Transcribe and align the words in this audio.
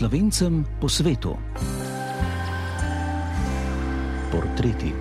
slovencem 0.00 0.64
po 0.80 0.88
svetu. 0.88 1.36
Portreti. 4.32 4.92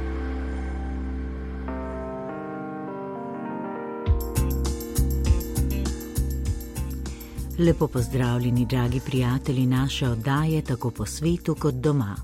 Lepo 7.59 7.87
pozdravljeni, 7.87 8.65
dragi 8.65 8.99
prijatelji 8.99 9.65
naše 9.65 10.09
oddaje, 10.09 10.61
tako 10.61 10.91
po 10.91 11.05
svetu 11.05 11.55
kot 11.55 11.75
doma. 11.75 12.15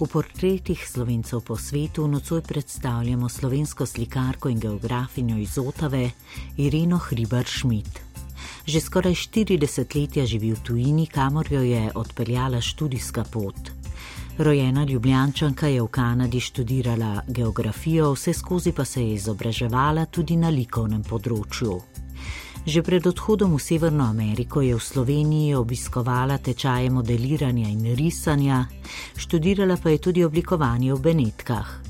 V 0.00 0.06
portretih 0.06 0.88
slovencev 0.88 1.40
po 1.40 1.56
svetu 1.56 2.08
nocoj 2.08 2.42
predstavljamo 2.42 3.28
slovensko 3.28 3.86
slikarko 3.86 4.48
in 4.48 4.60
geografinjo 4.60 5.38
iz 5.38 5.58
Otave 5.58 6.10
Ireno 6.56 6.98
Hribar 6.98 7.44
Schmidt. 7.44 8.07
Že 8.68 8.80
skoraj 8.84 9.14
40 9.32 9.96
let 9.96 10.28
živi 10.28 10.52
v 10.52 10.60
tujini, 10.60 11.06
kamor 11.08 11.46
jo 11.48 11.62
je 11.64 11.88
odpeljala 11.94 12.60
študijska 12.60 13.24
pot. 13.32 13.56
Rojena 14.38 14.84
ljubljančanka 14.84 15.66
je 15.66 15.82
v 15.82 15.88
Kanadi 15.88 16.40
študirala 16.40 17.22
geografijo, 17.28 18.12
vse 18.12 18.32
skozi 18.32 18.72
pa 18.72 18.84
se 18.84 19.02
je 19.02 19.14
izobraževala 19.14 20.04
tudi 20.06 20.36
na 20.36 20.52
likovnem 20.52 21.00
področju. 21.02 21.80
Že 22.68 22.82
pred 22.84 23.06
odhodom 23.06 23.56
v 23.56 23.64
Severno 23.64 24.04
Ameriko 24.04 24.60
je 24.60 24.76
v 24.76 24.84
Sloveniji 24.84 25.56
obiskovala 25.56 26.36
tečaje 26.38 26.90
modeliranja 26.90 27.72
in 27.72 27.96
risanja, 27.96 28.66
študirala 29.16 29.80
pa 29.80 29.96
je 29.96 29.98
tudi 29.98 30.24
oblikovanje 30.24 30.92
v 30.92 31.00
Benetkah. 31.00 31.87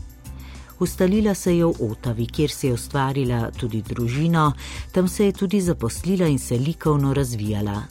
Ustalila 0.80 1.34
se 1.34 1.56
je 1.56 1.64
v 1.64 1.90
Otavi, 1.90 2.26
kjer 2.26 2.50
si 2.50 2.66
je 2.66 2.72
ustvarila 2.72 3.50
tudi 3.50 3.82
družino, 3.82 4.52
tam 4.92 5.08
se 5.08 5.26
je 5.26 5.32
tudi 5.32 5.60
zaposlila 5.60 6.26
in 6.26 6.38
se 6.38 6.58
likovno 6.58 7.14
razvijala. 7.14 7.82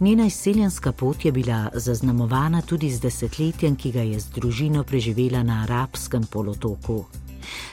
Njena 0.00 0.26
izseljenska 0.26 0.92
pot 0.92 1.24
je 1.24 1.32
bila 1.32 1.68
zaznamovana 1.74 2.62
tudi 2.62 2.90
z 2.90 3.00
desetletjem, 3.00 3.76
ki 3.76 3.92
ga 3.92 4.02
je 4.02 4.20
z 4.20 4.30
družino 4.34 4.84
preživela 4.84 5.42
na 5.42 5.62
arabskem 5.62 6.24
polotoku. 6.30 7.04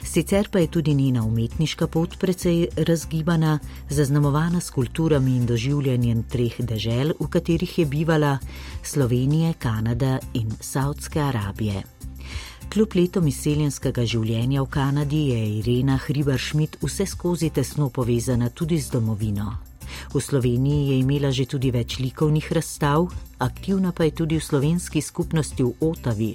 Sicer 0.02 0.48
pa 0.50 0.58
je 0.58 0.66
tudi 0.66 0.94
njena 0.94 1.24
umetniška 1.24 1.86
pot 1.86 2.18
precej 2.18 2.68
razgibana, 2.76 3.58
zaznamovana 3.90 4.60
s 4.60 4.70
kulturami 4.70 5.36
in 5.36 5.46
doživljanjem 5.46 6.22
treh 6.22 6.60
dežel, 6.60 7.12
v 7.20 7.28
katerih 7.28 7.78
je 7.78 7.86
bivala 7.86 8.38
Slovenije, 8.82 9.54
Kanada 9.58 10.18
in 10.34 10.50
Saudske 10.60 11.20
Arabije. 11.20 11.93
Kljub 12.72 12.94
letom 12.94 13.28
izseljenskega 13.30 14.04
življenja 14.06 14.62
v 14.62 14.70
Kanadi 14.70 15.20
je 15.32 15.42
Irena 15.58 15.98
Hribar 16.06 16.40
Schmidt 16.40 16.78
vse 16.82 17.06
skozi 17.06 17.50
tesno 17.50 17.90
povezana 17.90 18.50
tudi 18.50 18.78
z 18.78 18.90
domovino. 18.96 19.52
V 20.14 20.20
Sloveniji 20.20 20.90
je 20.90 20.98
imela 21.02 21.30
že 21.30 21.46
tudi 21.46 21.70
več 21.70 21.98
likovnih 21.98 22.52
razstav, 22.52 23.06
aktivna 23.38 23.92
pa 23.92 24.08
je 24.08 24.16
tudi 24.22 24.40
v 24.40 24.44
slovenski 24.44 25.00
skupnosti 25.00 25.62
v 25.62 25.74
Otavi, 25.80 26.32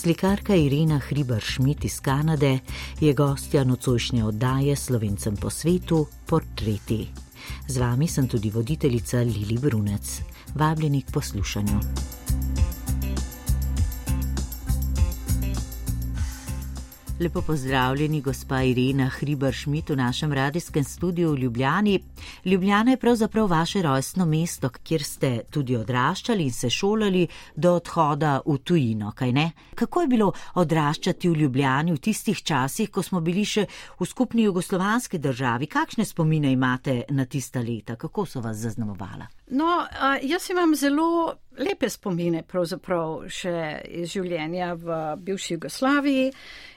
Slikarka 0.00 0.54
Irena 0.54 0.98
Hribar 0.98 1.42
Schmidt 1.42 1.84
iz 1.84 2.00
Kanade 2.00 2.58
je 3.00 3.12
gostja 3.12 3.64
nocojšnje 3.64 4.24
oddaje 4.24 4.76
Slovencem 4.76 5.36
po 5.36 5.50
svetu 5.50 6.06
Portreti. 6.26 7.08
Z 7.68 7.76
vami 7.76 8.08
sem 8.08 8.28
tudi 8.28 8.50
voditeljica 8.50 9.18
Lili 9.18 9.58
Brunec. 9.58 10.20
Vabljeni 10.54 11.02
k 11.02 11.12
poslušanju. 11.12 11.80
Lepo 17.20 17.42
pozdravljeni, 17.42 18.20
gospa 18.20 18.62
Irena 18.62 19.08
Hribar 19.08 19.52
Šmit 19.52 19.90
v 19.90 19.96
našem 19.96 20.32
radijskem 20.32 20.84
studiu 20.84 21.32
v 21.32 21.38
Ljubljani. 21.38 21.98
Ljubljana 22.44 22.90
je 22.90 22.96
pravzaprav 22.96 23.46
vaše 23.46 23.82
rojstno 23.82 24.26
mesto, 24.26 24.68
kjer 24.68 25.02
ste 25.02 25.40
tudi 25.50 25.76
odraščali 25.76 26.44
in 26.44 26.52
se 26.52 26.70
šolali 26.70 27.26
do 27.56 27.74
odhoda 27.74 28.40
v 28.46 28.56
tujino, 28.58 29.12
kaj 29.12 29.32
ne? 29.32 29.50
Kako 29.74 30.00
je 30.00 30.08
bilo 30.08 30.32
odraščati 30.54 31.28
v 31.28 31.36
Ljubljani 31.36 31.92
v 31.92 31.98
tistih 31.98 32.42
časih, 32.42 32.90
ko 32.90 33.02
smo 33.02 33.20
bili 33.20 33.44
še 33.44 33.66
v 34.00 34.06
skupni 34.06 34.48
jugoslovanski 34.48 35.18
državi? 35.18 35.66
Kakšne 35.66 36.04
spomine 36.04 36.52
imate 36.52 37.02
na 37.10 37.24
tista 37.26 37.60
leta? 37.60 37.96
Kako 37.96 38.26
so 38.26 38.40
vas 38.40 38.56
zaznamovala? 38.56 39.39
No, 39.50 39.86
jaz 40.22 40.50
imam 40.50 40.74
zelo 40.74 41.34
lepe 41.58 41.88
spomine, 41.90 42.44
pravzaprav 42.46 43.24
še 43.34 43.54
iz 43.98 44.12
življenja 44.12 44.74
v 44.78 44.98
bivši 45.26 45.56
Jugoslaviji. 45.56 46.28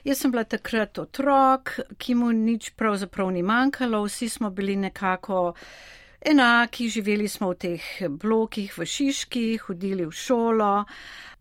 Jaz 0.08 0.22
sem 0.22 0.32
bila 0.34 0.42
takrat 0.42 0.98
otrok, 0.98 1.76
ki 1.98 2.16
mu 2.18 2.32
nič 2.34 2.72
pravzaprav 2.74 3.30
ni 3.30 3.44
manjkalo, 3.46 4.02
vsi 4.08 4.28
smo 4.28 4.50
bili 4.50 4.74
nekako 4.76 5.52
enaki, 6.24 6.88
živeli 6.90 7.28
smo 7.28 7.52
v 7.52 7.60
teh 7.66 7.86
blokih 8.10 8.74
v 8.74 8.88
Šiški, 8.88 9.46
hodili 9.68 10.08
v 10.08 10.18
šolo. 10.24 10.74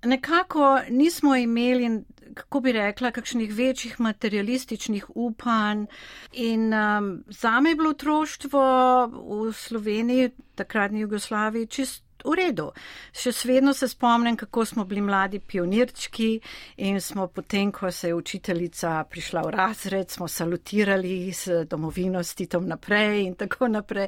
Nekako 0.03 0.79
nismo 0.89 1.35
imeli 1.35 2.03
kako 2.33 2.59
bi 2.59 2.71
rekla, 2.71 3.11
kakšnih 3.11 3.53
večjih 3.53 3.99
materialističnih 3.99 5.05
upanj. 5.15 5.85
In 6.31 6.73
um, 6.73 7.23
za 7.27 7.59
me 7.59 7.69
je 7.69 7.75
bilo 7.75 7.89
otroštvo 7.89 8.63
v 9.07 9.53
Sloveniji, 9.53 10.29
takratni 10.55 10.99
Jugoslaviji, 10.99 11.67
čist. 11.67 12.03
V 12.23 12.37
redu. 12.39 12.69
Še 13.11 13.33
vedno 13.49 13.73
se 13.75 13.89
spomnim, 13.91 14.37
kako 14.39 14.63
smo 14.65 14.85
bili 14.87 15.01
mladi 15.03 15.41
pionirčki 15.43 16.29
in 16.77 17.01
smo 17.03 17.25
potem, 17.27 17.71
ko 17.75 17.91
se 17.91 18.07
je 18.07 18.15
učiteljica 18.15 18.93
prišla 19.11 19.41
v 19.43 19.51
razred, 19.51 20.09
smo 20.09 20.29
salutirali 20.31 21.33
s 21.35 21.65
domovino, 21.67 22.23
s 22.23 22.39
titom 22.39 22.67
naprej 22.67 23.25
in 23.25 23.35
tako 23.35 23.67
naprej. 23.67 24.07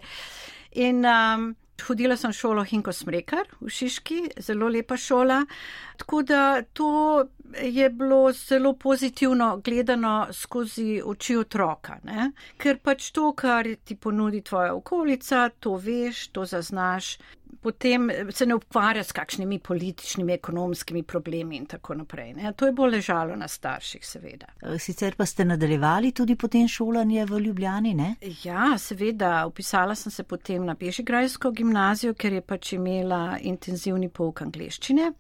In 0.80 1.04
um, 1.04 1.50
Hodila 1.84 2.16
sem 2.18 2.32
v 2.32 2.38
šolo 2.38 2.64
Hinko 2.64 2.94
Smrekar 2.96 3.50
v 3.60 3.70
Šiški, 3.70 4.20
zelo 4.40 4.70
lepa 4.72 4.96
šola. 4.98 5.44
Tako 5.98 6.22
da 6.22 6.62
to 6.74 7.24
je 7.62 7.90
bilo 7.90 8.32
zelo 8.32 8.74
pozitivno 8.74 9.62
gledano 9.64 10.28
skozi 10.32 11.02
oči 11.06 11.38
otroka, 11.38 11.98
ne? 12.04 12.32
ker 12.58 12.80
pač 12.84 13.12
to, 13.12 13.32
kar 13.34 13.68
ti 13.84 13.96
ponudi 13.96 14.42
tvoja 14.42 14.74
okolica, 14.76 15.50
to 15.60 15.76
veš, 15.76 16.28
to 16.28 16.46
zaznaš, 16.46 17.18
potem 17.62 18.12
se 18.32 18.46
ne 18.46 18.56
ukvarja 18.56 19.04
s 19.04 19.12
kakšnimi 19.12 19.60
političnimi, 19.60 20.34
ekonomskimi 20.34 21.04
problemi 21.04 21.58
in 21.58 21.66
tako 21.66 21.96
naprej. 21.96 22.34
Ne? 22.34 22.52
To 22.54 22.66
je 22.66 22.72
bolj 22.72 22.92
ležalo 22.92 23.36
na 23.36 23.48
starših, 23.48 24.06
seveda. 24.06 24.52
E, 24.62 24.78
sicer 24.80 25.16
pa 25.18 25.26
ste 25.26 25.46
nadaljevali 25.46 26.12
tudi 26.12 26.36
potem 26.36 26.68
šolanje 26.68 27.26
v 27.26 27.40
Ljubljani, 27.48 27.94
ne? 27.94 28.16
Ja, 28.44 28.76
seveda. 28.78 29.48
Upisala 29.48 29.96
sem 29.96 30.12
se 30.12 30.24
potem 30.24 30.66
na 30.66 30.76
Bežigrajsko 30.80 31.52
gimnazijo, 31.52 32.14
ker 32.14 32.34
je 32.34 32.42
pač 32.42 32.74
imela 32.78 33.40
intenzivni 33.42 34.10
pouk 34.10 34.42
angliščine. 34.46 35.12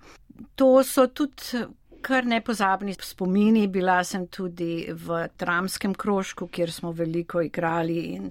To 0.55 0.83
so 0.83 1.07
tudi. 1.07 1.65
Kar 2.05 2.21
nepozabni 2.29 2.93
spomini, 3.01 3.63
bila 3.67 4.03
sem 4.05 4.27
tudi 4.29 4.85
v 4.93 5.23
tramskem 5.41 5.95
krožku, 5.97 6.45
kjer 6.53 6.69
smo 6.71 6.91
veliko 6.93 7.41
igrali 7.41 7.95
in 8.13 8.27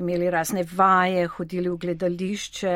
imeli 0.00 0.30
razne 0.30 0.64
vaje, 0.76 1.26
hodili 1.26 1.68
v 1.68 1.76
gledališče. 1.76 2.74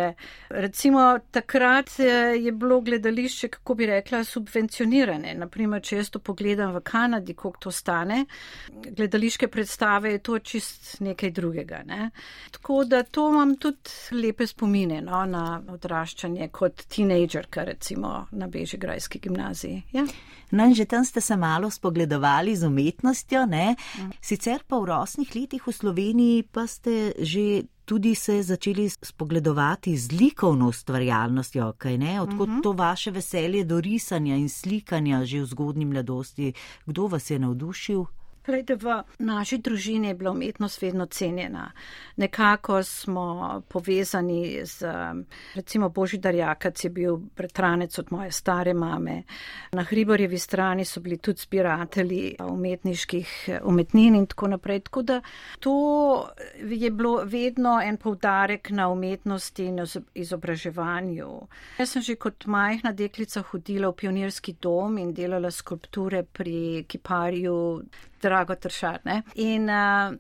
Recimo 0.48 1.18
takrat 1.30 1.90
eh, 2.00 2.36
je 2.38 2.52
bilo 2.52 2.80
gledališče, 2.80 3.48
kako 3.48 3.74
bi 3.74 3.86
rekla, 3.86 4.24
subvencionirane. 4.24 5.34
Naprimer, 5.34 5.82
če 5.82 5.96
jaz 5.96 6.10
to 6.14 6.18
pogledam 6.18 6.74
v 6.74 6.82
Kanadi, 6.84 7.34
koliko 7.34 7.66
to 7.66 7.70
stane, 7.70 8.24
gledališke 8.68 9.48
predstave 9.48 10.12
je 10.12 10.18
to 10.18 10.38
čist 10.38 11.00
nekaj 11.00 11.30
drugega. 11.30 11.82
Ne? 11.86 12.10
Tako 12.50 12.84
da 12.84 13.02
to 13.02 13.28
imam 13.32 13.56
tudi 13.56 14.20
lepe 14.20 14.46
spomine 14.46 15.00
no, 15.02 15.24
na 15.26 15.44
odraščanje 15.72 16.48
kot 16.52 16.86
tinejdžerka, 16.88 17.64
recimo 17.64 18.26
na 18.32 18.48
Bežigrajski 18.48 19.18
gimnaziji. 19.18 19.82
Ja? 19.92 20.06
No, 20.54 20.66
in 20.70 20.74
že 20.74 20.86
tam 20.86 21.04
ste 21.04 21.20
se 21.20 21.36
malo 21.36 21.70
spogledovali 21.70 22.56
z 22.56 22.66
umetnostjo, 22.66 23.46
ne? 23.46 23.74
Mm. 23.74 24.10
Sicer 24.22 24.62
pa 24.62 24.78
v 24.78 24.86
rosnih 24.86 25.34
letih 25.34 25.66
v 25.66 25.72
Sloveniji 25.72 26.46
pa 26.46 26.66
ste 26.66 27.12
že 27.18 27.66
tudi 27.84 28.14
se 28.14 28.42
začeli 28.42 28.88
spogledovati 28.88 29.96
z 29.96 30.12
likovno 30.12 30.68
ustvarjalnostjo, 30.68 31.74
kaj 31.78 31.98
ne? 31.98 32.20
Odkot 32.20 32.48
mm 32.48 32.54
-hmm. 32.54 32.62
to 32.62 32.72
vaše 32.72 33.10
veselje 33.10 33.64
do 33.64 33.80
risanja 33.80 34.36
in 34.36 34.48
slikanja 34.48 35.24
že 35.24 35.42
v 35.42 35.46
zgodnji 35.46 35.84
mladosti? 35.84 36.52
Kdo 36.86 37.06
vas 37.06 37.30
je 37.30 37.38
navdušil? 37.38 38.04
Glede, 38.46 38.74
v 38.76 39.02
naši 39.18 39.58
družini 39.58 40.08
je 40.08 40.14
bila 40.14 40.30
umetnost 40.30 40.82
vedno 40.82 41.06
cenjena. 41.06 41.70
Nekako 42.16 42.82
smo 42.82 43.62
povezani 43.68 44.60
z, 44.64 44.86
recimo, 45.54 45.88
Božidar 45.88 46.34
Jakac 46.34 46.84
je 46.84 46.90
bil 46.90 47.16
bratranec 47.16 47.98
od 47.98 48.12
moje 48.12 48.30
stare 48.32 48.74
mame. 48.74 49.22
Na 49.72 49.82
Hriborjevi 49.82 50.38
strani 50.38 50.84
so 50.84 51.00
bili 51.00 51.16
tudi 51.18 51.40
zbiratelji 51.40 52.36
umetniških 52.48 53.48
umetnin 53.62 54.14
in 54.14 54.26
tako 54.26 54.48
naprej. 54.48 54.80
Tako 54.80 55.02
da 55.02 55.20
to 55.60 55.74
je 56.60 56.90
bilo 56.90 57.24
vedno 57.24 57.80
en 57.84 57.96
povdarek 57.96 58.70
na 58.70 58.88
umetnosti 58.88 59.64
in 59.64 59.80
izobraževanju. 60.14 61.30
Jaz 61.78 61.90
sem 61.90 62.02
že 62.02 62.16
kot 62.16 62.44
majhna 62.46 62.92
deklica 62.92 63.42
hodila 63.42 63.88
v 63.88 63.96
pionirski 63.96 64.56
dom 64.60 64.98
in 64.98 65.14
delala 65.14 65.50
skulpture 65.50 66.22
pri 66.22 66.84
kiparju 66.88 67.82
drago 68.24 68.56
tršarne. 68.56 69.20
In 69.44 69.68
uh, 69.68 70.14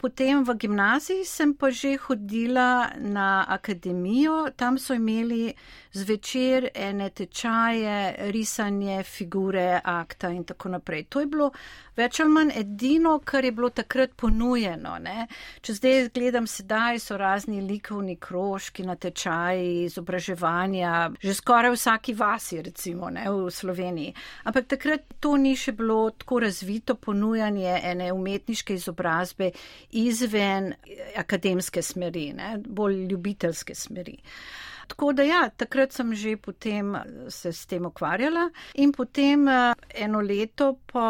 potem 0.00 0.44
v 0.44 0.54
gimnaziji 0.54 1.24
sem 1.24 1.54
pa 1.54 1.70
že 1.70 1.96
hodila 1.96 2.90
na 2.98 3.44
akademijo, 3.48 4.50
tam 4.56 4.78
so 4.78 4.94
imeli 4.94 5.54
zvečer 5.92 6.68
ene 6.74 7.10
tečaje, 7.10 8.30
risanje, 8.30 9.02
figure, 9.02 9.80
akta 9.84 10.30
in 10.30 10.44
tako 10.44 10.68
naprej. 10.68 11.04
To 11.10 11.20
je 11.20 11.26
bilo 11.26 11.50
več 11.96 12.20
ali 12.20 12.30
manj 12.30 12.52
edino, 12.60 13.18
kar 13.24 13.44
je 13.44 13.52
bilo 13.52 13.70
takrat 13.70 14.14
ponujeno. 14.16 14.96
Ne? 15.02 15.26
Če 15.60 15.74
zdaj 15.74 16.08
gledam 16.14 16.46
sedaj, 16.46 17.00
so 17.02 17.18
razni 17.20 17.60
likovni 17.60 18.16
krožki 18.16 18.86
na 18.86 18.96
tečaji, 18.96 19.86
izobraževanja, 19.88 20.94
že 21.20 21.34
skoraj 21.34 21.74
vsaki 21.74 22.14
vasi, 22.14 22.60
recimo 22.62 23.10
ne, 23.10 23.26
v 23.30 23.50
Sloveniji. 23.50 24.14
Ampak 24.44 24.70
takrat 24.76 25.18
to 25.20 25.34
ni 25.36 25.56
še 25.58 25.74
bilo 25.76 26.10
tako 26.14 26.40
razvito 26.46 26.94
ponujanje 26.94 27.80
ene 27.92 28.12
umetniške 28.12 28.78
izobrazbe 28.78 29.50
izven 29.90 30.74
akademske 31.16 31.82
smeri, 31.82 32.32
ne, 32.32 32.56
bolj 32.66 33.06
ljubiteljske 33.06 33.74
smeri. 33.74 34.18
Tako 34.90 35.12
da 35.12 35.22
ja, 35.22 35.48
takrat 35.56 35.92
sem 35.92 36.14
že 36.14 36.36
potem 36.36 36.96
se 37.28 37.52
s 37.52 37.66
tem 37.66 37.86
ukvarjala 37.86 38.50
in 38.74 38.92
potem 38.92 39.46
eno 39.94 40.20
leto 40.20 40.72
po 40.86 41.04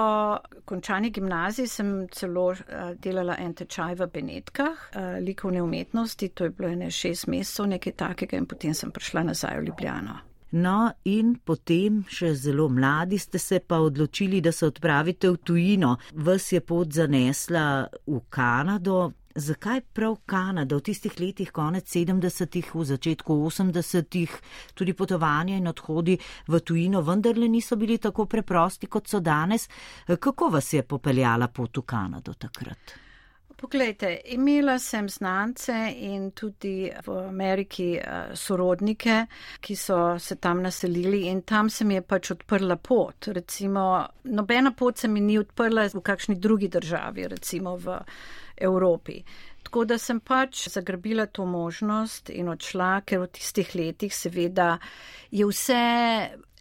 končani 0.65 1.11
gimnaziji 1.11 1.67
sem 1.67 2.09
celo 2.13 2.55
delala 3.01 3.39
en 3.39 3.55
tečaj 3.55 3.95
v 3.95 4.07
Benetkah, 4.07 4.91
likovne 5.21 5.63
umetnosti, 5.63 6.29
to 6.29 6.45
je 6.45 6.51
bilo 6.51 6.69
ene 6.69 6.91
šest 6.91 7.27
mesecev, 7.27 7.67
nekaj 7.67 7.93
takega 7.93 8.37
in 8.37 8.47
potem 8.47 8.75
sem 8.75 8.93
prišla 8.93 9.23
nazaj 9.33 9.61
v 9.61 9.71
Ljubljano. 9.71 10.30
No, 10.53 10.91
in 11.07 11.37
potem, 11.47 12.01
še 12.11 12.33
zelo 12.35 12.67
mladi, 12.69 13.21
ste 13.23 13.39
se 13.39 13.61
pa 13.63 13.79
odločili, 13.79 14.41
da 14.43 14.51
se 14.53 14.67
odpravite 14.67 15.31
v 15.31 15.39
tujino. 15.47 15.95
Vas 16.15 16.51
je 16.51 16.61
pot 16.61 16.91
zanesla 16.91 17.87
v 18.07 18.21
Kanado. 18.29 19.13
Zakaj 19.31 19.85
prav 19.95 20.17
Kanada 20.27 20.75
v 20.75 20.83
tistih 20.83 21.15
letih, 21.21 21.53
konec 21.55 21.87
70-ih, 21.87 22.73
v 22.75 22.87
začetku 22.89 23.37
80-ih, 23.47 24.33
tudi 24.75 24.93
potovanja 24.93 25.55
in 25.55 25.71
odhodi 25.71 26.17
v 26.51 26.61
tujino 26.67 27.05
vendarle 27.07 27.47
niso 27.47 27.79
bili 27.79 28.01
tako 28.03 28.27
preprosti, 28.27 28.91
kot 28.91 29.07
so 29.07 29.21
danes? 29.23 29.69
Kako 30.11 30.51
vas 30.51 30.73
je 30.75 30.83
popeljala 30.83 31.47
pot 31.47 31.79
v 31.79 31.87
Kanado 31.87 32.35
takrat? 32.35 33.10
Poglejte, 33.61 34.21
imela 34.25 34.79
sem 34.79 35.09
znance 35.09 35.75
in 35.97 36.31
tudi 36.33 36.89
v 37.07 37.17
Ameriki 37.29 37.91
uh, 38.01 38.33
sorodnike, 38.33 39.27
ki 39.61 39.77
so 39.77 39.99
se 40.19 40.39
tam 40.41 40.63
naselili 40.65 41.27
in 41.29 41.43
tam 41.43 41.69
se 41.69 41.85
mi 41.85 41.99
je 41.99 42.03
pač 42.03 42.31
odprla 42.31 42.77
pot. 42.77 43.29
Recimo, 43.29 43.85
nobena 44.25 44.73
pot 44.73 44.99
se 44.99 45.09
mi 45.09 45.21
ni 45.21 45.37
odprla 45.39 45.91
v 45.93 46.01
kakšni 46.01 46.39
drugi 46.41 46.69
državi, 46.73 47.29
recimo 47.29 47.77
v 47.77 48.01
Evropi. 48.57 49.21
Tako 49.63 49.85
da 49.85 49.99
sem 49.99 50.21
pač 50.21 50.69
zagrabila 50.73 51.27
to 51.27 51.45
možnost 51.45 52.31
in 52.33 52.49
odšla, 52.49 53.03
ker 53.05 53.27
v 53.27 53.29
tistih 53.37 53.75
letih 53.77 54.15
seveda 54.15 54.79
je 55.31 55.45
vse 55.45 55.85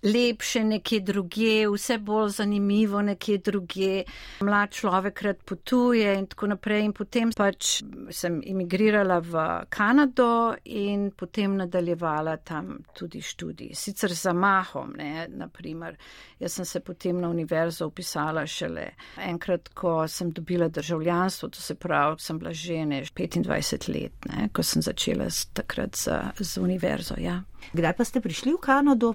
lepše 0.03 0.63
nekje 0.63 0.99
druge, 0.99 1.67
vse 1.67 1.97
bolj 1.97 2.29
zanimivo 2.29 3.01
nekje 3.01 3.37
druge. 3.37 4.03
Mlad 4.41 4.71
človek 4.71 5.21
rad 5.21 5.43
potuje 5.45 6.13
in 6.19 6.27
tako 6.27 6.47
naprej. 6.47 6.85
In 6.85 6.93
potem 6.93 7.31
pač 7.37 7.81
sem 8.11 8.41
imigrirala 8.45 9.19
v 9.19 9.45
Kanado 9.69 10.55
in 10.63 11.11
potem 11.11 11.57
nadaljevala 11.57 12.37
tam 12.37 12.77
tudi 12.93 13.21
študij. 13.21 13.73
Sicer 13.75 14.13
za 14.13 14.33
mahom, 14.33 14.93
ne, 14.97 15.27
naprimer. 15.29 15.97
Jaz 16.39 16.53
sem 16.53 16.65
se 16.65 16.79
potem 16.79 17.19
na 17.21 17.29
univerzo 17.29 17.87
upisala 17.87 18.45
šele 18.47 18.89
enkrat, 19.17 19.69
ko 19.73 20.07
sem 20.07 20.31
dobila 20.31 20.67
državljanstvo, 20.67 21.49
to 21.49 21.61
se 21.61 21.75
pravi, 21.75 22.19
sem 22.19 22.39
bila 22.39 22.53
žene 22.53 23.03
25 23.03 23.89
let, 23.93 24.25
ne, 24.25 24.49
ko 24.53 24.63
sem 24.63 24.81
začela 24.81 25.27
takrat 25.53 25.95
z, 25.95 26.09
z 26.39 26.57
univerzo. 26.57 27.15
Ja. 27.17 27.43
Kdaj 27.73 27.93
pa 27.97 28.05
ste 28.05 28.21
prišli 28.21 28.53
v 28.53 28.61
Kanado? 28.63 29.13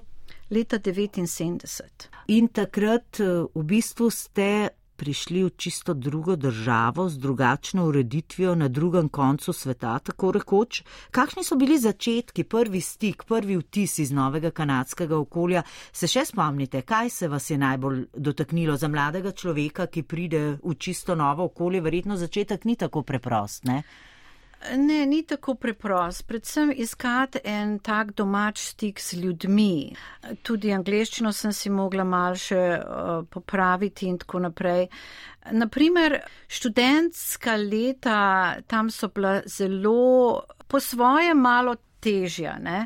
Leta 0.49 0.79
79. 0.79 2.09
In 2.27 2.47
takrat 2.47 3.19
v 3.19 3.63
bistvu 3.63 4.09
ste 4.09 4.69
prišli 4.95 5.43
v 5.43 5.51
čisto 5.57 5.93
drugo 5.93 6.35
državo 6.35 7.09
z 7.09 7.17
drugačno 7.17 7.85
ureditvijo 7.85 8.55
na 8.55 8.67
drugem 8.67 9.09
koncu 9.09 9.53
sveta, 9.53 9.99
tako 9.99 10.31
rekoč. 10.31 10.83
Kakšni 11.11 11.43
so 11.43 11.55
bili 11.55 11.77
začetki, 11.79 12.43
prvi 12.43 12.81
stik, 12.81 13.23
prvi 13.27 13.57
vtis 13.57 13.99
iz 13.99 14.11
novega 14.11 14.51
kanadskega 14.51 15.17
okolja? 15.17 15.63
Se 15.91 16.07
še 16.07 16.25
spomnite, 16.25 16.81
kaj 16.81 17.09
se 17.09 17.27
vas 17.27 17.49
je 17.49 17.57
najbolj 17.57 18.05
dotaknilo 18.15 18.77
za 18.77 18.87
mladega 18.87 19.31
človeka, 19.31 19.87
ki 19.87 20.03
pride 20.03 20.57
v 20.63 20.75
čisto 20.79 21.15
novo 21.15 21.51
okolje? 21.51 21.81
Verjetno 21.81 22.17
začetek 22.17 22.65
ni 22.65 22.75
tako 22.75 23.03
preprost, 23.03 23.65
ne? 23.65 23.83
Ne, 24.73 25.05
ni 25.05 25.23
tako 25.23 25.55
preprost. 25.55 26.27
Predvsem 26.27 26.73
iskati 26.75 27.39
en 27.43 27.79
tak 27.79 28.13
domač 28.13 28.59
stik 28.59 28.99
z 28.99 29.19
ljudmi. 29.21 29.95
Tudi 30.41 30.73
angliščino 30.73 31.31
sem 31.33 31.53
si 31.53 31.69
mogla 31.69 32.03
mal 32.03 32.37
še 32.39 32.61
uh, 32.77 33.23
popraviti 33.29 34.09
in 34.09 34.17
tako 34.21 34.41
naprej. 34.47 34.87
Naprimer, 35.51 36.19
študentska 36.47 37.55
leta 37.61 38.19
tam 38.67 38.89
so 38.89 39.11
bila 39.13 39.41
zelo 39.45 40.45
po 40.67 40.79
svoje 40.79 41.33
malo 41.33 41.75
težja. 42.05 42.55
Ne? 42.61 42.85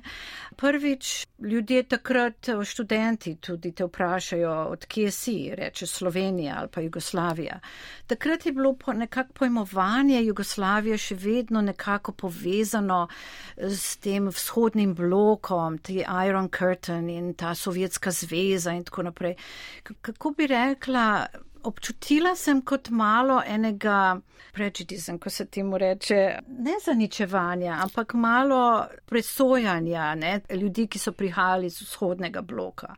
Prvič, 0.59 1.27
ljudje 1.39 1.83
takrat, 1.93 2.49
študenti 2.65 3.35
tudi 3.43 3.71
te 3.75 3.85
vprašajo, 3.87 4.53
odkje 4.73 5.11
si, 5.11 5.35
reče 5.55 5.87
Slovenija 5.87 6.55
ali 6.59 6.71
pa 6.73 6.81
Jugoslavija. 6.81 7.59
Takrat 8.07 8.45
je 8.45 8.51
bilo 8.51 8.73
po 8.75 8.93
nekako 8.93 9.33
pojmovanje 9.33 10.23
Jugoslavije 10.23 10.97
še 10.97 11.15
vedno 11.15 11.61
nekako 11.61 12.11
povezano 12.11 13.07
s 13.57 13.97
tem 13.97 14.27
vzhodnim 14.27 14.95
blokom, 14.95 15.77
ti 15.77 16.03
Iron 16.27 16.49
Curtain 16.57 17.09
in 17.09 17.33
ta 17.33 17.55
Sovjetska 17.55 18.11
zveza 18.11 18.73
in 18.75 18.83
tako 18.83 19.03
naprej. 19.11 19.35
Kako 20.01 20.31
bi 20.37 20.47
rekla, 20.47 21.27
občutila 21.63 22.35
sem 22.35 22.61
kot 22.61 22.89
malo 22.89 23.41
enega 23.45 24.19
prejudizem, 24.53 25.19
ko 25.19 25.29
se 25.29 25.45
temu 25.45 25.77
reče, 25.77 26.39
ne 26.47 26.77
zaničevanja, 26.85 27.77
ampak 27.83 28.13
malo 28.13 28.85
presojanja 29.05 30.15
ne, 30.15 30.39
ljudi, 30.49 30.87
ki 30.87 30.99
so 30.99 31.11
prihajali 31.11 31.67
iz 31.67 31.81
vzhodnega 31.81 32.41
bloka. 32.41 32.95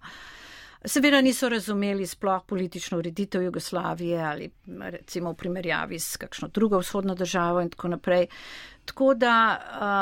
Seveda 0.86 1.22
niso 1.22 1.50
razumeli 1.50 2.08
sploh 2.08 2.42
politično 2.48 2.98
ureditev 2.98 3.44
Jugoslavije 3.44 4.22
ali 4.26 4.50
recimo 4.66 5.32
v 5.32 5.38
primerjavi 5.38 6.00
s 6.00 6.18
kakšno 6.18 6.48
drugo 6.48 6.80
vzhodno 6.80 7.16
državo 7.16 7.62
in 7.62 7.70
tako 7.70 7.88
naprej. 7.88 8.28
Tako 8.86 9.14
da 9.14 9.36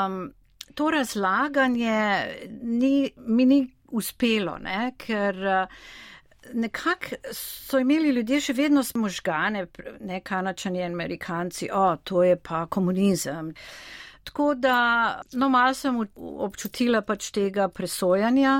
um, 0.06 0.32
to 0.74 0.90
razlaganje 0.90 2.24
ni, 2.62 3.10
mi 3.16 3.46
ni 3.46 3.66
uspelo, 3.88 4.56
ne, 4.58 4.94
ker 4.96 5.36
uh, 5.36 5.82
nekako 6.52 7.06
so 7.32 7.78
imeli 7.78 8.10
ljudje 8.10 8.40
še 8.40 8.52
vedno 8.52 8.84
možgane, 8.94 9.66
ne 10.00 10.20
kanačani 10.20 10.82
in 10.82 10.92
amerikanci, 10.92 11.70
o, 11.72 11.96
to 12.04 12.22
je 12.22 12.36
pa 12.36 12.66
komunizem. 12.66 13.54
Tako 14.24 14.54
da, 14.54 15.20
no, 15.32 15.48
malo 15.48 15.74
sem 15.74 15.96
občutila 16.16 17.00
pač 17.02 17.30
tega 17.32 17.68
presojanja 17.68 18.58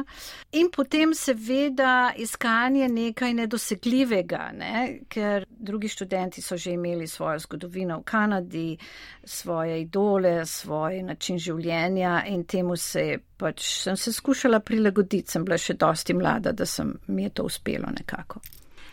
in 0.57 0.71
potem 0.73 1.13
seveda 1.15 2.13
iskanje 2.17 2.89
nekaj 2.89 3.35
nedosegljivega, 3.43 4.41
ne? 4.57 4.85
ker 5.09 5.45
drugi 5.51 5.89
študenti 5.93 6.43
so 6.43 6.57
že 6.57 6.73
imeli 6.73 7.07
svojo 7.07 7.39
zgodovino 7.39 7.99
v 8.01 8.05
Kanadi, 8.05 8.79
svoje 9.25 9.81
idole, 9.83 10.47
svoj 10.47 11.03
način 11.03 11.39
življenja 11.39 12.23
in 12.27 12.45
temu 12.45 12.77
se 12.77 13.19
pač, 13.37 13.67
sem 13.83 13.97
se 13.97 14.13
skušala 14.13 14.61
prilagoditi, 14.61 15.31
sem 15.31 15.45
bila 15.45 15.59
še 15.59 15.77
dosti 15.77 16.17
mlada, 16.17 16.53
da 16.53 16.67
sem 16.67 16.97
mi 17.07 17.29
je 17.29 17.37
to 17.37 17.45
uspelo 17.45 17.93
nekako. 17.93 18.41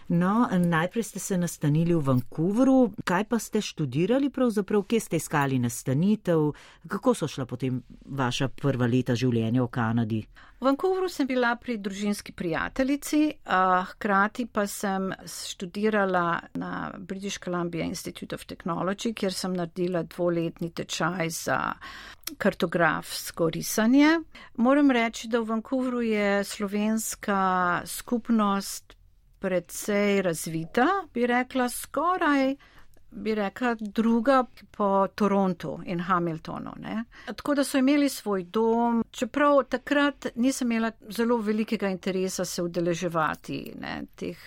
No, 0.09 0.47
najprej 0.51 1.03
ste 1.03 1.19
se 1.19 1.37
nastanili 1.37 1.93
v 1.93 1.99
Vancouvru, 1.99 2.93
kaj 3.03 3.25
pa 3.27 3.39
ste 3.39 3.61
študirali 3.61 4.29
pravzaprav, 4.29 4.85
kje 4.87 4.99
ste 4.99 5.19
iskali 5.19 5.59
nastanitev, 5.59 6.53
kako 6.87 7.13
so 7.13 7.27
šla 7.27 7.45
potem 7.45 7.81
vaša 8.05 8.47
prva 8.47 8.87
leta 8.87 9.15
življenja 9.15 9.65
v 9.65 9.67
Kanadi? 9.67 10.21
V 10.57 10.65
Vancouvru 10.65 11.09
sem 11.11 11.27
bila 11.27 11.51
pri 11.59 11.75
družinski 11.77 12.31
prijateljici, 12.31 13.19
hkrati 13.91 14.47
pa 14.47 14.63
sem 14.67 15.11
študirala 15.27 16.39
na 16.55 16.71
British 16.97 17.43
Columbia 17.43 17.83
Institute 17.83 18.35
of 18.35 18.47
Technology, 18.47 19.11
kjer 19.13 19.35
sem 19.35 19.53
naredila 19.53 20.01
dvoletni 20.07 20.71
tečaj 20.71 21.29
za 21.29 21.59
kartografsko 22.37 23.49
risanje. 23.49 24.21
Moram 24.55 24.91
reči, 24.91 25.27
da 25.27 25.43
v 25.43 25.51
Vancouvru 25.51 26.01
je 26.01 26.43
slovenska 26.43 27.81
skupnost 27.85 28.96
precej 29.39 30.21
razvita, 30.21 30.87
bi 31.13 31.27
rekla 31.27 31.69
skoraj, 31.69 32.55
bi 33.11 33.35
rekla 33.35 33.75
druga 33.79 34.45
po 34.71 35.07
Torontu 35.15 35.79
in 35.85 35.99
Hamiltonu. 35.99 36.71
Ne? 36.77 37.03
Tako 37.25 37.55
da 37.55 37.63
so 37.63 37.77
imeli 37.77 38.09
svoj 38.09 38.43
dom, 38.43 39.03
čeprav 39.11 39.63
takrat 39.63 40.27
nisem 40.35 40.71
imela 40.71 40.91
zelo 41.09 41.37
velikega 41.37 41.89
interesa 41.89 42.45
se 42.45 42.63
udeleževati 42.63 43.73
ne, 43.79 44.03
teh 44.15 44.37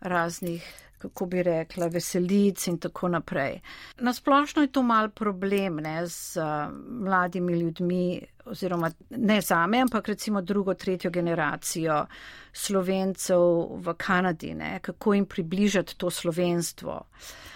raznih 0.00 0.84
kako 1.04 1.26
bi 1.26 1.42
rekla, 1.42 1.86
veselic 1.86 2.66
in 2.66 2.78
tako 2.78 3.08
naprej. 3.08 3.60
Nasplošno 4.00 4.62
je 4.62 4.72
to 4.72 4.82
mal 4.82 5.10
problem 5.10 5.76
ne, 5.76 6.06
z 6.06 6.40
uh, 6.40 6.72
mladimi 6.88 7.58
ljudmi, 7.60 8.20
oziroma 8.46 8.90
ne 9.10 9.40
zame, 9.40 9.80
ampak 9.80 10.08
recimo 10.08 10.42
drugo, 10.42 10.74
tretjo 10.74 11.10
generacijo 11.10 12.06
slovencev 12.52 13.40
v 13.80 13.94
Kanadi, 13.98 14.54
ne, 14.54 14.78
kako 14.82 15.14
jim 15.14 15.26
približati 15.26 15.96
to 15.98 16.10
slovenstvo. 16.10 17.00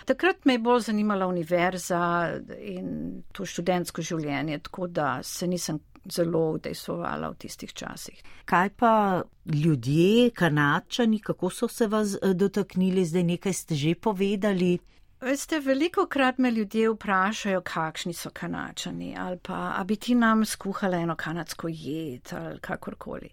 Takrat 0.04 0.44
me 0.44 0.54
je 0.56 0.58
bolj 0.58 0.80
zanimala 0.80 1.26
univerza 1.26 2.30
in 2.60 3.22
to 3.32 3.44
študentsko 3.44 4.02
življenje, 4.02 4.58
tako 4.58 4.86
da 4.86 5.18
se 5.22 5.46
nisem 5.46 5.78
zelo 6.12 6.50
udejstvovala 6.56 7.30
v 7.30 7.38
tistih 7.44 7.72
časih. 7.72 8.22
Kaj 8.48 8.70
pa 8.80 9.22
ljudje, 9.44 10.30
kanačani, 10.30 11.20
kako 11.20 11.50
so 11.50 11.68
se 11.68 11.86
vas 11.86 12.14
eh, 12.14 12.34
dotaknili, 12.34 13.04
zdaj 13.04 13.24
nekaj 13.34 13.52
ste 13.52 13.74
že 13.74 13.94
povedali? 13.94 14.78
Veste, 15.20 15.58
veliko 15.60 16.06
krat 16.06 16.38
me 16.38 16.50
ljudje 16.50 16.90
vprašajo, 16.90 17.60
kakšni 17.60 18.12
so 18.14 18.30
kanačani 18.30 19.16
ali 19.18 19.38
pa, 19.42 19.72
a 19.76 19.84
bi 19.84 19.96
ti 19.96 20.14
nam 20.14 20.44
skuhala 20.44 20.96
eno 20.96 21.16
kanadsko 21.16 21.68
jed 21.68 22.28
ali 22.32 22.60
kakorkoli. 22.60 23.30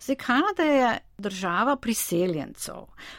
Zdaj, 0.00 0.16
Kanada 0.16 0.62
je 0.62 0.98
država 1.18 1.76
priseljencev. 1.76 2.74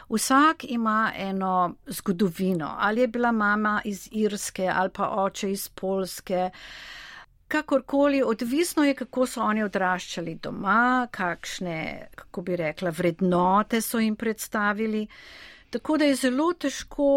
Vsak 0.08 0.64
ima 0.64 1.12
eno 1.16 1.74
zgodovino, 1.86 2.74
ali 2.78 3.00
je 3.00 3.08
bila 3.08 3.32
mama 3.32 3.82
iz 3.84 4.08
Irske 4.12 4.70
ali 4.74 4.90
pa 4.90 5.08
oče 5.08 5.52
iz 5.52 5.68
Polske. 5.68 6.50
Kakorkoli, 7.48 8.22
odvisno 8.22 8.84
je, 8.84 8.94
kako 8.94 9.26
so 9.26 9.42
oni 9.42 9.62
odraščali 9.62 10.34
doma, 10.34 11.06
kakšne, 11.10 12.08
kako 12.14 12.42
bi 12.42 12.56
rekla, 12.56 12.90
vrednote 12.90 13.80
so 13.80 13.98
jim 13.98 14.16
predstavili. 14.16 15.06
Tako 15.70 15.98
da 15.98 16.04
je 16.04 16.14
zelo 16.16 16.52
težko, 16.52 17.08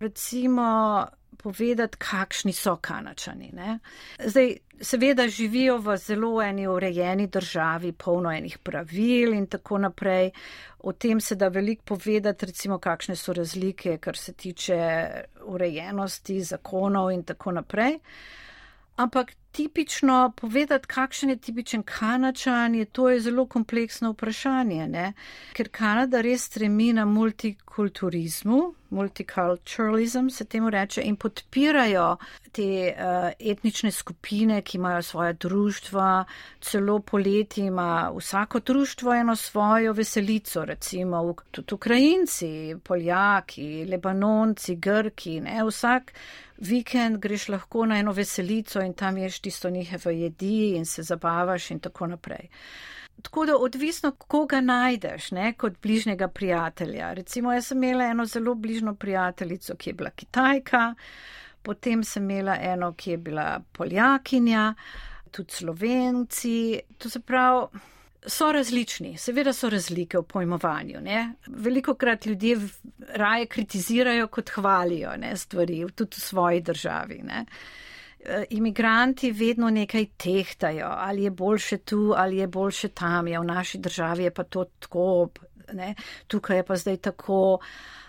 recimo, 0.00 1.06
povedati, 1.36 1.96
kakšni 1.98 2.52
so 2.52 2.76
kanačani. 2.76 3.50
Ne? 3.52 3.78
Zdaj, 4.24 4.56
seveda 4.80 5.28
živijo 5.28 5.78
v 5.78 5.96
zelo 5.96 6.42
eni 6.42 6.66
urejeni 6.66 7.26
državi, 7.26 7.92
polno 7.92 8.32
enih 8.32 8.58
pravil 8.58 9.34
in 9.34 9.46
tako 9.46 9.78
naprej. 9.78 10.30
O 10.78 10.92
tem 10.92 11.20
se 11.20 11.34
da 11.34 11.48
veliko 11.48 11.84
povedati, 11.84 12.46
recimo, 12.46 12.78
kakšne 12.78 13.16
so 13.16 13.32
razlike, 13.32 13.98
kar 13.98 14.16
se 14.16 14.32
tiče 14.32 14.80
urejenosti, 15.46 16.40
zakonov 16.42 17.12
in 17.12 17.22
tako 17.24 17.52
naprej. 17.52 17.98
Ampak 18.96 19.32
tipično 19.52 20.32
povedati, 20.36 20.86
kakšen 20.86 21.30
je 21.30 21.36
tipičen 21.36 21.82
kanačan, 21.82 22.74
je 22.74 22.84
to 22.84 23.08
je 23.10 23.20
zelo 23.20 23.46
kompleksno 23.46 24.10
vprašanje, 24.12 24.88
ne? 24.88 25.12
ker 25.52 25.68
Kanada 25.68 26.20
res 26.20 26.44
stremi 26.44 26.92
na 26.92 27.04
multikulturizmu, 27.04 28.58
multiculturalizem 28.90 30.30
se 30.30 30.44
temu 30.44 30.70
reče, 30.70 31.02
in 31.04 31.16
podpirajo 31.16 32.16
te 32.52 32.68
uh, 32.92 33.30
etnične 33.38 33.90
skupine, 33.90 34.62
ki 34.62 34.78
imajo 34.78 35.02
svoje 35.02 35.32
društva, 35.32 36.24
celo 36.60 36.98
poleti 37.00 37.66
ima 37.66 38.12
vsako 38.16 38.60
društvo 38.60 39.14
eno 39.14 39.36
svojo 39.36 39.92
veselico, 39.92 40.64
recimo 40.64 41.34
tudi 41.50 41.74
Ukrajinci, 41.74 42.76
Poljaki, 42.84 43.86
Lebanonci, 43.90 44.76
Grki, 44.76 45.40
ne? 45.40 45.64
vsak 45.64 46.12
vikend 46.58 47.18
greš 47.18 47.48
lahko 47.48 47.86
na 47.86 47.98
eno 47.98 48.12
veselico 48.12 48.80
in 48.80 48.94
tam 48.94 49.18
ješ 49.18 49.40
tisto 49.40 49.70
njihove 49.70 50.20
jedi 50.20 50.76
in 50.76 50.84
se 50.86 51.02
zabavaš 51.02 51.70
in 51.70 51.80
tako 51.80 52.06
naprej. 52.06 52.48
Tako 53.22 53.46
da 53.46 53.56
odvisno, 53.56 54.12
koga 54.12 54.60
najdeš, 54.60 55.30
ne, 55.30 55.52
kot 55.52 55.72
bližnjega 55.82 56.28
prijatelja. 56.28 57.12
Recimo, 57.12 57.52
jaz 57.52 57.66
sem 57.66 57.84
imela 57.84 58.04
eno 58.04 58.26
zelo 58.26 58.54
bližno 58.54 58.94
prijateljico, 58.94 59.76
ki 59.76 59.90
je 59.90 59.94
bila 59.94 60.10
Kitajka, 60.10 60.94
potem 61.62 62.04
sem 62.04 62.30
imela 62.30 62.56
eno, 62.60 62.92
ki 62.92 63.10
je 63.10 63.16
bila 63.16 63.60
Poljakinja, 63.72 64.74
tudi 65.30 65.52
Slovenci. 65.52 66.80
To 66.98 67.10
se 67.10 67.20
pravi, 67.20 67.66
so 68.26 68.52
različni, 68.52 69.16
seveda 69.18 69.52
so 69.52 69.70
razlike 69.70 70.18
v 70.18 70.22
pojmovanju. 70.22 71.00
Ne? 71.00 71.32
Veliko 71.46 71.94
krat 71.94 72.26
ljudje 72.26 72.58
raje 73.14 73.46
kritizirajo, 73.46 74.28
kot 74.28 74.50
hvalijo 74.50 75.16
ne, 75.16 75.36
stvari, 75.36 75.84
tudi 75.94 76.16
v 76.16 76.20
svoji 76.20 76.60
državi. 76.60 77.20
Ne? 77.22 77.44
E, 78.24 78.44
imigranti 78.50 79.30
vedno 79.32 79.70
nekaj 79.70 80.06
tehtajo, 80.16 80.88
ali 80.90 81.22
je 81.22 81.30
boljše 81.30 81.78
tu, 81.78 82.12
ali 82.16 82.36
je 82.36 82.46
boljše 82.46 82.88
tam, 82.88 83.28
ja, 83.28 83.40
v 83.40 83.44
naši 83.44 83.78
državi 83.78 84.24
je 84.24 84.34
pa 84.34 84.44
to 84.44 84.64
tako, 84.64 85.28
ne? 85.72 85.94
tukaj 86.26 86.56
je 86.56 86.64
pa 86.64 86.76
zdaj 86.76 86.96
tako. 86.96 87.58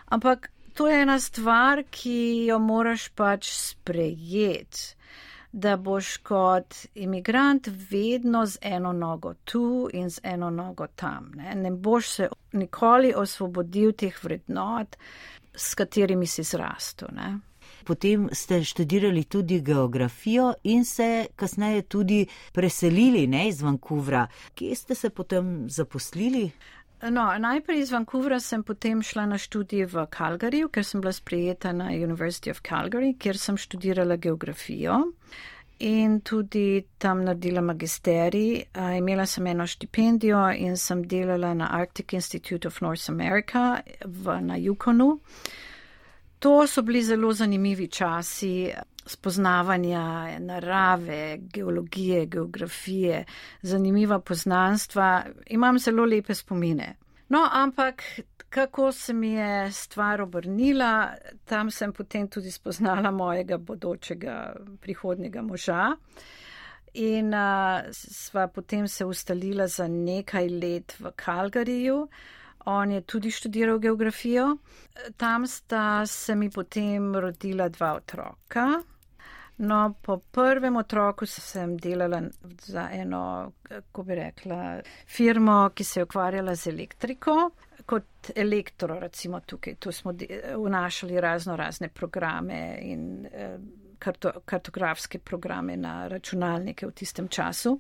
Ampak 0.06 0.52
to 0.74 0.88
je 0.88 1.02
ena 1.02 1.20
stvar, 1.20 1.84
ki 1.92 2.46
jo 2.46 2.60
moraš 2.60 3.10
pač 3.10 3.52
sprejeti 3.52 4.97
da 5.52 5.78
boš 5.78 6.18
kot 6.18 6.76
imigrant 6.96 7.68
vedno 7.90 8.46
z 8.46 8.58
eno 8.62 8.94
nogo 8.94 9.34
tu 9.34 9.90
in 9.94 10.10
z 10.10 10.20
eno 10.24 10.50
nogo 10.50 10.88
tam. 10.88 11.32
Ne, 11.36 11.56
ne 11.56 11.72
boš 11.72 12.10
se 12.10 12.30
nikoli 12.52 13.14
osvobodil 13.16 13.92
teh 13.92 14.24
vrednot, 14.24 14.98
s 15.56 15.76
katerimi 15.76 16.28
si 16.28 16.44
zrastel. 16.44 17.08
Ne. 17.16 17.40
Potem 17.88 18.30
ste 18.32 18.64
študirali 18.64 19.24
tudi 19.24 19.62
geografijo 19.62 20.54
in 20.64 20.86
se 20.86 21.28
kasneje 21.36 21.82
tudi 21.82 22.26
preselili 22.54 23.28
ne, 23.28 23.48
iz 23.48 23.62
Vancouvra. 23.62 24.28
Kje 24.56 24.76
ste 24.76 24.96
se 24.96 25.10
potem 25.10 25.70
zaposlili? 25.70 26.52
No, 27.02 27.38
najprej 27.40 27.80
iz 27.80 27.92
Vancouvra 27.92 28.40
sem 28.40 28.64
potem 28.64 29.04
šla 29.06 29.26
na 29.26 29.38
študij 29.38 29.86
v 29.86 30.06
Calgaryju, 30.10 30.70
ker 30.74 30.86
sem 30.86 31.02
bila 31.02 31.14
sprejeta 31.14 31.72
na 31.72 31.92
University 31.94 32.50
of 32.50 32.62
Calgary, 32.66 33.14
kjer 33.14 33.38
sem 33.38 33.58
študirala 33.58 34.18
geografijo 34.18 35.04
in 35.80 36.22
tudi 36.22 36.84
tam 36.98 37.22
naredila 37.24 37.62
magisterij. 37.62 38.64
Imela 38.98 39.26
sem 39.26 39.48
eno 39.48 39.68
štipendijo 39.68 40.50
in 40.58 40.78
sem 40.78 41.04
delala 41.08 41.54
na 41.54 41.68
Arctic 41.72 42.14
Institute 42.14 42.68
of 42.68 42.82
North 42.82 43.10
America 43.10 43.82
v, 44.06 44.42
na 44.42 44.58
Yukonu. 44.58 45.20
To 46.40 46.68
so 46.68 46.82
bili 46.82 47.04
zelo 47.04 47.34
zanimivi 47.34 47.88
časi 47.88 48.74
spoznavanja 49.08 50.40
narave, 50.40 51.38
geologije, 51.38 52.26
geografije, 52.26 53.26
zanimiva 53.62 54.20
poznanstva. 54.20 55.26
Imam 55.48 55.80
zelo 55.80 56.06
lepe 56.06 56.36
spomine. 56.36 56.96
No, 57.30 57.50
ampak 57.52 58.04
kako 58.50 58.92
se 58.92 59.14
mi 59.14 59.32
je 59.32 59.72
stvar 59.72 60.22
obrnila, 60.22 61.14
tam 61.46 61.72
sem 61.72 61.94
potem 61.94 62.28
tudi 62.28 62.52
spoznala 62.52 63.12
mojega 63.12 63.58
bodočega 63.58 64.56
prihodnjega 64.82 65.42
moža. 65.42 65.96
In 66.94 67.34
uh, 67.34 67.92
sva 67.92 68.48
potem 68.48 68.88
se 68.88 69.06
ustalila 69.06 69.68
za 69.68 69.88
nekaj 69.88 70.50
let 70.50 70.96
v 71.00 71.12
Kalgariju. 71.16 72.08
On 72.66 72.92
je 72.92 73.02
tudi 73.02 73.32
študiral 73.32 73.80
geografijo. 73.80 74.58
Tam 75.18 75.48
sta 75.48 76.06
se 76.06 76.36
mi 76.36 76.50
potem 76.50 77.16
rodila 77.16 77.70
dva 77.70 77.94
otroka. 77.94 78.82
No, 79.58 79.94
po 80.02 80.18
prvem 80.18 80.76
otroku 80.76 81.26
sem 81.26 81.78
delala 81.78 82.22
za 82.62 82.90
eno, 82.94 83.52
kako 83.64 84.04
bi 84.04 84.16
rekla, 84.16 84.80
firmo, 85.08 85.70
ki 85.74 85.84
se 85.84 86.00
je 86.00 86.04
ukvarjala 86.04 86.56
z 86.56 86.68
elektriko. 86.68 87.50
Kot 87.86 88.32
elektro, 88.36 89.00
recimo 89.00 89.40
tukaj, 89.40 89.76
tu 89.76 89.92
smo 89.92 90.14
vnašali 90.58 91.22
razno 91.22 91.56
razne 91.56 91.90
programe 91.90 92.78
in 92.82 93.26
eh, 93.26 93.58
karto, 94.00 94.32
kartografske 94.46 95.20
programe 95.20 95.78
na 95.78 96.08
računalnike 96.08 96.88
v 96.88 96.92
tistem 96.92 97.28
času. 97.28 97.80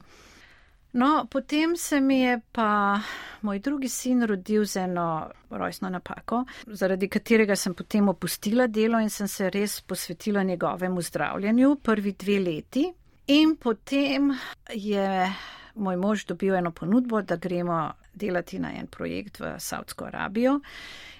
No, 0.98 1.27
potem 1.30 1.75
se 1.77 2.00
mi 2.01 2.20
je 2.20 2.39
pa 2.51 3.00
moj 3.42 3.60
drugi 3.60 3.89
sin 3.89 4.24
rodil 4.25 4.66
z 4.66 4.75
eno 4.77 5.30
rojstno 5.50 5.89
napako, 5.89 6.46
zaradi 6.68 7.08
katerega 7.08 7.56
sem 7.56 7.75
potem 7.77 8.10
opustila 8.10 8.66
delo 8.68 9.00
in 9.00 9.10
sem 9.10 9.27
se 9.27 9.50
res 9.54 9.82
posvetila 9.82 10.44
njegovemu 10.44 11.01
zdravljenju 11.01 11.75
prvi 11.84 12.16
dve 12.18 12.39
leti. 12.39 12.88
In 13.27 13.56
potem 13.56 14.34
je 14.74 15.34
moj 15.75 15.98
mož 15.98 16.25
dobil 16.25 16.56
eno 16.56 16.72
ponudbo, 16.72 17.22
da 17.22 17.36
gremo 17.36 17.92
delati 18.13 18.60
na 18.60 18.74
en 18.74 18.88
projekt 18.88 19.39
v 19.39 19.54
Saudsko 19.60 20.06
Arabijo. 20.06 20.60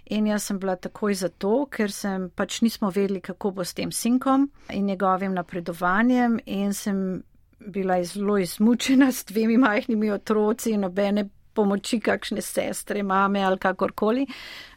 In 0.10 0.28
jaz 0.28 0.44
sem 0.44 0.60
bila 0.60 0.76
takoj 0.76 1.14
za 1.14 1.30
to, 1.30 1.66
ker 1.70 1.92
sem 1.92 2.30
pač 2.30 2.62
nismo 2.62 2.90
vedeli, 2.90 3.22
kako 3.22 3.52
bo 3.52 3.66
s 3.66 3.74
tem 3.74 3.92
sinkom 3.92 4.50
in 4.74 4.86
njegovim 4.86 5.34
napredovanjem 5.34 6.40
in 6.46 6.74
sem 6.74 7.24
bila 7.60 8.04
zelo 8.04 8.38
izmučena 8.38 9.12
s 9.12 9.26
dvemi 9.26 9.58
majhnimi 9.58 10.12
otroci 10.12 10.78
nobene 10.78 11.30
pomoči, 11.54 12.00
kakšne 12.00 12.42
sestre, 12.42 13.04
mame 13.04 13.42
ali 13.44 13.58
kakorkoli. 13.58 14.28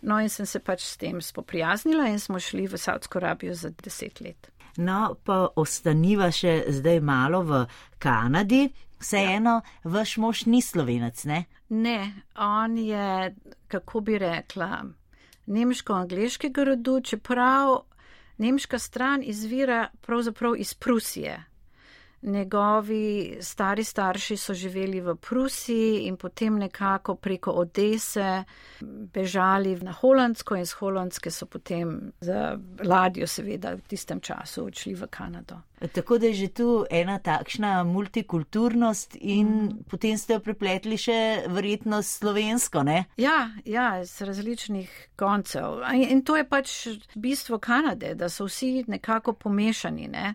No 0.03 0.21
in 0.21 0.29
sem 0.29 0.47
se 0.47 0.63
pač 0.65 0.85
s 0.85 0.97
tem 0.97 1.21
spoprijaznila 1.21 2.09
in 2.09 2.19
smo 2.19 2.41
šli 2.41 2.67
v 2.67 2.81
Saudsko 2.81 3.21
Arabijo 3.21 3.55
za 3.55 3.71
deset 3.85 4.21
let. 4.21 4.51
No, 4.77 5.17
pa 5.25 5.49
ostaniva 5.57 6.31
še 6.33 6.71
zdaj 6.81 7.03
malo 7.05 7.43
v 7.45 7.67
Kanadi. 7.99 8.69
Vseeno, 9.01 9.61
ja. 9.65 9.91
vaš 9.93 10.19
mož 10.21 10.45
ni 10.45 10.61
slovenec, 10.61 11.25
ne? 11.25 11.45
Ne, 11.73 12.23
on 12.37 12.77
je, 12.77 13.35
kako 13.73 14.03
bi 14.05 14.19
rekla, 14.21 14.83
nemško-angliškega 15.49 16.67
rodu, 16.69 16.99
čeprav 17.01 17.79
nemška 18.45 18.79
stran 18.79 19.25
izvira 19.25 19.87
pravzaprav 20.05 20.59
iz 20.61 20.75
Prusije. 20.75 21.39
Njegovi 22.23 23.39
stari 23.41 23.85
starši 23.85 24.37
so 24.37 24.55
živeli 24.55 25.01
v 25.01 25.15
Prusiji 25.17 26.03
in 26.05 26.17
potem 26.17 26.59
nekako 26.59 27.15
preko 27.15 27.51
Odese 27.51 28.45
bežali 29.15 29.77
na 29.81 29.93
Holandsko 29.93 30.57
in 30.57 30.67
z 30.67 30.73
Holandske 30.73 31.31
so 31.31 31.47
potem 31.47 32.13
za 32.21 32.59
ladjo 32.85 33.27
seveda 33.27 33.75
v 33.75 33.81
tistem 33.89 34.21
času 34.21 34.67
odšli 34.67 34.95
v 34.95 35.09
Kanado. 35.11 35.63
Tako 35.89 36.19
da 36.19 36.27
je 36.27 36.35
že 36.35 36.49
tu 36.49 36.87
ena 36.91 37.19
takšna 37.19 37.85
multikulturnost 37.85 39.17
in 39.21 39.47
mm. 39.47 39.85
potem 39.89 40.19
ste 40.19 40.37
jo 40.37 40.41
prepletli 40.45 40.99
še 41.01 41.45
verjetno 41.49 42.03
slovensko, 42.03 42.83
ne? 42.85 43.05
Ja, 43.17 43.49
ja, 43.65 44.05
z 44.05 44.29
različnih 44.29 44.91
koncev. 45.17 45.81
In 45.97 46.21
to 46.23 46.37
je 46.37 46.45
pač 46.45 46.75
bistvo 47.15 47.59
Kanade, 47.59 48.15
da 48.15 48.29
so 48.29 48.45
vsi 48.45 48.85
nekako 48.93 49.33
pomešani, 49.33 50.09
ne? 50.09 50.35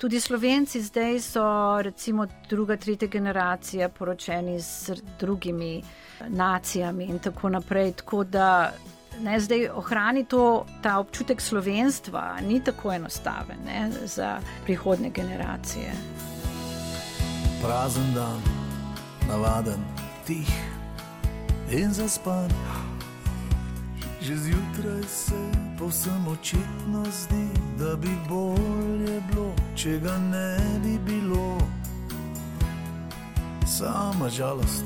Tudi 0.00 0.20
slovenci 0.20 0.82
zdaj 0.82 1.20
so 1.20 1.46
recimo 1.82 2.26
druga, 2.48 2.76
tretja 2.76 3.08
generacija 3.08 3.88
poročeni 3.88 4.60
z 4.60 4.96
drugimi 5.20 5.82
nacijami 6.28 7.04
in 7.04 7.18
tako 7.18 7.48
naprej. 7.48 7.92
Tako 7.92 8.24
da 8.24 8.72
ne, 9.22 9.40
zdaj 9.40 9.68
ohrani 9.68 10.24
to, 10.24 10.66
ta 10.82 10.98
občutek 10.98 11.40
slovenstva, 11.40 12.40
ni 12.46 12.60
tako 12.64 12.92
enostaven 12.92 13.58
ne, 13.66 13.90
za 14.04 14.40
prihodne 14.64 15.10
generacije. 15.10 15.92
Prazen 17.62 18.14
dan, 18.14 18.40
navaden, 19.28 19.84
tih 20.26 20.48
in 21.70 21.92
zaspan. 21.92 22.50
Že 24.20 24.36
zjutraj 24.36 25.02
se 25.08 25.40
povsem 25.78 26.28
očitno 26.28 27.04
zdi, 27.04 27.48
da 27.78 27.96
bi 27.96 28.08
bolje 28.28 29.20
bilo, 29.30 29.54
če 29.76 29.98
ga 29.98 30.18
ne 30.18 30.56
bi 30.84 30.98
bilo. 31.06 31.58
Sama 33.66 34.28
žalost, 34.28 34.84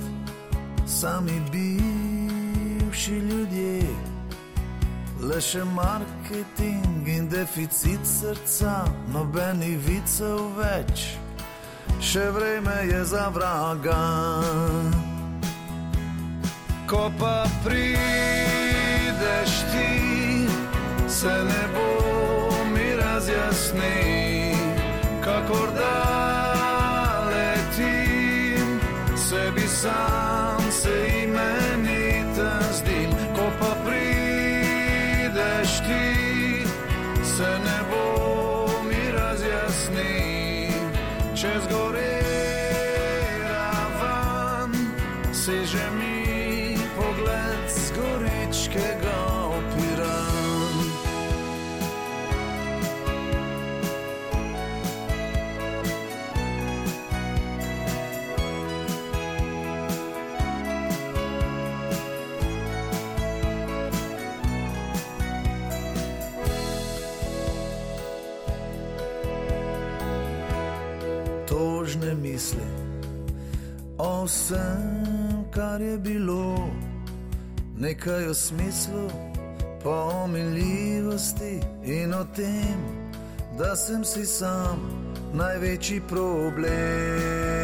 sami 0.86 1.42
bivši 1.52 3.12
ljudje, 3.14 4.13
le 5.28 5.40
še 5.40 5.64
marketing 5.64 7.06
in 7.08 7.28
deficit 7.28 8.04
srca, 8.04 8.84
nobenih 9.12 9.78
vicev 9.86 10.40
več, 10.58 11.04
še 12.00 12.24
vreme 12.34 12.74
je 12.90 13.00
za 13.08 13.28
vraga. 13.32 14.00
Ko 16.90 17.08
pa 17.20 17.36
prideš 17.64 19.54
ti, 19.72 19.92
se 21.08 21.36
ne 21.50 21.62
bo 21.76 21.88
mi 22.74 22.88
razjasni, 23.00 24.02
kakor 25.24 25.72
da 25.78 25.94
letim, 27.30 28.76
sebi 29.28 29.68
sam 29.68 30.53
misli 72.22 72.94
o 73.98 74.24
vsem, 74.24 75.44
kar 75.50 75.80
je 75.80 75.98
bilo, 75.98 76.70
nekaj 77.78 78.26
o 78.26 78.34
smislu, 78.34 79.08
pa 79.82 79.90
o 79.90 80.26
miljivosti 80.26 81.60
in 81.84 82.14
o 82.14 82.24
tem, 82.24 82.78
da 83.58 83.76
sem 83.76 84.04
si 84.04 84.26
sam 84.26 84.78
največji 85.34 86.00
problem. 86.08 87.63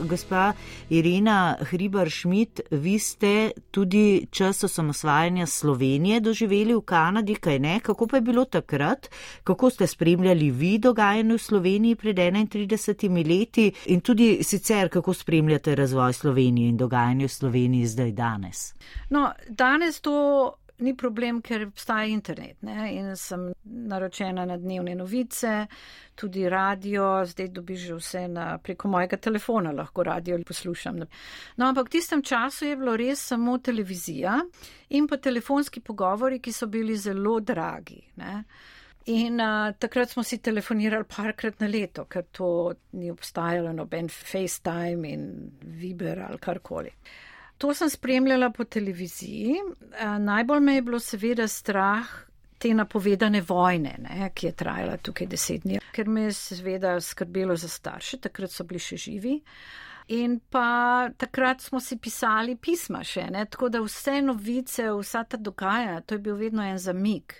Gospa 0.00 0.52
Irina 0.90 1.56
Hribar-Šmit, 1.60 2.60
vi 2.70 2.98
ste 2.98 3.50
tudi 3.70 4.26
čas 4.30 4.64
osamosvajanja 4.64 5.46
Slovenije 5.46 6.20
doživeli 6.20 6.74
v 6.74 6.80
Kanadi, 6.80 7.34
kaj 7.34 7.58
ne? 7.58 7.80
Kako 7.80 8.06
pa 8.06 8.16
je 8.16 8.20
bilo 8.20 8.44
takrat? 8.44 9.08
Kako 9.44 9.70
ste 9.70 9.86
spremljali 9.86 10.50
vi 10.50 10.78
dogajanje 10.78 11.34
v 11.34 11.38
Sloveniji 11.38 11.94
pred 11.94 12.16
31 12.16 13.28
leti 13.28 13.72
in 13.86 14.00
tudi 14.00 14.42
sicer, 14.42 14.88
kako 14.88 15.14
spremljate 15.14 15.74
razvoj 15.74 16.12
Slovenije 16.12 16.68
in 16.68 16.76
dogajanje 16.76 17.26
v 17.26 17.32
Sloveniji 17.32 17.86
zdaj 17.86 18.12
danes? 18.12 18.74
No, 19.10 19.32
danes 19.48 20.00
to 20.00 20.54
ni 20.78 20.94
problem, 20.96 21.40
ker 21.42 21.66
obstaja 21.68 22.08
internet 22.10 22.62
ne? 22.66 22.88
in 22.94 23.16
sem 23.16 23.46
naročena 23.64 24.44
na 24.48 24.56
dnevne 24.58 24.94
novice, 24.98 25.66
tudi 26.14 26.48
radio, 26.48 27.24
zdaj 27.26 27.48
dobiš 27.54 27.80
že 27.88 27.98
vse 27.98 28.22
na, 28.28 28.46
preko 28.58 28.88
mojega 28.88 29.16
telefona, 29.16 29.72
lahko 29.72 30.02
radio 30.02 30.38
poslušam. 30.46 31.02
No, 31.56 31.66
ampak 31.68 31.88
v 31.88 31.96
tistem 31.96 32.22
času 32.22 32.66
je 32.66 32.76
bilo 32.76 32.96
res 32.96 33.22
samo 33.32 33.58
televizija 33.58 34.40
in 34.90 35.08
pa 35.08 35.16
telefonski 35.16 35.80
pogovori, 35.80 36.40
ki 36.40 36.52
so 36.52 36.66
bili 36.66 36.96
zelo 36.96 37.40
dragi. 37.40 38.00
Ne? 38.16 38.44
In 39.06 39.40
uh, 39.40 39.74
takrat 39.78 40.10
smo 40.10 40.22
si 40.24 40.38
telefonirali 40.40 41.04
parkrat 41.04 41.60
na 41.60 41.68
leto, 41.68 42.06
ker 42.08 42.24
to 42.32 42.48
ni 42.96 43.10
obstajalo, 43.12 43.72
noben 43.76 44.08
FaceTime 44.08 45.10
in 45.12 45.26
Viber 45.60 46.22
ali 46.24 46.40
karkoli. 46.40 46.92
To 47.58 47.74
sem 47.74 47.90
spremljala 47.90 48.50
po 48.50 48.64
televiziji. 48.64 49.56
Najbolj 50.20 50.60
me 50.60 50.74
je 50.74 50.82
bilo 50.82 51.00
seveda 51.00 51.48
strah 51.48 52.08
te 52.58 52.74
napovedane 52.74 53.40
vojne, 53.40 53.96
ne, 53.98 54.30
ki 54.34 54.46
je 54.46 54.52
trajala 54.52 54.96
tukaj 54.96 55.26
deset 55.28 55.64
dni, 55.66 55.80
ker 55.92 56.08
me 56.08 56.28
je 56.28 56.32
seveda 56.32 56.94
skrbelo 57.00 57.56
za 57.56 57.68
starše, 57.68 58.22
takrat 58.24 58.50
so 58.50 58.64
bili 58.64 58.80
še 58.80 58.96
živi. 58.96 59.34
In 60.16 60.38
pa 60.50 61.10
takrat 61.16 61.60
smo 61.64 61.80
si 61.80 61.96
pisali 61.96 62.56
pisma 62.56 63.02
še, 63.04 63.26
ne, 63.32 63.44
tako 63.48 63.70
da 63.72 63.80
vse 63.84 64.18
novice, 64.24 64.90
vsa 64.92 65.24
ta 65.24 65.40
dogajanja, 65.40 66.02
to 66.04 66.16
je 66.16 66.24
bil 66.26 66.36
vedno 66.40 66.64
en 66.64 66.78
zamik. 66.78 67.38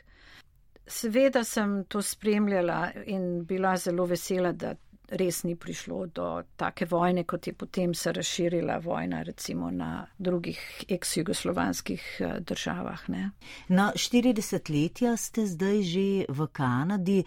Seveda 0.87 1.45
sem 1.45 1.83
to 1.89 2.03
spremljala 2.05 2.91
in 3.09 3.45
bila 3.49 3.77
zelo 3.81 4.05
vesela, 4.09 4.53
da 4.53 4.75
res 5.09 5.43
ni 5.45 5.57
prišlo 5.57 6.07
do 6.07 6.43
take 6.57 6.87
vojne, 6.91 7.25
kot 7.25 7.47
je 7.47 7.53
potem 7.53 7.95
se 7.95 8.13
razširila 8.13 8.79
vojna 8.79 9.23
recimo 9.23 9.71
na 9.71 10.07
drugih 10.19 10.85
ex-jugoslovanskih 10.89 12.03
eh, 12.21 12.41
državah. 12.41 13.09
Ne. 13.09 13.31
Na 13.69 13.93
40 13.97 14.71
letja 14.71 15.17
ste 15.17 15.47
zdaj 15.47 15.83
že 15.83 16.25
v 16.29 16.47
Kanadi. 16.53 17.25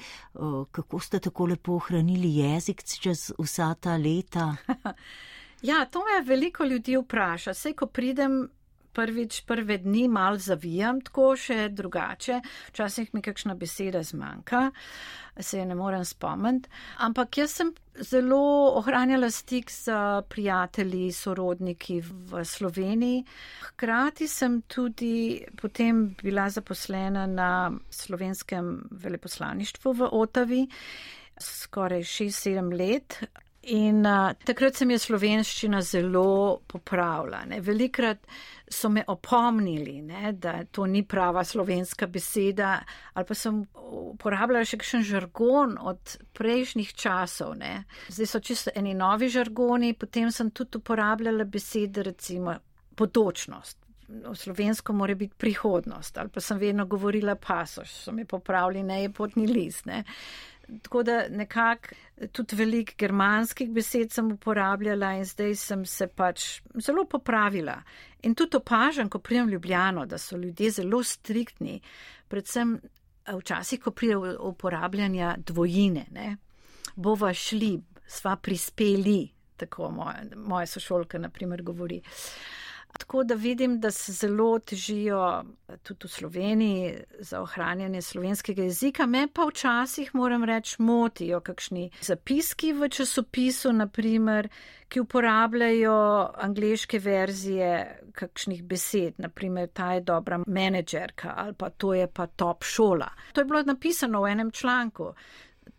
Kako 0.71 0.99
ste 0.99 1.19
tako 1.19 1.45
lepo 1.45 1.75
ohranili 1.75 2.35
jezik 2.37 2.83
čez 2.83 3.31
vsa 3.37 3.73
ta 3.79 3.97
leta? 3.97 4.55
ja, 5.69 5.85
to 5.85 5.99
me 5.99 6.21
veliko 6.25 6.63
ljudi 6.65 6.97
vpraša. 6.97 7.53
Sej, 7.53 7.73
ko 7.73 7.87
pridem 7.87 8.47
prvič, 8.97 9.43
prve 9.45 9.77
dni 9.77 10.07
mal 10.09 10.39
zavijam, 10.41 11.01
tako 11.05 11.35
še 11.37 11.67
drugače, 11.69 12.41
včasih 12.71 13.13
mi 13.13 13.21
kakšna 13.21 13.53
beseda 13.53 14.01
zmanjka, 14.03 14.71
se 15.37 15.59
je 15.59 15.65
ne 15.69 15.75
morem 15.77 16.05
spomniti. 16.05 16.69
Ampak 17.05 17.37
jaz 17.37 17.59
sem 17.59 17.69
zelo 18.01 18.39
ohranjala 18.79 19.29
stik 19.31 19.69
s 19.69 19.85
prijatelji, 20.29 21.11
sorodniki 21.13 21.99
v 22.01 22.43
Sloveniji. 22.45 23.23
Hkrati 23.69 24.27
sem 24.27 24.61
tudi 24.65 25.45
potem 25.61 26.07
bila 26.23 26.49
zaposlena 26.49 27.27
na 27.27 27.51
slovenskem 27.89 28.87
veleposlaništvu 28.91 29.93
v 29.93 30.09
Otavi. 30.11 30.63
Skoraj 31.37 32.01
6-7 32.01 32.73
let, 32.77 33.21
In 33.69 34.05
uh, 34.05 34.31
takrat 34.45 34.75
se 34.75 34.85
mi 34.85 34.93
je 34.95 35.01
slovenščina 35.03 35.81
zelo 35.83 36.61
popravila. 36.71 37.41
Ne. 37.49 37.57
Velikrat 37.59 38.21
so 38.71 38.87
me 38.89 39.03
opomnili, 39.07 39.97
ne, 40.07 40.31
da 40.39 40.61
to 40.71 40.85
ni 40.87 41.01
prava 41.03 41.43
slovenska 41.43 42.07
beseda, 42.07 42.77
ali 43.13 43.27
pa 43.27 43.35
sem 43.35 43.59
uporabljala 43.75 44.67
še 44.67 44.79
kakšen 44.79 45.03
žargon 45.07 45.75
od 45.83 46.15
prejšnjih 46.39 46.93
časov. 46.95 47.57
Ne. 47.59 47.73
Zdaj 48.07 48.31
so 48.31 48.39
čisto 48.39 48.71
eni 48.75 48.95
novi 48.95 49.27
žargoni, 49.31 49.91
potem 49.99 50.31
sem 50.31 50.51
tudi 50.55 50.79
uporabljala 50.79 51.43
besede, 51.43 52.07
recimo 52.07 52.55
potočnost. 52.95 53.83
V 54.07 54.31
slovensko 54.39 54.93
mora 54.95 55.17
biti 55.19 55.35
prihodnost, 55.35 56.17
ali 56.17 56.31
pa 56.31 56.39
sem 56.39 56.59
vedno 56.61 56.85
govorila 56.87 57.35
pasoš, 57.35 57.91
so 58.05 58.15
me 58.15 58.23
popravili, 58.23 58.79
ne 58.83 59.01
je 59.01 59.11
potni 59.11 59.43
list. 59.51 59.85
Ne. 59.91 60.05
Tako 60.81 61.03
da 61.03 61.27
nekako 61.29 61.95
tudi 62.31 62.55
velik 62.55 62.95
germanskih 62.97 63.69
besed 63.71 64.11
sem 64.11 64.31
uporabljala 64.31 65.13
in 65.13 65.25
zdaj 65.25 65.55
sem 65.55 65.85
se 65.85 66.07
pač 66.07 66.61
zelo 66.83 67.05
popravila. 67.05 67.81
In 68.23 68.35
tudi 68.35 68.57
opažam, 68.57 69.09
ko 69.09 69.19
prijem 69.19 69.49
Ljubljano, 69.49 70.05
da 70.05 70.17
so 70.17 70.37
ljudje 70.37 70.71
zelo 70.71 71.03
striktni, 71.03 71.81
predvsem 72.27 72.79
včasih, 73.27 73.79
ko 73.79 73.91
prije 73.91 74.17
uporabljanja 74.39 75.35
dvojine, 75.37 76.05
ne, 76.11 76.37
bova 76.95 77.33
šli, 77.33 77.77
sva 78.07 78.35
prispeli, 78.35 79.29
tako 79.57 79.91
moja, 79.91 80.23
moja 80.35 80.65
sošolka 80.65 81.19
naprimer 81.19 81.63
govori. 81.63 82.01
Uh, 82.03 82.66
Tako 82.97 83.23
da 83.23 83.35
vidim, 83.35 83.79
da 83.79 83.91
se 83.91 84.11
zelo 84.13 84.59
težijo 84.59 85.43
tudi 85.83 86.07
v 86.07 86.09
Sloveniji 86.09 86.93
za 87.19 87.41
ohranjanje 87.41 88.01
slovenskega 88.01 88.63
jezika. 88.63 89.05
Me 89.05 89.27
pa 89.33 89.45
včasih, 89.45 90.15
moram 90.15 90.43
reči, 90.43 90.75
motijo 90.79 91.39
kakšni 91.39 91.89
zapiski 92.01 92.73
v 92.73 92.89
časopisu, 92.89 93.73
naprimer, 93.73 94.49
ki 94.89 94.99
uporabljajo 94.99 96.29
angliške 96.47 96.99
verzije 96.99 97.99
kakšnih 98.11 98.63
besed, 98.63 99.13
naprimer, 99.17 99.67
ta 99.73 99.93
je 99.93 100.01
dobra 100.01 100.39
menedžerka 100.47 101.33
ali 101.37 101.53
pa 101.53 101.69
to 101.69 101.93
je 101.93 102.07
pa 102.07 102.27
top 102.27 102.63
šola. 102.63 103.09
To 103.33 103.41
je 103.41 103.45
bilo 103.45 103.61
napisano 103.63 104.21
v 104.21 104.31
enem 104.31 104.51
članku. 104.51 105.13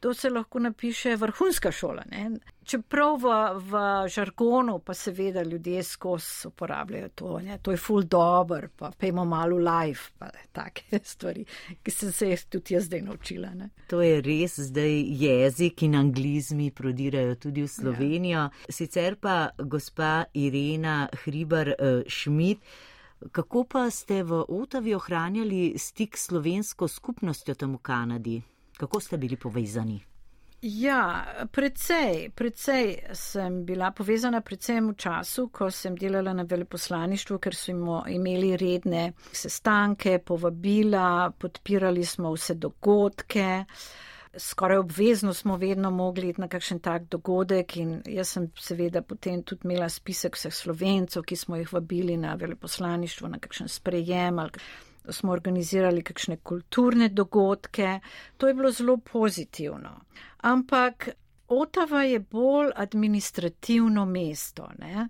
To 0.00 0.14
se 0.14 0.30
lahko 0.30 0.58
napiše 0.58 1.16
vrhunska 1.16 1.72
šola. 1.72 2.02
Ne? 2.10 2.30
Čeprav 2.64 3.16
v, 3.18 3.32
v 3.70 3.80
žargonu 4.08 4.78
pa 4.78 4.94
seveda 4.94 5.42
ljudje 5.42 5.82
skozi 5.82 6.48
uporabljajo 6.48 7.08
to, 7.08 7.38
ne? 7.40 7.58
to 7.62 7.70
je 7.70 7.76
full 7.76 8.02
dobr, 8.02 8.68
pa 8.76 8.90
pejmo 8.98 9.24
malo 9.24 9.56
live, 9.56 10.00
pa 10.18 10.28
take 10.52 11.00
stvari, 11.12 11.44
ki 11.82 11.90
sem 11.90 12.12
se 12.12 12.28
jih 12.30 12.44
tudi 12.50 12.74
jaz 12.74 12.86
zdaj 12.86 13.02
naučila. 13.02 13.50
Ne? 13.54 13.70
To 13.88 14.02
je 14.02 14.20
res 14.22 14.58
zdaj 14.68 15.00
jezik 15.22 15.82
in 15.82 15.96
anglizmi 15.96 16.70
prodirajo 16.70 17.34
tudi 17.34 17.62
v 17.62 17.68
Slovenijo. 17.68 18.38
Ja. 18.38 18.68
Sicer 18.68 19.16
pa 19.16 19.50
gospa 19.58 20.24
Irena 20.34 21.08
Hribar 21.24 21.74
Šmit. 22.06 22.58
Uh, 22.58 22.94
Kako 23.18 23.64
pa 23.64 23.90
ste 23.90 24.22
v 24.22 24.46
Otavi 24.46 24.94
ohranjali 24.94 25.74
stik 25.74 26.14
s 26.14 26.30
slovensko 26.30 26.86
skupnostjo 26.88 27.54
tam 27.58 27.74
v 27.74 27.82
Kanadi? 27.82 28.36
Kako 28.78 29.00
ste 29.00 29.16
bili 29.18 29.36
povezani? 29.36 30.00
Ja, 30.62 31.24
precej, 31.52 32.30
precej 32.34 32.96
sem 33.14 33.60
bila 33.66 33.92
povezana, 33.94 34.40
predvsem 34.42 34.88
v 34.90 34.94
času, 34.98 35.44
ko 35.54 35.68
sem 35.70 35.94
delala 35.94 36.32
na 36.34 36.42
veleposlaništvu, 36.42 37.38
ker 37.38 37.54
smo 37.54 38.00
imeli 38.10 38.56
redne 38.58 39.12
sestanke, 39.30 40.16
povabila, 40.18 41.30
podpirali 41.30 42.02
smo 42.04 42.32
vse 42.34 42.54
dogodke. 42.58 43.64
Skoraj 44.34 44.82
obvezno 44.82 45.34
smo 45.34 45.56
vedno 45.56 45.90
mogli 45.90 46.28
iti 46.28 46.40
na 46.40 46.48
kakšen 46.48 46.82
tak 46.82 47.06
dogodek 47.10 47.76
in 47.76 48.02
jaz 48.06 48.34
sem 48.34 48.50
seveda 48.58 49.02
potem 49.02 49.42
tudi 49.42 49.62
imela 49.64 49.88
spisek 49.88 50.34
vseh 50.34 50.54
slovencov, 50.54 51.22
ki 51.22 51.36
smo 51.36 51.56
jih 51.56 51.72
vabili 51.72 52.16
na 52.16 52.34
veleposlaništvo, 52.34 53.28
na 53.28 53.38
kakšen 53.38 53.68
sprejem 53.68 54.38
ali 54.38 54.66
smo 55.10 55.32
organizirali 55.32 56.02
kakšne 56.02 56.36
kulturne 56.36 57.08
dogodke, 57.08 58.00
to 58.36 58.48
je 58.48 58.54
bilo 58.54 58.70
zelo 58.70 58.96
pozitivno. 58.96 60.00
Ampak 60.38 61.08
Otava 61.48 62.02
je 62.02 62.20
bolj 62.20 62.70
administrativno 62.76 64.04
mesto. 64.04 64.68
Ne? 64.78 65.08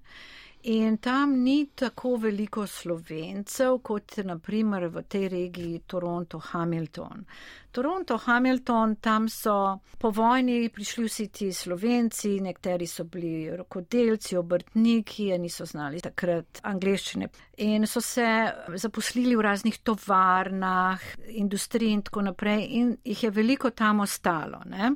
In 0.69 0.99
tam 0.99 1.33
ni 1.43 1.71
tako 1.75 2.17
veliko 2.21 2.67
slovencev, 2.67 3.79
kot 3.81 4.19
naprimer 4.25 4.85
v 4.93 5.03
tej 5.09 5.29
regiji 5.33 5.81
Toronto-Hamilton. 5.89 7.25
Toronto-Hamilton, 7.73 8.97
tam 9.01 9.31
so 9.33 9.79
po 9.99 10.11
vojni 10.11 10.69
prišli 10.69 11.07
vsi 11.09 11.29
ti 11.33 11.53
slovenci, 11.53 12.41
nekateri 12.45 12.87
so 12.87 13.05
bili 13.05 13.57
rokodelci, 13.57 14.37
obrtniki, 14.37 15.31
niso 15.39 15.65
znali 15.65 16.05
takrat 16.05 16.61
angliščine 16.63 17.29
in 17.65 17.87
so 17.87 18.01
se 18.01 18.29
zaposlili 18.75 19.37
v 19.37 19.43
raznih 19.43 19.79
tovarnah, 19.83 21.01
industriji 21.29 21.93
in 21.93 22.03
tako 22.03 22.29
naprej 22.29 22.67
in 22.71 22.97
jih 23.05 23.23
je 23.25 23.31
veliko 23.31 23.71
tam 23.71 24.01
ostalo. 24.01 24.61
Ne? 24.67 24.93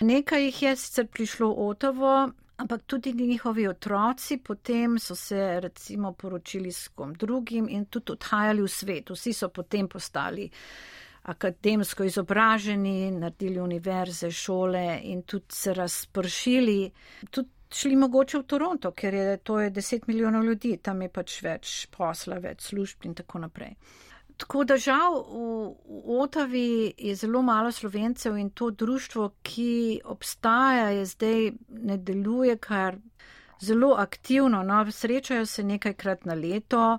Nekaj 0.00 0.44
jih 0.44 0.62
je 0.62 0.76
sicer 0.76 1.06
prišlo 1.06 1.50
v 1.50 1.66
Otovo, 1.68 2.12
Ampak 2.58 2.82
tudi 2.86 3.12
njihovi 3.12 3.68
otroci 3.68 4.36
potem 4.38 4.98
so 4.98 5.14
se 5.14 5.60
recimo 5.60 6.12
poročili 6.12 6.72
s 6.72 6.88
kom 6.88 7.14
drugim 7.14 7.68
in 7.70 7.84
tudi 7.86 8.12
odhajali 8.12 8.62
v 8.62 8.68
svet. 8.68 9.10
Vsi 9.10 9.32
so 9.32 9.48
potem 9.48 9.88
postali 9.88 10.50
akademsko 11.22 12.04
izobraženi, 12.04 13.10
naredili 13.10 13.60
univerze, 13.60 14.30
šole 14.30 15.00
in 15.04 15.22
tudi 15.22 15.54
se 15.54 15.74
razpršili. 15.74 16.90
Tudi 17.30 17.48
šli 17.70 17.96
mogoče 17.96 18.38
v 18.38 18.42
Toronto, 18.46 18.90
ker 18.92 19.14
je 19.14 19.36
to 19.36 19.60
je 19.60 19.70
10 19.70 20.08
milijonov 20.08 20.44
ljudi, 20.44 20.76
tam 20.82 21.02
je 21.02 21.08
pač 21.08 21.42
več 21.42 21.86
posla, 21.96 22.38
več 22.38 22.70
služb 22.72 23.04
in 23.04 23.14
tako 23.14 23.38
naprej. 23.38 23.74
Tako 24.38 24.64
da 24.64 24.76
žal 24.78 25.16
v, 25.18 25.44
v 26.06 26.20
Otavi 26.22 26.94
je 26.98 27.14
zelo 27.18 27.42
malo 27.42 27.72
slovencev 27.72 28.36
in 28.38 28.50
to 28.50 28.70
društvo, 28.70 29.30
ki 29.42 30.00
obstaja, 30.04 30.90
je 30.94 31.06
zdaj 31.06 31.52
ne 31.68 31.96
deluje 31.96 32.56
kar 32.56 32.96
zelo 33.60 33.94
aktivno. 33.98 34.62
No, 34.62 34.90
srečajo 34.90 35.46
se 35.46 35.62
nekajkrat 35.62 36.24
na 36.24 36.34
leto, 36.34 36.98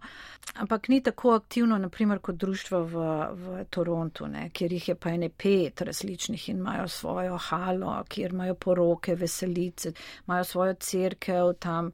ampak 0.54 0.88
ni 0.88 1.04
tako 1.04 1.32
aktivno, 1.32 1.78
naprimer, 1.78 2.19
kot 2.19 2.36
društvo 2.36 2.84
v, 2.84 3.08
v 3.32 3.65
Torontu, 3.69 4.28
ne, 4.28 4.49
kjer 4.49 4.73
jih 4.73 4.88
je 4.89 4.95
pa 4.95 5.10
ene 5.15 5.30
pet 5.30 5.82
različnih 5.82 6.49
in 6.49 6.58
imajo 6.58 6.88
svojo 6.88 7.38
halo, 7.38 8.04
kjer 8.08 8.34
imajo 8.34 8.56
poroke, 8.56 9.15
veselice, 9.15 9.93
imajo 10.28 10.43
svojo 10.43 10.73
crkev, 10.73 11.54
tam 11.60 11.91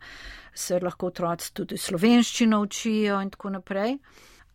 se 0.54 0.80
lahko 0.80 1.08
otroci 1.08 1.54
tudi 1.54 1.78
slovenščino 1.78 2.62
učijo 2.62 3.22
in 3.22 3.30
tako 3.30 3.50
naprej. 3.50 3.98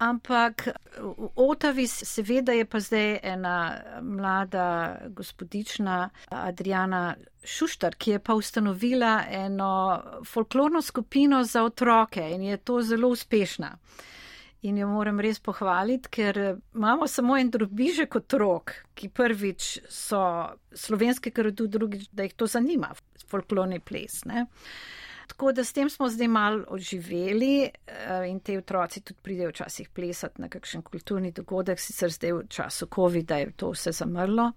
Ampak 0.01 0.69
v 0.97 1.29
Otavi 1.37 1.85
seveda 1.87 2.55
je 2.57 2.65
pa 2.65 2.81
zdaj 2.81 3.19
ena 3.23 3.57
mlada 4.01 4.97
gospodična 5.09 6.09
Adriana 6.31 7.17
Šuštar, 7.45 7.95
ki 8.01 8.11
je 8.11 8.19
pa 8.19 8.35
ustanovila 8.35 9.25
eno 9.29 10.01
folklorno 10.27 10.83
skupino 10.83 11.45
za 11.45 11.65
otroke 11.65 12.31
in 12.31 12.43
je 12.43 12.57
to 12.57 12.81
zelo 12.83 13.09
uspešna. 13.09 13.77
in 14.63 14.79
jo 14.79 14.89
moram 14.89 15.21
res 15.21 15.39
pohvaliti, 15.41 16.11
ker 16.13 16.39
imamo 16.75 17.07
samo 17.09 17.37
en 17.41 17.51
drobižek 17.51 18.17
otrok, 18.21 18.75
ki 18.95 19.09
prvič 19.09 19.69
so 19.89 20.21
slovenski, 20.77 21.33
ker 21.33 21.49
tudi 21.55 21.79
drugič, 21.79 22.09
da 22.13 22.27
jih 22.27 22.37
to 22.37 22.49
zanima, 22.51 22.93
folklorni 23.31 23.81
ples. 23.81 24.21
Ne? 24.29 24.47
Tako 25.31 25.53
da 25.53 25.65
s 25.65 25.73
tem 25.73 25.91
smo 25.91 26.09
zdaj 26.11 26.29
mal 26.29 26.65
oživeli 26.69 27.53
eh, 27.63 28.25
in 28.29 28.41
te 28.41 28.59
otroci 28.59 29.01
tudi 29.01 29.21
pridejo 29.23 29.53
včasih 29.53 29.89
plesati 29.89 30.43
na 30.43 30.49
kakšen 30.51 30.83
kulturni 30.83 31.31
dogodek, 31.33 31.79
sicer 31.79 32.11
zdaj 32.11 32.33
v 32.33 32.47
času 32.49 32.89
COVID-a 32.95 33.39
je 33.39 33.53
to 33.53 33.71
vse 33.71 33.93
zamrlo. 33.93 34.51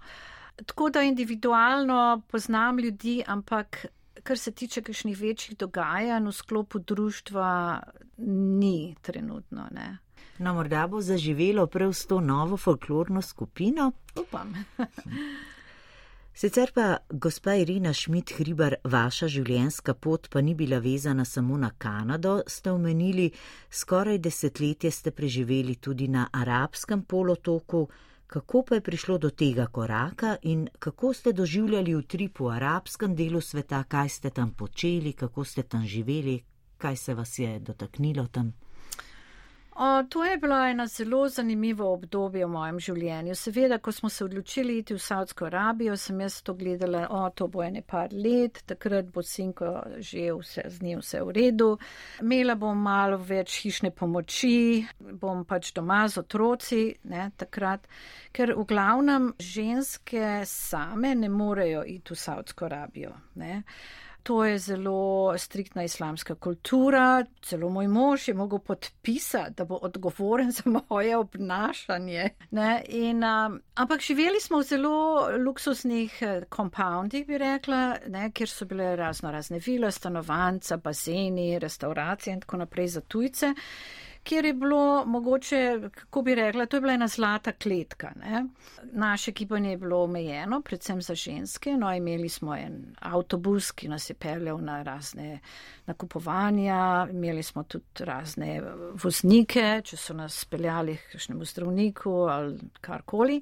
Tako 0.66 0.90
da 0.90 1.02
individualno 1.06 2.22
poznam 2.32 2.80
ljudi, 2.80 3.22
ampak 3.28 3.86
kar 4.24 4.38
se 4.38 4.52
tiče 4.52 4.82
kakšnih 4.82 5.20
večjih 5.20 5.58
dogajanj 5.58 6.28
v 6.28 6.32
sklopu 6.32 6.80
društva, 6.80 7.80
ni 8.18 8.96
trenutno. 9.02 9.68
Ne. 9.72 9.98
No, 10.38 10.54
morda 10.54 10.88
bo 10.88 11.02
zaživelo 11.02 11.68
prav 11.68 11.94
s 11.94 12.08
to 12.08 12.20
novo 12.22 12.58
folklorno 12.58 13.22
skupino. 13.22 13.92
Upam. 14.16 14.54
Sicer 16.36 16.72
pa, 16.74 16.98
gospa 17.10 17.54
Irina 17.62 17.92
Šmit-Hribar, 17.94 18.74
vaša 18.90 19.28
življenjska 19.30 19.94
pot 19.94 20.32
pa 20.34 20.42
ni 20.42 20.56
bila 20.58 20.80
vezana 20.82 21.26
samo 21.30 21.60
na 21.62 21.70
Kanado, 21.78 22.40
ste 22.48 22.72
omenili, 22.72 23.28
skoraj 23.70 24.18
desetletje 24.18 24.92
ste 24.92 25.12
preživeli 25.12 25.76
tudi 25.76 26.08
na 26.08 26.26
arabskem 26.34 27.04
polotoku. 27.06 27.84
Kako 28.28 28.64
pa 28.66 28.80
je 28.80 28.82
prišlo 28.82 29.20
do 29.22 29.30
tega 29.30 29.68
koraka 29.68 30.38
in 30.50 30.66
kako 30.80 31.14
ste 31.14 31.36
doživljali 31.38 31.94
utrip 31.96 32.40
v 32.40 32.50
arabskem 32.56 33.14
delu 33.16 33.42
sveta, 33.42 33.84
kaj 33.84 34.10
ste 34.10 34.34
tam 34.34 34.56
počeli, 34.58 35.14
kako 35.14 35.46
ste 35.46 35.64
tam 35.64 35.86
živeli, 35.86 36.40
kaj 36.78 36.98
se 36.98 37.14
vas 37.14 37.40
je 37.40 37.60
dotaknilo 37.60 38.26
tam? 38.28 38.54
O, 39.76 40.04
to 40.10 40.24
je 40.24 40.38
bilo 40.38 40.66
eno 40.66 40.86
zelo 40.88 41.30
zanimivo 41.30 41.94
obdobje 41.94 42.46
v 42.46 42.50
mojem 42.50 42.80
življenju. 42.80 43.36
Seveda, 43.36 43.80
ko 43.82 43.92
smo 43.92 44.10
se 44.10 44.26
odločili 44.26 44.78
iti 44.78 44.94
v 44.94 45.02
Saudsko 45.02 45.48
Arabijo, 45.48 45.96
sem 45.98 46.22
jaz 46.22 46.42
to 46.46 46.54
gledala, 46.54 47.08
o, 47.10 47.24
to 47.34 47.48
bo 47.48 47.64
ene 47.66 47.82
par 47.82 48.14
let, 48.14 48.62
takrat 48.70 49.10
bo 49.10 49.24
sinko 49.26 49.72
že 49.98 50.28
vse, 50.38 50.68
z 50.70 50.86
njim 50.86 51.02
vse 51.02 51.24
v 51.26 51.36
redu. 51.40 51.72
Imela 52.22 52.56
bom 52.56 52.78
malo 52.78 53.18
več 53.18 53.58
hišne 53.64 53.90
pomoči, 53.98 54.86
bom 55.00 55.42
pač 55.46 55.74
doma 55.74 56.04
z 56.08 56.22
otroci, 56.22 56.84
ne, 57.10 57.32
takrat, 57.38 57.90
ker 58.32 58.54
v 58.54 58.70
glavnem 58.70 59.32
ženske 59.42 60.44
same 60.46 61.16
ne 61.18 61.34
morejo 61.34 61.82
iti 61.82 62.14
v 62.14 62.22
Saudsko 62.28 62.70
Arabijo. 62.70 63.18
Ne. 63.42 63.64
To 64.24 64.46
je 64.46 64.60
zelo 64.60 65.34
striktna 65.38 65.84
islamska 65.84 66.36
kultura. 66.36 67.26
Celo 67.42 67.70
moj 67.70 67.88
mož 67.88 68.28
je 68.28 68.34
mogel 68.34 68.60
podpisati, 68.60 69.54
da 69.58 69.66
bo 69.66 69.76
odgovoren 69.76 70.52
za 70.52 70.64
moje 70.90 71.18
obnašanje. 71.18 72.30
In, 72.88 73.24
um, 73.24 73.62
ampak 73.76 74.02
živeli 74.02 74.40
smo 74.40 74.60
v 74.60 74.64
zelo 74.64 75.28
luksuznih 75.38 76.24
kompoundih, 76.50 77.28
bi 77.28 77.38
rekla, 77.38 77.96
ne, 78.08 78.32
kjer 78.32 78.50
so 78.50 78.66
bile 78.66 78.96
razno 78.96 79.32
razne 79.32 79.60
vile, 79.60 79.92
stanovanca, 79.92 80.78
bazeni, 80.78 81.60
restauracije 81.60 82.34
in 82.34 82.42
tako 82.42 82.58
naprej 82.58 82.88
za 82.88 83.02
tujce 83.02 83.54
kjer 84.24 84.46
je 84.46 84.54
bilo 84.54 85.06
mogoče, 85.06 85.90
kako 85.96 86.22
bi 86.22 86.36
rekla, 86.36 86.66
to 86.66 86.78
je 86.78 86.82
bila 86.82 86.94
ena 86.94 87.08
zlata 87.08 87.52
kletka. 87.52 88.12
Ne? 88.16 88.46
Naše 88.92 89.32
gibanje 89.32 89.70
je 89.70 89.78
bilo 89.78 90.04
omejeno, 90.04 90.62
predvsem 90.62 91.02
za 91.02 91.16
ženske. 91.16 91.78
No, 91.78 91.94
imeli 91.94 92.30
smo 92.30 92.56
en 92.56 92.96
avtobus, 93.00 93.72
ki 93.72 93.88
nas 93.88 94.10
je 94.10 94.14
peljal 94.14 94.62
na 94.62 94.84
razne 94.84 95.40
nakupovanja, 95.86 97.08
imeli 97.12 97.44
smo 97.44 97.64
tudi 97.64 97.86
razne 98.00 98.62
voznike, 99.04 99.82
če 99.84 99.98
so 99.98 100.14
nas 100.14 100.46
peljali 100.46 100.98
k 100.98 101.12
kakšnemu 101.12 101.46
zdravniku 101.46 102.12
ali 102.12 102.60
karkoli. 102.82 103.42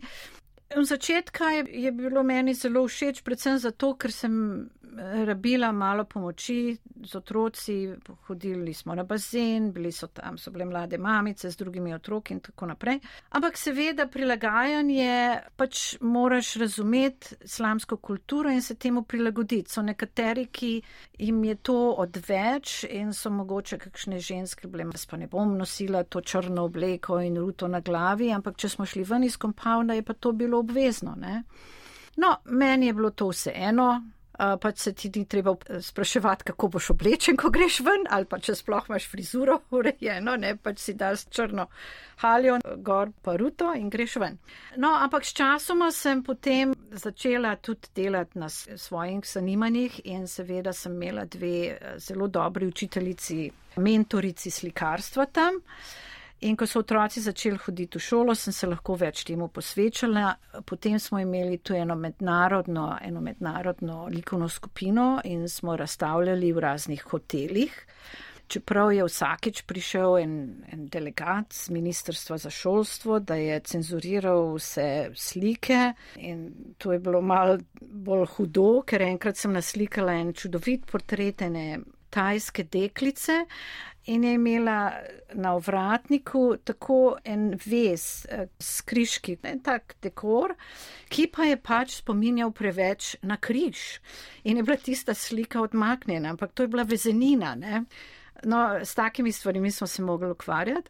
V 0.75 0.83
začetku 0.85 1.43
je, 1.43 1.65
je 1.83 1.91
bilo 1.91 2.23
meni 2.23 2.53
zelo 2.53 2.85
všeč, 2.87 3.21
predvsem 3.27 3.57
zato, 3.59 3.93
ker 3.99 4.11
sem 4.11 4.69
rabila 5.25 5.71
malo 5.71 6.03
pomoči 6.05 6.77
z 7.03 7.15
otroci, 7.15 7.93
hodili 8.27 8.73
smo 8.73 8.95
na 8.95 9.03
bazen, 9.03 9.71
bili 9.71 9.91
so 9.91 10.07
tam, 10.07 10.37
so 10.37 10.51
bile 10.51 10.65
mlade 10.65 10.97
mamice 10.97 11.51
z 11.51 11.57
drugimi 11.57 11.93
otroki 11.93 12.33
in 12.33 12.39
tako 12.39 12.65
naprej. 12.65 12.99
Ampak 13.29 13.57
seveda 13.57 14.07
prilagajanje 14.07 15.39
pač 15.55 15.97
moraš 16.01 16.55
razumeti 16.55 17.35
islamsko 17.41 17.97
kulturo 17.97 18.51
in 18.51 18.61
se 18.61 18.75
temu 18.75 19.03
prilagoditi. 19.03 19.71
So 19.71 19.81
nekateri, 19.81 20.45
ki 20.45 20.81
jim 21.19 21.43
je 21.43 21.55
to 21.55 21.95
odveč 21.97 22.83
in 22.89 23.13
so 23.13 23.29
mogoče 23.29 23.77
kakšne 23.77 24.19
ženske, 24.19 24.67
bile, 24.67 24.89
jaz 24.91 25.05
pa 25.05 25.17
ne 25.17 25.27
bom 25.27 25.57
nosila 25.57 26.03
to 26.03 26.21
črno 26.21 26.65
obleko 26.65 27.19
in 27.19 27.37
ruto 27.37 27.67
na 27.67 27.79
glavi, 27.79 28.31
ampak 28.31 28.57
če 28.57 28.69
smo 28.69 28.85
šli 28.85 29.03
ven 29.03 29.23
iz 29.23 29.37
kompavna, 29.37 29.93
je 29.93 30.03
pa 30.03 30.13
to 30.13 30.31
bilo 30.31 30.59
obvezno. 30.59 31.15
Ne? 31.17 31.43
No, 32.17 32.35
meni 32.45 32.87
je 32.87 32.93
bilo 32.93 33.09
to 33.09 33.29
vseeno, 33.31 34.01
pač 34.37 34.77
se 34.77 34.93
ti 34.93 35.11
ni 35.15 35.25
treba 35.25 35.55
spraševati, 35.81 36.43
kako 36.43 36.67
boš 36.67 36.89
oblečen, 36.95 37.37
ko 37.37 37.49
greš 37.49 37.79
ven, 37.85 38.07
ali 38.09 38.25
pa 38.25 38.39
če 38.39 38.55
sploh 38.55 38.89
imaš 38.89 39.07
frizuro 39.11 39.59
urejeno, 39.71 40.35
ne 40.39 40.55
pač 40.57 40.79
si 40.79 40.95
daš 40.97 41.25
črno 41.29 41.67
haljo, 42.21 42.59
gor 42.77 43.11
pa 43.21 43.35
ruto 43.35 43.73
in 43.77 43.89
greš 43.89 44.15
ven. 44.21 44.37
No, 44.77 44.93
ampak 44.95 45.25
s 45.25 45.33
časoma 45.37 45.91
sem 45.91 46.23
potem 46.23 46.73
začela 46.91 47.55
tudi 47.55 47.91
delati 47.95 48.39
na 48.39 48.49
svojih 48.49 49.25
zanimanjih 49.27 50.01
in 50.05 50.27
seveda 50.27 50.73
sem 50.73 50.95
imela 50.95 51.25
dve 51.25 51.97
zelo 51.97 52.27
dobri 52.27 52.67
učiteljici, 52.67 53.51
mentorici 53.77 54.51
slikarstva 54.51 55.25
tam. 55.25 55.61
In 56.41 56.55
ko 56.57 56.65
so 56.65 56.79
otroci 56.81 57.21
začeli 57.21 57.59
hoditi 57.61 57.99
v 57.99 58.01
šolo, 58.01 58.33
sem 58.33 58.53
se 58.53 58.65
lahko 58.65 58.95
več 58.97 59.21
temu 59.27 59.51
posvečala. 59.53 60.31
Potem 60.65 60.97
smo 60.99 61.19
imeli 61.21 61.59
tu 61.61 61.75
eno 61.77 61.93
mednarodno, 61.95 62.95
eno 63.01 63.21
mednarodno 63.21 64.07
likovno 64.09 64.49
skupino 64.49 65.21
in 65.29 65.45
smo 65.49 65.75
razstavljali 65.77 66.51
v 66.51 66.65
raznih 66.65 67.05
hotelih. 67.11 67.77
Čeprav 68.51 68.89
je 68.91 69.05
vsakeč 69.05 69.61
prišel 69.69 70.17
en, 70.17 70.33
en 70.73 70.89
delegat 70.91 71.53
z 71.53 71.69
Ministrstva 71.71 72.41
za 72.41 72.49
šolstvo, 72.49 73.21
da 73.21 73.37
je 73.37 73.61
cenzuriral 73.61 74.55
vse 74.55 74.89
slike 75.15 75.93
in 76.17 76.49
to 76.77 76.91
je 76.91 76.99
bilo 76.99 77.21
mal 77.21 77.59
bolj 77.79 78.25
hudo, 78.33 78.81
ker 78.81 79.05
enkrat 79.05 79.37
sem 79.37 79.53
naslikala 79.53 80.17
en 80.19 80.33
čudovit 80.33 80.89
portret 80.89 81.45
ene 81.45 81.83
tajske 82.11 82.65
deklice, 82.67 83.45
in 84.05 84.23
je 84.23 84.33
imela 84.33 84.91
na 85.33 85.53
ovratniku 85.53 86.57
tako 86.63 87.17
en 87.23 87.59
vez 87.65 88.25
eh, 88.29 88.47
s 88.59 88.81
križki, 88.81 89.37
en 89.43 89.59
tak 89.59 89.95
dekor, 90.01 90.55
ki 91.09 91.27
pa 91.33 91.45
je 91.49 91.57
pač 91.57 91.95
spominjal 92.01 92.51
preveč 92.51 93.15
na 93.21 93.37
križ. 93.37 93.99
In 94.43 94.57
je 94.57 94.63
bila 94.63 94.77
tista 94.77 95.13
slika 95.13 95.61
odmaknjena, 95.61 96.29
ampak 96.29 96.53
to 96.53 96.63
je 96.63 96.67
bila 96.67 96.83
vezenina. 96.83 97.55
Ne? 97.55 97.85
No, 98.43 98.79
s 98.83 98.95
takimi 98.95 99.31
stvarmi 99.31 99.71
smo 99.71 99.87
se 99.87 100.01
mogli 100.01 100.31
ukvarjati. 100.31 100.89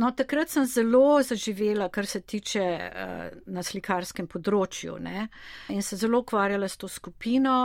No, 0.00 0.10
takrat 0.16 0.50
sem 0.50 0.66
zelo 0.66 1.22
zaživela, 1.22 1.88
kar 1.88 2.06
se 2.06 2.20
tiče 2.20 2.62
uh, 2.62 3.38
na 3.46 3.62
slikarskem 3.62 4.28
področju 4.30 4.98
ne? 5.02 5.28
in 5.68 5.82
se 5.82 5.96
zelo 5.96 6.22
ukvarjala 6.24 6.68
s 6.68 6.78
to 6.80 6.88
skupino. 6.88 7.56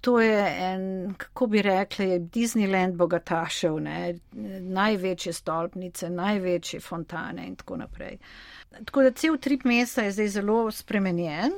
To 0.01 0.19
je 0.19 0.55
en, 0.60 1.13
kako 1.17 1.47
bi 1.47 1.62
rekli, 1.62 2.19
Disneyland 2.19 2.95
bogatašev, 2.95 3.79
ne? 3.79 4.15
največje 4.62 5.33
stolpnice, 5.33 6.10
največje 6.10 6.79
fontane 6.79 7.47
in 7.47 7.55
tako 7.55 7.77
naprej. 7.77 8.17
Tako 8.86 9.03
da 9.03 9.12
cel 9.12 9.38
trip 9.38 9.63
mesta 9.63 10.03
je 10.05 10.12
zdaj 10.12 10.27
zelo 10.27 10.71
spremenjen. 10.71 11.51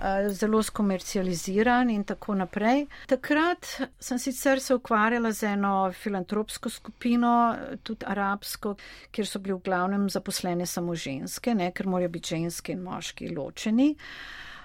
Eh, 0.00 0.28
zelo 0.30 0.62
skomercializiran 0.62 1.90
in 1.90 2.04
tako 2.04 2.34
naprej. 2.34 2.86
Takrat 3.06 3.66
sem 4.00 4.18
sicer 4.18 4.60
se 4.60 4.74
ukvarjala 4.74 5.32
z 5.32 5.42
eno 5.42 5.92
filantropsko 5.92 6.70
skupino, 6.70 7.56
tudi 7.82 8.06
arabsko, 8.08 8.74
kjer 9.10 9.26
so 9.26 9.38
bili 9.38 9.54
v 9.54 9.62
glavnem 9.64 10.08
zaposlene 10.10 10.66
samo 10.66 10.94
ženske, 10.94 11.54
ne, 11.54 11.70
ker 11.70 11.86
morajo 11.86 12.08
biti 12.08 12.34
ženske 12.34 12.72
in 12.72 12.82
moški 12.82 13.30
ločeni. 13.36 13.94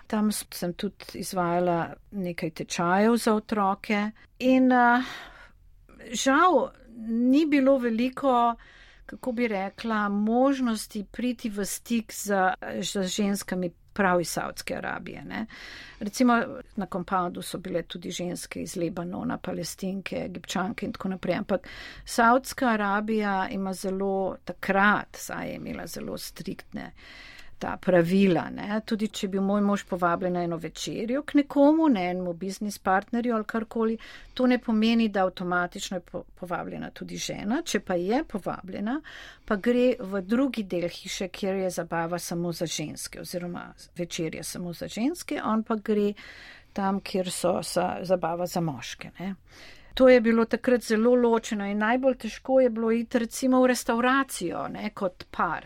Tam 0.08 0.32
sem 0.32 0.74
tudi 0.74 1.20
izvajala 1.20 1.94
nekaj 2.12 2.50
tečajev 2.50 3.18
za 3.18 3.34
otroke 3.36 4.12
in 4.40 4.72
uh, 4.72 5.04
žal 6.12 6.70
ni 7.08 7.46
bilo 7.46 7.78
veliko, 7.78 8.56
kako 9.06 9.32
bi 9.32 9.48
rekla, 9.48 10.10
možnosti 10.10 11.06
priti 11.12 11.50
v 11.50 11.66
stik 11.66 12.14
z, 12.14 12.34
ženskami 13.08 13.72
prav 13.94 14.22
iz 14.22 14.30
Saudske 14.30 14.76
Arabije. 14.76 15.24
Ne. 15.26 15.46
Recimo 16.00 16.42
na 16.76 16.86
kompoundu 16.86 17.42
so 17.42 17.58
bile 17.58 17.84
tudi 17.84 18.12
ženske 18.12 18.62
iz 18.62 18.76
Libanona, 18.76 19.38
palestinke, 19.38 20.26
egipčanke 20.26 20.86
in 20.86 20.94
tako 20.94 21.10
naprej, 21.10 21.36
ampak 21.36 21.68
Saudska 22.06 22.68
Arabija 22.68 23.48
ima 23.52 23.74
zelo, 23.74 24.36
takrat 24.46 25.16
saj 25.16 25.50
je 25.50 25.56
imela 25.56 25.88
zelo 25.88 26.18
striktne 26.18 26.92
ta 27.60 27.78
pravila. 27.82 28.50
Ne? 28.54 28.82
Tudi 28.86 29.08
če 29.08 29.28
bi 29.34 29.42
moj 29.42 29.62
mož 29.66 29.84
povabljen 29.90 30.34
na 30.38 30.44
eno 30.46 30.58
večerjo 30.62 31.24
k 31.26 31.40
nekomu, 31.42 31.88
ne 31.90 32.06
enemu 32.12 32.34
biznis 32.34 32.78
partnerju 32.80 33.36
ali 33.36 33.48
karkoli, 33.48 33.98
to 34.34 34.48
ne 34.48 34.60
pomeni, 34.62 35.10
da 35.10 35.26
avtomatično 35.26 35.98
je 35.98 36.22
povabljena 36.40 36.92
tudi 36.92 37.18
žena. 37.18 37.62
Če 37.66 37.80
pa 37.80 37.98
je 37.98 38.24
povabljena, 38.24 39.00
pa 39.46 39.56
gre 39.56 39.96
v 40.00 40.22
drugi 40.22 40.64
del 40.64 40.90
hiše, 40.90 41.30
kjer 41.34 41.64
je 41.64 41.72
zabava 41.80 42.20
samo 42.20 42.52
za 42.52 42.66
ženske 42.66 43.22
oziroma 43.22 43.72
večerja 43.98 44.44
samo 44.44 44.74
za 44.74 44.88
ženske, 44.88 45.42
on 45.44 45.64
pa 45.64 45.76
gre 45.76 46.14
tam, 46.74 47.02
kjer 47.02 47.32
so 47.32 47.58
sa, 47.64 47.98
zabava 48.06 48.46
za 48.46 48.62
moške. 48.62 49.12
Ne? 49.20 49.34
To 49.98 50.10
je 50.10 50.22
bilo 50.22 50.46
takrat 50.46 50.84
zelo 50.86 51.16
ločeno 51.16 51.66
in 51.66 51.80
najbolj 51.82 52.20
težko 52.22 52.60
je 52.62 52.70
bilo 52.70 52.92
iti 52.92 53.20
recimo 53.20 53.64
v 53.64 53.72
restauracijo, 53.74 54.68
ne, 54.70 54.92
kot 54.94 55.26
par 55.34 55.66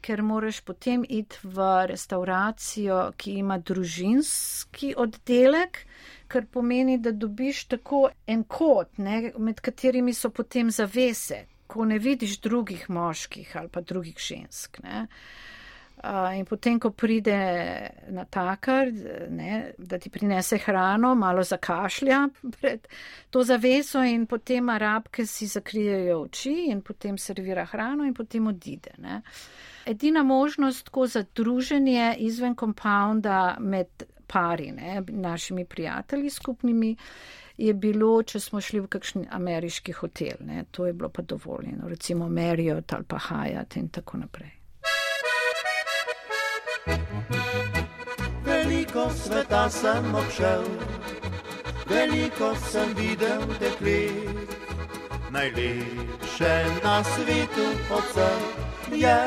ker 0.00 0.22
moraš 0.22 0.60
potem 0.60 1.04
iti 1.08 1.36
v 1.42 1.68
restauracijo, 1.90 3.12
ki 3.16 3.36
ima 3.42 3.58
družinski 3.58 4.94
oddelek, 4.96 5.84
kar 6.28 6.46
pomeni, 6.46 6.98
da 6.98 7.12
dobiš 7.12 7.64
tako 7.74 8.08
en 8.26 8.44
kot, 8.44 8.98
ne, 8.98 9.32
med 9.38 9.60
katerimi 9.60 10.14
so 10.14 10.30
potem 10.30 10.70
zavese, 10.70 11.44
ko 11.66 11.84
ne 11.84 11.98
vidiš 11.98 12.40
drugih 12.40 12.90
moških 12.90 13.56
ali 13.56 13.68
pa 13.68 13.80
drugih 13.80 14.18
žensk. 14.18 14.82
Ne. 14.82 15.06
Uh, 15.06 15.50
in 16.34 16.44
potem, 16.48 16.78
ko 16.80 16.90
pride 16.90 17.36
na 18.08 18.24
takar, 18.24 18.88
ne, 19.30 19.72
da 19.78 19.98
ti 19.98 20.10
prinese 20.10 20.58
hrano, 20.58 21.14
malo 21.14 21.42
zakašlja 21.42 22.28
pred 22.60 22.86
to 23.30 23.42
zaveso 23.44 24.02
in 24.02 24.26
potem 24.26 24.68
arabke 24.68 25.26
si 25.26 25.46
zakrijejo 25.46 26.20
oči 26.22 26.54
in 26.70 26.80
potem 26.82 27.18
servira 27.18 27.64
hrano 27.64 28.04
in 28.04 28.14
potem 28.14 28.46
odide. 28.46 28.94
Ne. 28.98 29.20
Edina 29.86 30.22
možnost 30.22 30.84
tako 30.84 31.06
za 31.06 31.24
druženje 31.34 32.14
izven 32.18 32.54
kompounda 32.54 33.56
med 33.60 34.04
pari, 34.26 34.72
ne, 34.72 35.02
našimi 35.08 35.64
prijatelji 35.64 36.30
skupnimi, 36.30 36.96
je 37.56 37.74
bilo, 37.74 38.22
če 38.22 38.40
smo 38.40 38.60
šli 38.60 38.80
v 38.80 38.88
kakšen 38.88 39.26
ameriški 39.30 39.92
hotel. 39.92 40.40
Ne, 40.46 40.64
to 40.70 40.86
je 40.86 40.92
bilo 40.92 41.10
pa 41.12 41.22
dovoljeno, 41.22 41.88
recimo 41.88 42.28
Marriott 42.28 42.92
ali 42.92 43.04
pa 43.04 43.18
Hyatt 43.18 43.76
in 43.76 43.88
tako 43.88 44.22
naprej. 44.22 44.59
Veliko 48.44 49.10
sveta 49.10 49.68
sem 49.70 50.14
obšel, 50.14 50.64
veliko 51.86 52.54
sem 52.70 52.94
videl 52.94 53.44
deklet, 53.60 54.48
najlepše 55.30 56.54
na 56.84 57.04
svetu 57.04 57.68
od 57.90 58.04
vseh 58.10 58.70
je 58.92 59.18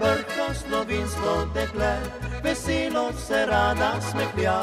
brhko 0.00 0.54
slovinsko 0.54 1.46
dekle, 1.54 1.96
veselo 2.42 3.12
se 3.12 3.46
rada 3.46 4.00
smehlja, 4.10 4.60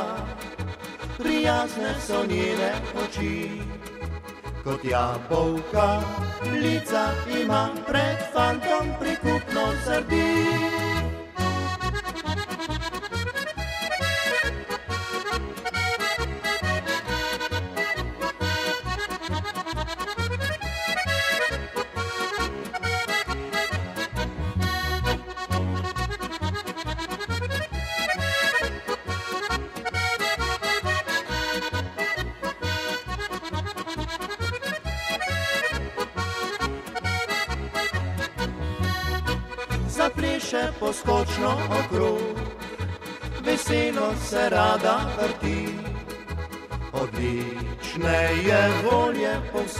prijazne 1.18 1.94
so 2.08 2.26
njene 2.26 2.74
oči. 3.04 3.50
Kot 4.64 4.86
jabolka, 4.86 6.02
lica 6.62 7.12
ima 7.42 7.70
pred 7.88 8.18
fantom 8.34 8.88
prikupno 9.00 9.64
srdi. 9.86 10.93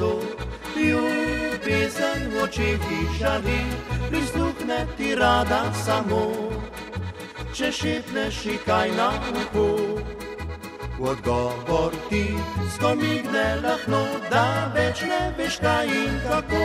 Povsod, 0.04 0.38
ljubezen 0.76 2.32
v 2.32 2.44
očih 2.44 2.80
žali, 3.20 3.62
prisluhne 4.10 4.88
ti 4.98 5.16
rada 5.16 5.72
samo, 5.86 6.50
če 7.54 7.72
šepneš 7.72 8.38
kaj 8.66 8.90
na 8.98 9.10
uho. 9.32 9.68
V 11.00 11.10
odgovor 11.10 11.92
ti 12.10 12.28
skomigne 12.76 13.48
lahko, 13.64 14.04
da 14.30 14.72
več 14.76 15.02
ne 15.10 15.34
veš 15.38 15.60
kaj 15.60 15.88
in 15.88 16.20
kako. 16.28 16.64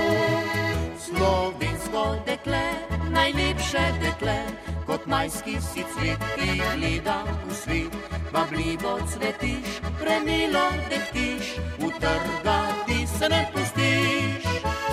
Slovensko 1.08 2.04
dekle 2.26 2.64
najlepše 3.10 3.84
dekle, 4.02 4.38
kot 4.86 5.06
majski 5.06 5.56
si 5.60 5.84
cvet, 5.94 6.20
ki 6.36 6.60
gleda 6.60 7.24
v 7.48 7.54
svet. 7.54 7.92
Vabljivo 8.32 8.98
cvetiš, 9.08 9.80
premilo 10.00 10.68
dehtiš, 10.90 11.56
utrgati 11.80 12.87
se 13.18 13.28
ne 13.28 13.50
pustiš. 13.52 14.42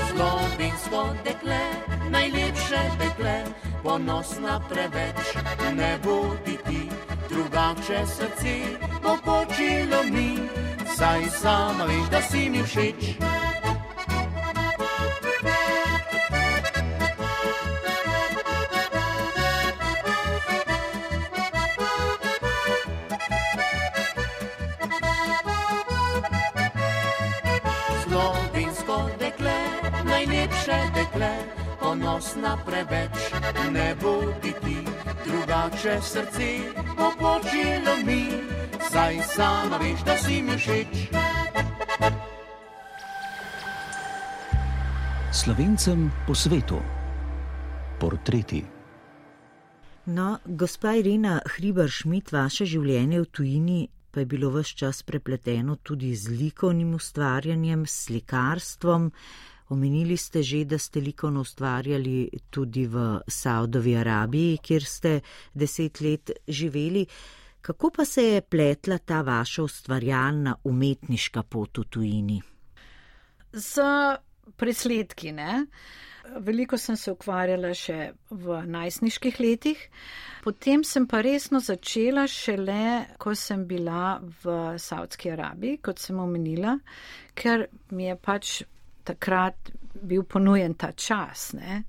Slovensko 0.10 1.16
dekle, 1.24 1.62
najlepše 2.10 2.82
dekle, 3.00 3.44
ponosna 3.84 4.62
preveč, 4.70 5.36
ne 5.76 6.00
bodi 6.04 6.58
ti, 6.68 6.90
drugače 7.30 8.06
srce 8.06 8.56
bo 9.04 9.18
počilo 9.26 10.04
mi, 10.12 10.40
saj 10.98 11.26
sama 11.42 11.86
veš, 11.86 12.10
da 12.12 12.22
si 12.22 12.50
mi 12.50 12.64
všeč. 12.64 13.45
Ponosna 32.36 32.58
preveč, 32.66 33.32
ne 33.72 33.96
bodi 34.02 34.54
ti, 34.64 34.78
drugače 35.26 36.02
srce 36.02 36.58
popočilo 36.98 37.96
mi, 38.06 38.28
saj 38.92 39.20
sama 39.36 39.78
veš, 39.78 40.04
da 40.06 40.18
si 40.18 40.42
mi 40.42 40.58
všeč. 40.58 41.10
Slovencem 45.32 46.12
po 46.28 46.36
svetu. 46.36 46.80
Portreti. 48.00 48.64
No, 50.06 50.38
gospa 50.46 50.94
Irina 50.94 51.42
Hribar-Šmit, 51.46 52.32
vaše 52.32 52.66
življenje 52.66 53.22
v 53.22 53.26
tujini 53.32 53.82
pa 54.16 54.22
je 54.22 54.26
bilo 54.32 54.48
vse 54.50 54.78
čas 54.80 55.04
prepleteno 55.04 55.76
tudi 55.76 56.16
z 56.16 56.32
likovnim 56.32 56.94
ustvarjanjem, 56.96 57.84
slikarstvom. 57.86 59.12
Omenili 59.70 60.18
ste 60.18 60.44
že, 60.44 60.66
da 60.66 60.78
ste 60.78 61.02
likovno 61.02 61.42
ustvarjali 61.42 62.30
tudi 62.50 62.86
v 62.88 63.20
Saudovi 63.28 63.96
Arabiji, 63.98 64.58
kjer 64.58 64.84
ste 64.84 65.20
deset 65.54 66.02
let 66.02 66.32
živeli. 66.48 67.06
Kako 67.62 67.90
pa 67.90 68.06
se 68.06 68.24
je 68.24 68.42
pletla 68.42 68.98
ta 68.98 69.22
vaša 69.22 69.64
ustvarjalna 69.64 70.56
umetniška 70.64 71.44
pot 71.44 71.78
v 71.78 71.84
tujini? 71.90 72.42
Z 73.54 73.82
presledki, 74.58 75.32
ne? 75.32 75.66
Veliko 76.38 76.78
sem 76.78 76.98
se 76.98 77.12
ukvarjala 77.12 77.74
še 77.74 78.14
v 78.30 78.60
najstniških 78.70 79.40
letih, 79.40 79.82
potem 80.44 80.84
sem 80.84 81.06
pa 81.08 81.22
resno 81.26 81.62
začela 81.62 82.26
šele, 82.28 83.06
ko 83.18 83.36
sem 83.36 83.66
bila 83.66 84.20
v 84.44 84.78
Saudski 84.82 85.34
Arabiji, 85.34 85.82
kot 85.86 86.02
sem 86.02 86.20
omenila, 86.20 86.78
ker 87.34 87.68
mi 87.92 88.10
je 88.10 88.16
pač 88.18 88.56
takrat 89.06 89.72
bil 90.02 90.24
ponujen 90.24 90.74
ta 90.74 90.92
čas. 90.92 91.54
Ne? 91.54 91.84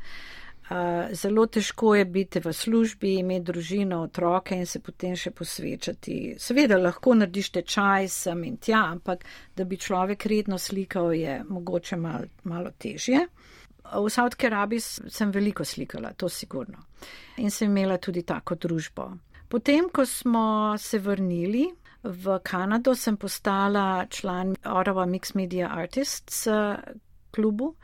Zelo 1.13 1.45
težko 1.47 1.95
je 1.95 2.05
biti 2.05 2.41
v 2.43 2.53
službi, 2.53 3.13
imeti 3.21 3.45
družino, 3.53 4.01
otroke 4.03 4.57
in 4.57 4.67
se 4.67 4.81
potem 4.83 5.15
še 5.15 5.31
posvečati. 5.31 6.17
Seveda 6.43 6.79
lahko 6.81 7.15
narediš 7.15 7.53
tečaj 7.61 8.09
sem 8.11 8.43
in 8.49 8.57
tja, 8.59 8.83
ampak 8.91 9.23
da 9.55 9.65
bi 9.65 9.79
človek 9.79 10.27
redno 10.27 10.59
slikal, 10.59 11.13
je 11.15 11.39
mogoče 11.47 11.97
mal, 11.97 12.27
malo 12.51 12.75
težje. 12.79 13.29
V 13.87 14.11
Saudski 14.11 14.49
Arabiji 14.51 14.83
sem 15.15 15.31
veliko 15.31 15.65
slikala, 15.65 16.11
to 16.19 16.29
sigurno. 16.29 16.83
In 17.39 17.51
sem 17.55 17.71
imela 17.71 18.01
tudi 18.03 18.27
tako 18.27 18.59
družbo. 18.59 19.13
Potem, 19.49 19.87
ko 19.95 20.03
smo 20.03 20.75
se 20.79 20.99
vrnili 20.99 21.69
v 22.03 22.41
Kanado, 22.43 22.97
sem 22.99 23.15
postala 23.17 24.07
član 24.11 24.57
Ottawa 24.65 25.07
Mixed 25.07 25.39
Media 25.39 25.71
Artists 25.71 26.49
klubu. 27.37 27.75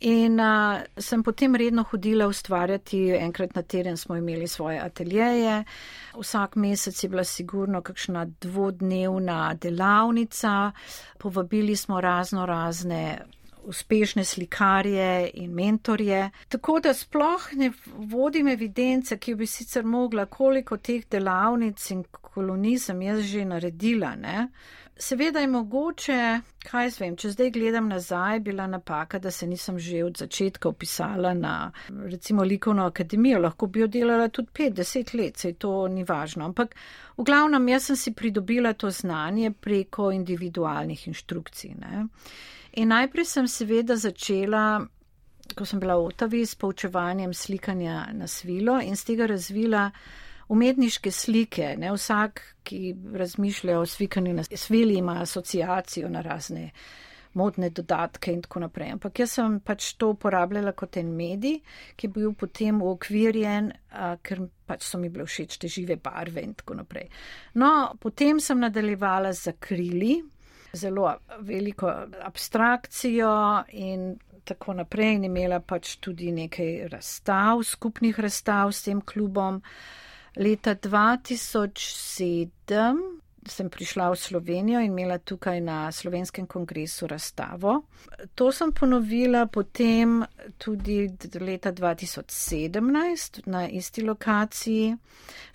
In 0.00 0.36
uh, 0.40 0.82
sem 1.00 1.22
potem 1.24 1.54
redno 1.56 1.82
hodila 1.88 2.26
ustvarjati, 2.28 2.98
enkrat 3.16 3.54
na 3.56 3.62
teden 3.62 3.96
smo 3.96 4.16
imeli 4.16 4.48
svoje 4.48 4.80
ateljeje, 4.80 5.62
vsak 6.18 6.56
mesec 6.56 7.04
je 7.04 7.08
bila 7.08 7.24
sigurno 7.24 7.80
kakšna 7.82 8.26
dvodnevna 8.40 9.54
delavnica, 9.54 10.72
povabili 11.18 11.76
smo 11.76 12.00
razno 12.00 12.46
razne 12.46 13.24
uspešne 13.66 14.24
slikarje 14.24 15.30
in 15.34 15.50
mentorje. 15.50 16.30
Tako 16.48 16.80
da 16.80 16.94
sploh 16.94 17.48
ne 17.52 17.72
vodim 17.96 18.48
evidence, 18.48 19.18
ki 19.18 19.34
bi 19.34 19.46
sicer 19.46 19.84
mogla, 19.84 20.26
koliko 20.26 20.76
teh 20.76 21.08
delavnic 21.10 21.90
in 21.90 22.04
kolonij 22.20 22.78
sem 22.78 23.02
jaz 23.02 23.24
že 23.24 23.44
naredila. 23.44 24.14
Ne? 24.16 24.48
Seveda 24.98 25.40
je 25.40 25.46
mogoče, 25.46 26.40
kaj 26.64 26.90
zvem, 26.90 27.16
če 27.20 27.30
zdaj 27.34 27.50
gledam 27.52 27.88
nazaj, 27.92 28.40
bila 28.40 28.64
napaka, 28.66 29.18
da 29.18 29.30
se 29.30 29.46
nisem 29.46 29.78
že 29.78 30.04
od 30.04 30.16
začetka 30.16 30.68
upisala 30.68 31.34
na 31.34 31.72
recimo 31.88 32.42
likovno 32.42 32.86
akademijo, 32.86 33.38
lahko 33.38 33.66
bi 33.66 33.80
jo 33.80 33.86
delala 33.86 34.28
tudi 34.28 34.48
5-10 34.56 35.14
let, 35.18 35.36
sej 35.36 35.52
to 35.60 35.88
ni 35.88 36.04
važno. 36.04 36.44
Ampak 36.44 36.74
v 37.16 37.24
glavnem 37.28 37.68
jaz 37.68 37.90
sem 37.90 37.96
si 37.96 38.14
pridobila 38.14 38.72
to 38.72 38.90
znanje 38.90 39.52
preko 39.52 40.10
individualnih 40.16 41.08
inštrukcij. 41.08 41.74
Ne? 41.76 42.06
In 42.80 42.88
najprej 42.88 43.24
sem 43.24 43.48
seveda 43.48 43.96
začela, 43.96 44.80
ko 45.54 45.64
sem 45.64 45.80
bila 45.80 46.00
v 46.00 46.08
Otavi, 46.08 46.46
s 46.46 46.54
poučevanjem 46.54 47.34
slikanja 47.34 48.06
na 48.12 48.26
svilo 48.26 48.80
in 48.80 48.96
z 48.96 49.12
tega 49.12 49.26
razvila 49.26 49.90
umetniške 50.48 51.10
slike. 51.10 51.74
Ne 51.78 51.92
vsak, 51.92 52.42
ki 52.66 52.94
razmišlja 53.14 53.80
o 53.80 53.86
slikanju 53.86 54.34
na 54.34 54.44
svili, 54.44 54.98
ima 54.98 55.20
asociacijo 55.22 56.08
na 56.08 56.20
razne 56.20 56.70
modne 57.36 57.70
dodatke 57.70 58.32
in 58.32 58.42
tako 58.42 58.60
naprej. 58.64 58.94
Ampak 58.96 59.18
jaz 59.20 59.34
sem 59.36 59.58
pač 59.60 59.90
to 60.00 60.14
uporabljala 60.14 60.72
kot 60.72 60.96
en 60.96 61.10
medij, 61.16 61.58
ki 61.96 62.08
je 62.08 62.12
bil 62.12 62.32
potem 62.32 62.80
uokvirjen, 62.82 63.72
ker 64.24 64.40
pač 64.66 64.86
so 64.88 64.98
mi 64.98 65.10
bile 65.12 65.26
všeč 65.28 65.58
te 65.60 65.68
žive 65.68 65.98
barve 66.00 66.44
in 66.46 66.54
tako 66.56 66.78
naprej. 66.80 67.10
No, 67.60 67.92
potem 68.00 68.40
sem 68.40 68.62
nadaljevala 68.64 69.34
z 69.36 69.52
akrili, 69.52 70.16
zelo 70.76 71.10
veliko 71.44 71.92
abstrakcijo 72.24 73.34
in 73.84 74.14
tako 74.46 74.78
naprej 74.80 75.16
in 75.18 75.28
imela 75.28 75.60
pač 75.60 75.96
tudi 76.00 76.32
nekaj 76.32 76.88
razstav, 76.92 77.62
skupnih 77.66 78.18
razstav 78.20 78.72
s 78.72 78.88
tem 78.88 79.00
klubom. 79.00 79.60
Leta 80.36 80.74
2007 80.74 83.16
sem 83.48 83.70
prišla 83.70 84.10
v 84.10 84.16
Slovenijo 84.16 84.80
in 84.80 84.92
imela 84.92 85.18
tukaj 85.18 85.60
na 85.60 85.92
slovenskem 85.92 86.46
kongresu 86.46 87.06
razstavo. 87.06 87.82
To 88.34 88.52
sem 88.52 88.72
ponovila 88.72 89.46
potem 89.46 90.24
tudi 90.58 91.08
leta 91.40 91.72
2017 91.72 93.46
na 93.46 93.68
isti 93.68 94.02
lokaciji. 94.02 94.96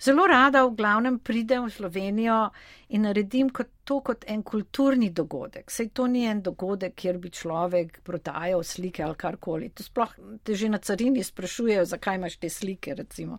Zelo 0.00 0.26
rada 0.26 0.64
v 0.64 0.74
glavnem 0.74 1.18
pridem 1.18 1.66
v 1.66 1.70
Slovenijo 1.70 2.50
in 2.88 3.02
naredim 3.02 3.50
kot 3.50 3.68
to 3.84 4.00
kot 4.00 4.24
en 4.26 4.42
kulturni 4.42 5.10
dogodek. 5.10 5.70
Sej 5.70 5.90
to 5.94 6.06
ni 6.06 6.26
en 6.26 6.42
dogodek, 6.42 6.94
kjer 6.94 7.18
bi 7.18 7.30
človek 7.30 8.02
prodajal 8.02 8.64
slike 8.64 9.02
ali 9.02 9.14
karkoli. 9.14 9.70
To 9.70 9.82
sploh 9.82 10.14
te 10.42 10.54
že 10.54 10.68
na 10.68 10.78
carini 10.78 11.24
sprašujejo, 11.24 11.84
zakaj 11.84 12.16
imaš 12.16 12.36
te 12.36 12.50
slike, 12.50 12.94
recimo. 12.94 13.38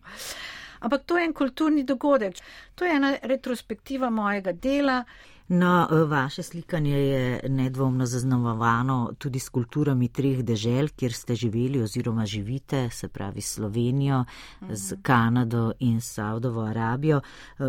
Ampak 0.83 1.05
to 1.05 1.17
je 1.17 1.25
en 1.25 1.33
kulturni 1.33 1.83
dogodek, 1.83 2.35
to 2.75 2.85
je 2.85 2.95
ena 2.95 3.15
retrospektiva 3.23 4.09
mojega 4.09 4.51
dela. 4.51 5.03
No, 5.47 5.87
vaše 6.07 6.43
slikanje 6.43 6.97
je 6.97 7.41
nedvomno 7.49 8.05
zaznamovano 8.05 9.13
tudi 9.17 9.39
s 9.39 9.49
kulturami 9.49 10.07
treh 10.07 10.39
dežel, 10.43 10.87
kjer 10.95 11.13
ste 11.13 11.35
živeli 11.35 11.81
oziroma 11.83 12.25
živite, 12.25 12.89
se 12.89 13.07
pravi 13.07 13.41
Slovenijo, 13.41 14.23
z 14.69 14.95
Kanado 15.01 15.71
in 15.79 16.01
Saudovo 16.01 16.61
Arabijo. 16.61 17.21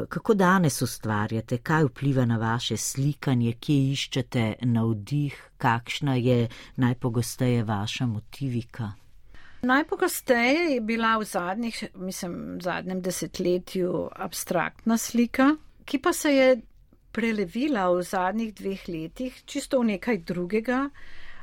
Kako 0.09 0.35
danes 0.35 0.83
ustvarjate, 0.83 1.59
kaj 1.59 1.85
vpliva 1.85 2.25
na 2.25 2.37
vaše 2.37 2.77
slikanje, 2.77 3.53
kje 3.53 3.93
iščete 3.93 4.55
navdih, 4.63 5.51
kakšna 5.59 6.15
je 6.15 6.49
najpogosteje 6.77 7.65
vaša 7.65 8.07
motivika? 8.07 8.93
Najpogosteje 9.65 10.75
je 10.75 10.81
bila 10.81 11.17
v 11.17 11.25
zadnjih, 11.25 11.85
mislim, 11.95 12.61
zadnjem 12.61 13.01
desetletju 13.01 14.09
abstraktna 14.13 14.99
slika, 14.99 15.57
ki 15.85 15.99
pa 15.99 16.13
se 16.13 16.35
je 16.35 16.49
prelevila 17.13 17.89
v 17.91 18.03
zadnjih 18.03 18.55
dveh 18.55 18.89
letih 18.89 19.43
čisto 19.47 19.81
v 19.81 19.95
nekaj 19.95 20.19
drugega 20.19 20.89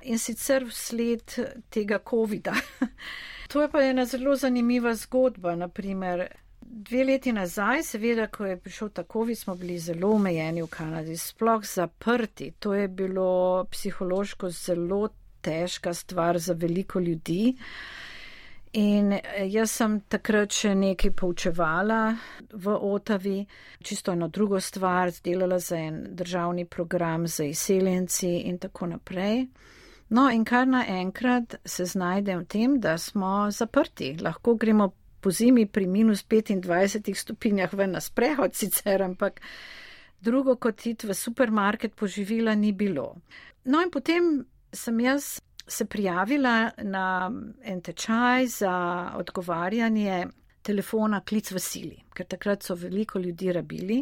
in 0.01 0.19
sicer 0.19 0.65
vsled 0.67 1.35
tega 1.69 1.99
COVID-a. 2.09 2.53
to 3.51 3.61
je 3.61 3.69
pa 3.71 3.83
ena 3.83 4.05
zelo 4.05 4.35
zanimiva 4.35 4.93
zgodba. 4.95 5.55
Naprimer, 5.55 6.27
dve 6.61 7.03
leti 7.03 7.33
nazaj, 7.33 7.83
seveda, 7.83 8.27
ko 8.27 8.45
je 8.45 8.59
prišel 8.59 8.89
ta 8.89 9.03
COVID, 9.03 9.37
smo 9.37 9.55
bili 9.55 9.79
zelo 9.79 10.13
omejeni 10.15 10.61
v 10.61 10.69
Kanadi, 10.69 11.17
sploh 11.17 11.65
zaprti. 11.65 12.51
To 12.59 12.73
je 12.73 12.87
bilo 12.87 13.65
psihološko 13.71 14.49
zelo 14.49 15.07
težka 15.41 15.93
stvar 15.93 16.39
za 16.39 16.53
veliko 16.53 16.99
ljudi. 16.99 17.55
In 18.73 19.11
eh, 19.11 19.47
jaz 19.51 19.73
sem 19.75 19.97
takrat 20.07 20.53
še 20.55 20.69
nekaj 20.79 21.11
poučevala 21.19 22.13
v 22.55 22.71
Otavi, 22.71 23.41
čisto 23.83 24.13
eno 24.15 24.29
drugo 24.31 24.61
stvar, 24.63 25.11
delala 25.23 25.59
za 25.59 25.75
en 25.75 26.15
državni 26.15 26.65
program 26.65 27.27
za 27.27 27.43
izseljenci 27.43 28.29
in 28.47 28.57
tako 28.63 28.87
naprej. 28.93 29.49
No, 30.15 30.29
in 30.31 30.45
kar 30.45 30.67
naenkrat 30.67 31.55
se 31.65 31.85
znajdem 31.85 32.39
v 32.39 32.47
tem, 32.47 32.79
da 32.79 32.97
smo 32.97 33.51
zaprti. 33.51 34.15
Lahko 34.19 34.55
gremo 34.55 34.91
po 35.21 35.31
zimi 35.31 35.65
pri 35.67 35.87
minus 35.87 36.23
25 36.23 37.13
stopinjah 37.15 37.73
ven 37.73 37.91
na 37.91 37.99
sprehod 37.99 38.55
sicer, 38.55 39.03
ampak 39.03 39.41
drugo 40.21 40.55
kot 40.55 40.85
iti 40.85 41.07
v 41.07 41.15
supermarket 41.15 41.95
poživila 41.95 42.55
ni 42.55 42.71
bilo. 42.71 43.17
No, 43.65 43.81
in 43.83 43.91
potem 43.91 44.45
sem 44.73 44.99
jaz 44.99 45.41
se 45.67 45.85
prijavila 45.85 46.71
na 46.77 47.31
en 47.63 47.81
tečaj 47.81 48.47
za 48.47 48.75
odgovarjanje 49.15 50.27
telefona 50.61 51.21
klic 51.25 51.51
v 51.51 51.59
sili, 51.59 51.97
ker 52.13 52.27
takrat 52.29 52.63
so 52.63 52.75
veliko 52.77 53.19
ljudi 53.19 53.51
rabili, 53.53 53.97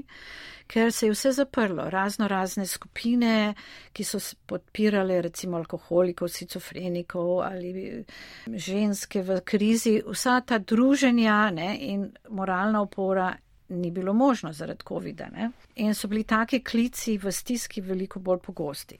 ker 0.67 0.91
se 0.91 1.07
je 1.07 1.13
vse 1.13 1.31
zaprlo, 1.31 1.89
razno 1.89 2.27
razne 2.27 2.65
skupine, 2.67 3.53
ki 3.93 4.03
so 4.03 4.19
podpirale 4.45 5.21
recimo 5.21 5.57
alkoholikov, 5.57 6.27
sicofrenikov 6.27 7.39
ali 7.47 8.03
ženske 8.47 9.23
v 9.23 9.39
krizi, 9.45 10.01
vsa 10.05 10.41
ta 10.41 10.59
druženja 10.59 11.39
ne, 11.55 11.77
in 11.79 12.09
moralna 12.29 12.81
opora 12.81 13.31
ni 13.69 13.91
bilo 13.91 14.13
možno 14.13 14.53
zaradi 14.53 14.83
COVID-a. 14.87 15.49
In 15.75 15.93
so 15.95 16.07
bili 16.07 16.23
taki 16.23 16.63
klici 16.63 17.17
v 17.17 17.31
stiski 17.31 17.81
veliko 17.81 18.19
bolj 18.19 18.39
pogosti. 18.39 18.97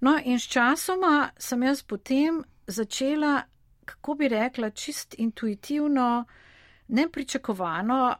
No 0.00 0.18
in 0.24 0.38
s 0.40 0.48
časoma 0.48 1.30
sem 1.38 1.62
jaz 1.62 1.82
potem 1.82 2.44
začela, 2.66 3.42
kako 3.84 4.14
bi 4.14 4.28
rekla, 4.28 4.70
čist 4.70 5.14
intuitivno, 5.18 6.24
nepričakovano 6.88 8.14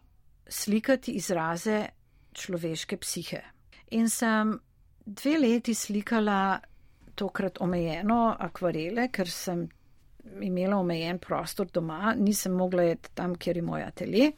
slikati 0.48 1.12
izraze 1.12 1.86
človeške 2.32 2.96
psihe. 2.96 3.42
In 3.90 4.08
sem 4.08 4.58
dve 5.06 5.38
leti 5.38 5.74
slikala 5.74 6.60
tokrat 7.14 7.60
omejeno 7.60 8.36
akvarele, 8.38 9.08
ker 9.08 9.30
sem 9.30 9.68
imela 10.42 10.76
omejen 10.76 11.18
prostor 11.18 11.70
doma, 11.72 12.14
nisem 12.18 12.52
mogla 12.52 12.84
iti 12.92 13.14
tam, 13.14 13.34
kjer 13.34 13.56
je 13.56 13.62
moj 13.62 13.82
atelje. 13.82 14.32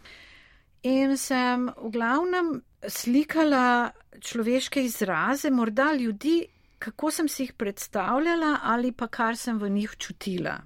In 0.83 1.17
sem 1.17 1.67
v 1.77 1.91
glavnem 1.91 2.63
slikala 2.87 3.91
človeške 4.21 4.83
izraze, 4.85 5.51
morda 5.51 5.93
ljudi, 5.93 6.47
kako 6.79 7.11
sem 7.11 7.29
si 7.29 7.43
jih 7.43 7.53
predstavljala 7.53 8.59
ali 8.63 8.93
pa 8.93 9.09
kar 9.09 9.37
sem 9.37 9.59
v 9.59 9.71
njih 9.71 9.97
čutila. 9.99 10.59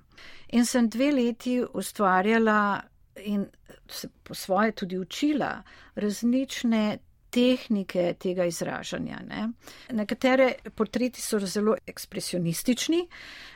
In 0.53 0.67
sem 0.67 0.89
dve 0.89 1.13
leti 1.13 1.63
ustvarjala 1.75 2.83
in 3.25 3.47
se 3.89 4.09
po 4.23 4.35
svoje 4.35 4.73
tudi 4.73 4.99
učila 4.99 5.63
različne 5.95 6.99
tehnike 7.31 8.15
tega 8.21 8.45
izražanja. 8.45 9.19
Ne. 9.29 9.49
Nekatere 9.91 10.53
portreti 10.75 11.21
so 11.21 11.39
zelo 11.39 11.77
ekspresionistični, 11.87 13.09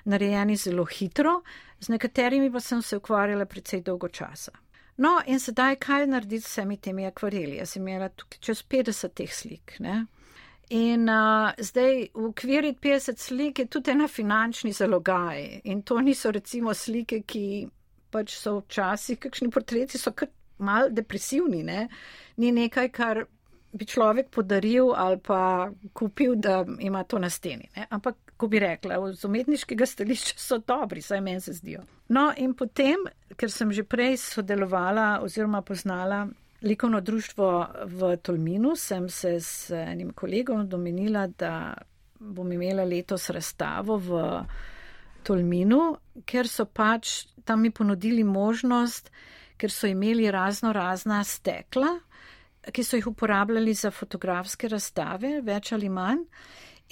narejeni 0.05 0.57
zelo 0.57 0.85
hitro, 0.85 1.43
z 1.81 1.93
nekaterimi 1.93 2.53
pa 2.53 2.61
sem 2.61 2.83
se 2.83 2.97
ukvarjala 2.97 3.45
precej 3.45 3.83
dolgo 3.85 4.09
časa. 4.09 4.53
No, 4.97 5.19
in 5.27 5.41
sedaj, 5.41 5.77
kaj 5.77 6.07
narediti 6.09 6.47
s 6.47 6.55
vsemi 6.55 6.77
temi 6.81 7.07
akvareli? 7.07 7.59
Jaz 7.61 7.75
sem 7.75 7.83
imela 7.83 8.09
tukaj 8.09 8.41
čez 8.41 8.63
50 8.65 9.15
teh 9.15 9.33
slik. 9.33 9.77
Ne? 9.85 10.07
In 10.77 11.09
uh, 11.13 11.53
zdaj 11.59 12.09
v 12.15 12.25
okviru 12.31 12.73
50 12.83 13.21
slik 13.21 13.59
je 13.59 13.67
tudi 13.67 13.93
ena 13.93 14.09
finančni 14.09 14.73
zalogaj. 14.73 15.61
In 15.65 15.83
to 15.83 16.01
niso 16.01 16.33
recimo 16.33 16.75
slike, 16.75 17.21
ki 17.23 17.45
pač 18.11 18.39
so 18.39 18.61
včasih, 18.63 19.21
kakšni 19.21 19.51
portreti 19.53 19.99
so 19.99 20.13
kar 20.17 20.33
mal 20.59 20.89
depresivni, 20.91 21.63
ne? 21.63 21.89
ni 22.37 22.53
nekaj, 22.53 22.89
kar 22.89 23.27
bi 23.77 23.87
človek 23.87 24.31
podaril 24.31 24.93
ali 24.97 25.19
pa 25.21 25.71
kupil, 25.93 26.37
da 26.37 26.65
ima 26.79 27.05
to 27.05 27.19
na 27.19 27.31
steni. 27.31 27.69
Ne? 27.77 27.87
Ampak, 27.91 28.17
ko 28.37 28.49
bi 28.49 28.61
rekla, 28.61 28.99
z 29.13 29.25
umetniškega 29.25 29.87
stališča 29.87 30.35
so 30.39 30.59
dobri, 30.59 31.03
saj 31.03 31.21
meni 31.21 31.41
se 31.41 31.53
zdijo. 31.53 31.85
No 32.09 32.31
in 32.37 32.55
potem, 32.55 33.07
ker 33.37 33.51
sem 33.51 33.73
že 33.73 33.85
prej 33.85 34.17
sodelovala 34.23 35.21
oziroma 35.25 35.63
poznala 35.63 36.27
likovno 36.63 37.01
društvo 37.01 37.67
v 37.85 38.17
Tolminu, 38.17 38.77
sem 38.77 39.09
se 39.09 39.41
s 39.41 39.71
enim 39.71 40.13
kolegom 40.13 40.69
domenila, 40.69 41.27
da 41.27 41.75
bom 42.19 42.53
imela 42.53 42.85
letos 42.85 43.31
razstavo 43.31 43.99
v 43.99 44.23
Tolminu, 45.23 45.97
ker 46.25 46.49
so 46.49 46.65
pač 46.65 47.27
tam 47.45 47.63
mi 47.63 47.71
ponudili 47.71 48.25
možnost, 48.25 49.11
ker 49.57 49.71
so 49.71 49.87
imeli 49.87 50.31
razno 50.31 50.73
razna 50.73 51.25
stekla, 51.25 51.99
ki 52.73 52.85
so 52.85 52.97
jih 52.97 53.07
uporabljali 53.07 53.75
za 53.75 53.91
fotografske 53.91 54.69
razstave, 54.69 55.41
več 55.43 55.73
ali 55.73 55.89
manj. 55.89 56.25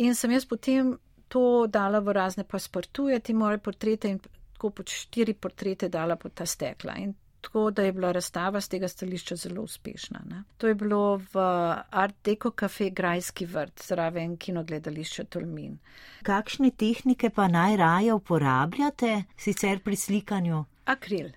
In 0.05 0.15
sem 0.15 0.31
jaz 0.35 0.47
potem 0.47 0.95
to 1.29 1.67
dala 1.67 2.01
v 2.01 2.15
razne 2.15 2.45
pasportuje, 2.45 3.19
ti 3.21 3.35
moje 3.35 3.59
portrete 3.59 4.11
in 4.11 4.19
tako 4.19 4.71
pod 4.71 4.91
štiri 4.91 5.35
portrete 5.35 5.89
dala 5.89 6.17
pod 6.17 6.35
ta 6.35 6.47
stekla. 6.47 6.97
In 6.99 7.15
tako, 7.45 7.71
da 7.71 7.83
je 7.83 7.93
bila 7.93 8.13
razstava 8.13 8.61
z 8.61 8.69
tega 8.69 8.89
stališča 8.89 9.37
zelo 9.37 9.63
uspešna. 9.63 10.23
Ne. 10.31 10.43
To 10.59 10.69
je 10.69 10.75
bilo 10.75 11.17
v 11.17 11.45
Art 11.91 12.17
Deco 12.25 12.51
Cafe 12.61 12.91
Grajski 12.91 13.47
vrt, 13.47 13.83
zraven 13.87 14.37
kinogledališča 14.37 15.25
Tolmin. 15.25 15.79
Kakšne 16.23 16.71
tehnike 16.71 17.31
pa 17.31 17.49
najraje 17.49 18.13
uporabljate 18.13 19.23
sicer 19.37 19.83
pri 19.85 19.97
slikanju? 19.97 20.65
Akril 20.85 21.33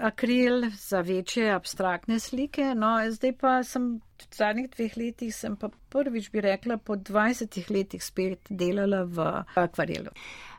akril 0.00 0.70
za 0.76 1.00
večje 1.00 1.50
abstraktne 1.54 2.18
slike. 2.18 2.74
No, 2.74 2.96
zdaj 3.10 3.32
pa 3.38 3.62
sem 3.62 4.00
v 4.20 4.28
zadnjih 4.36 4.70
dveh 4.70 4.96
letih, 4.96 5.34
sem 5.34 5.56
pa 5.56 5.70
prvič 5.88 6.30
bi 6.30 6.40
rekla, 6.40 6.76
po 6.76 6.96
20 6.96 7.70
letih 7.70 8.04
spet 8.04 8.50
delala 8.50 9.04
v 9.04 9.26
akvarelu. 9.54 10.12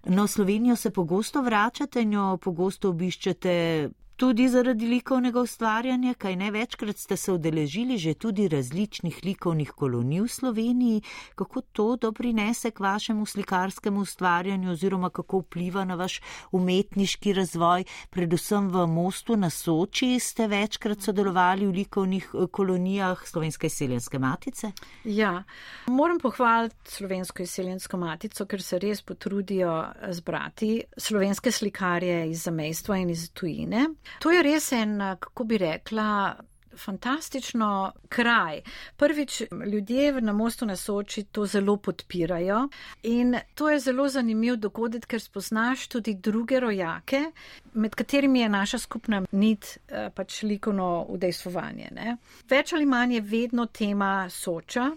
No, 0.05 0.27
Slovenijo 0.27 0.75
se 0.75 0.91
pogosto 0.91 1.41
vračate, 1.41 2.03
njo 2.05 2.37
pogosto 2.37 2.89
obiščete 2.89 3.89
tudi 4.21 4.45
zaradi 4.49 4.85
likovnega 4.85 5.41
ustvarjanja, 5.41 6.13
kaj 6.13 6.35
ne 6.35 6.51
večkrat 6.51 6.97
ste 6.97 7.15
se 7.17 7.31
udeležili 7.31 7.97
že 7.97 8.13
tudi 8.13 8.47
različnih 8.47 9.15
likovnih 9.23 9.71
kolonij 9.71 10.21
v 10.21 10.27
Sloveniji, 10.27 11.01
kako 11.35 11.61
to 11.61 11.95
doprinese 11.95 12.71
k 12.71 12.79
vašemu 12.79 13.25
slikarskemu 13.25 13.99
ustvarjanju 13.99 14.71
oziroma 14.71 15.09
kako 15.09 15.39
vpliva 15.39 15.85
na 15.85 15.95
vaš 15.95 16.19
umetniški 16.51 17.33
razvoj, 17.33 17.83
predvsem 18.09 18.67
v 18.69 18.85
mostu 18.87 19.35
na 19.35 19.49
Soči 19.49 20.19
ste 20.19 20.47
večkrat 20.47 21.01
sodelovali 21.01 21.65
v 21.65 21.71
likovnih 21.71 22.29
eh, 22.33 22.47
kolonijah 22.51 23.25
Slovenske 23.25 23.67
izseljenske 23.67 24.19
matice? 24.19 24.71
Ja, 25.03 25.43
moram 25.87 26.19
pohvaliti 26.19 26.91
Slovensko 26.91 27.41
izseljensko 27.41 27.97
matico, 27.97 28.45
ker 28.45 28.61
se 28.61 28.79
res 28.79 29.01
potrudijo 29.01 29.81
zbrati 30.09 30.83
slovenske 30.97 31.51
slikarje 31.51 32.29
iz 32.29 32.43
zamejstva 32.43 33.01
in 33.01 33.09
iz 33.09 33.31
tujine. 33.33 33.87
To 34.19 34.31
je 34.31 34.43
res 34.43 34.71
en, 34.71 34.99
kako 35.19 35.43
bi 35.43 35.57
rekla, 35.57 36.35
fantastično 36.77 37.91
kraj. 38.09 38.61
Prvič, 38.97 39.41
ljudje 39.71 40.21
na 40.21 40.33
mostu 40.33 40.65
na 40.65 40.75
Soči 40.75 41.23
to 41.23 41.45
zelo 41.45 41.77
podpirajo 41.77 42.67
in 43.03 43.35
to 43.55 43.69
je 43.69 43.79
zelo 43.79 44.09
zanimiv 44.09 44.55
dogodek, 44.55 45.05
ker 45.05 45.21
spoznaš 45.21 45.87
tudi 45.87 46.13
druge 46.13 46.59
rojake, 46.59 47.31
med 47.73 47.95
katerimi 47.95 48.39
je 48.39 48.49
naša 48.49 48.77
skupna 48.77 49.25
nit 49.31 49.77
eh, 49.87 50.09
pač 50.15 50.43
likovno 50.43 51.05
udejstvovanje. 51.09 51.87
Ne. 51.91 52.17
Več 52.49 52.73
ali 52.73 52.85
manj 52.85 53.13
je 53.13 53.21
vedno 53.21 53.65
tema 53.65 54.29
Soča 54.29 54.91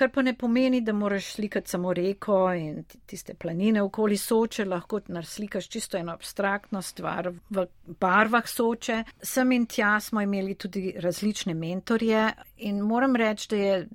kar 0.00 0.08
pa 0.08 0.22
ne 0.22 0.32
pomeni, 0.34 0.80
da 0.80 0.92
moraš 0.92 1.26
slikati 1.34 1.70
samo 1.70 1.92
reko 1.92 2.52
in 2.56 2.84
tiste 3.06 3.34
planine 3.34 3.82
okoli 3.82 4.16
soče, 4.16 4.64
lahko 4.64 5.00
naslikaš 5.08 5.68
čisto 5.68 5.98
eno 5.98 6.12
abstraktno 6.12 6.80
stvar 6.82 7.28
v 7.50 7.66
barvah 8.00 8.48
soče. 8.48 9.02
Sem 9.22 9.52
in 9.52 9.66
tja 9.66 9.98
smo 10.00 10.22
imeli 10.24 10.54
tudi 10.54 10.94
različne 10.96 11.54
mentorje 11.54 12.30
in 12.56 12.80
moram 12.80 13.16
reči, 13.16 13.48
da 13.50 13.56
je 13.56 13.88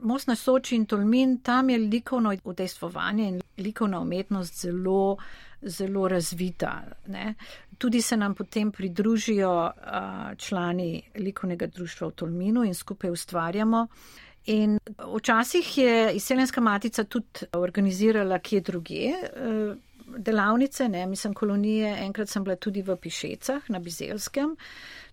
most 0.00 0.26
na 0.26 0.34
soči 0.34 0.74
in 0.76 0.86
tolmin, 0.90 1.38
tam 1.38 1.70
je 1.70 1.78
likovno 1.78 2.34
udejstvovanje 2.44 3.28
in 3.28 3.40
likovna 3.58 4.00
umetnost 4.00 4.60
zelo, 4.60 5.16
zelo 5.62 6.08
razvita. 6.08 6.80
Ne? 7.06 7.34
Tudi 7.78 8.02
se 8.02 8.16
nam 8.16 8.34
potem 8.34 8.72
pridružijo 8.72 9.54
uh, 9.62 10.36
člani 10.36 11.02
likovnega 11.14 11.66
društva 11.66 12.08
v 12.08 12.12
Tolminu 12.12 12.64
in 12.64 12.74
skupaj 12.74 13.10
ustvarjamo. 13.10 13.86
In 14.46 14.78
včasih 15.16 15.78
je 15.78 16.14
izseljenska 16.14 16.60
matica 16.60 17.04
tudi 17.04 17.46
organizirala 17.52 18.38
kje 18.38 18.60
druge 18.60 19.06
eh, 19.08 19.74
delavnice, 20.16 20.88
ne, 20.88 21.06
mislim, 21.06 21.34
kolonije. 21.34 21.96
Enkrat 22.04 22.28
sem 22.28 22.44
bila 22.44 22.56
tudi 22.56 22.82
v 22.82 22.96
Pišecah 22.96 23.62
na 23.68 23.78
Bizelskem. 23.78 24.56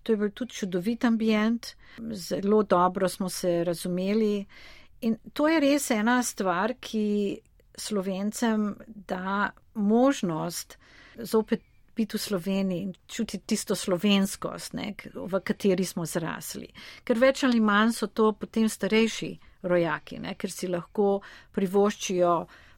To 0.02 0.12
je 0.12 0.16
bil 0.16 0.30
tudi 0.30 0.52
čudovit 0.52 1.04
ambient, 1.04 1.66
zelo 2.12 2.62
dobro 2.62 3.08
smo 3.08 3.28
se 3.28 3.64
razumeli. 3.64 4.44
In 5.00 5.16
to 5.32 5.48
je 5.48 5.60
res 5.60 5.90
ena 5.90 6.22
stvar, 6.22 6.74
ki 6.80 7.38
slovencem 7.78 8.74
da 8.86 9.50
možnost 9.74 10.78
zopet 11.16 11.62
biti 11.96 12.16
v 12.16 12.20
Sloveniji 12.20 12.82
in 12.82 12.92
čutiti 13.06 13.44
tisto 13.52 13.76
slovenskost, 13.76 14.74
ne, 14.78 14.94
v 15.14 15.40
kateri 15.44 15.84
smo 15.84 16.06
zrasli. 16.06 16.68
Ker 17.04 17.20
več 17.20 17.44
ali 17.44 17.60
manj 17.60 17.94
so 17.96 18.08
to 18.08 18.32
potem 18.32 18.68
starejši 18.68 19.32
rojaki, 19.62 20.18
ne, 20.18 20.34
ker 20.34 20.50
si 20.50 20.68
lahko 20.68 21.20
privoščijo 21.54 22.34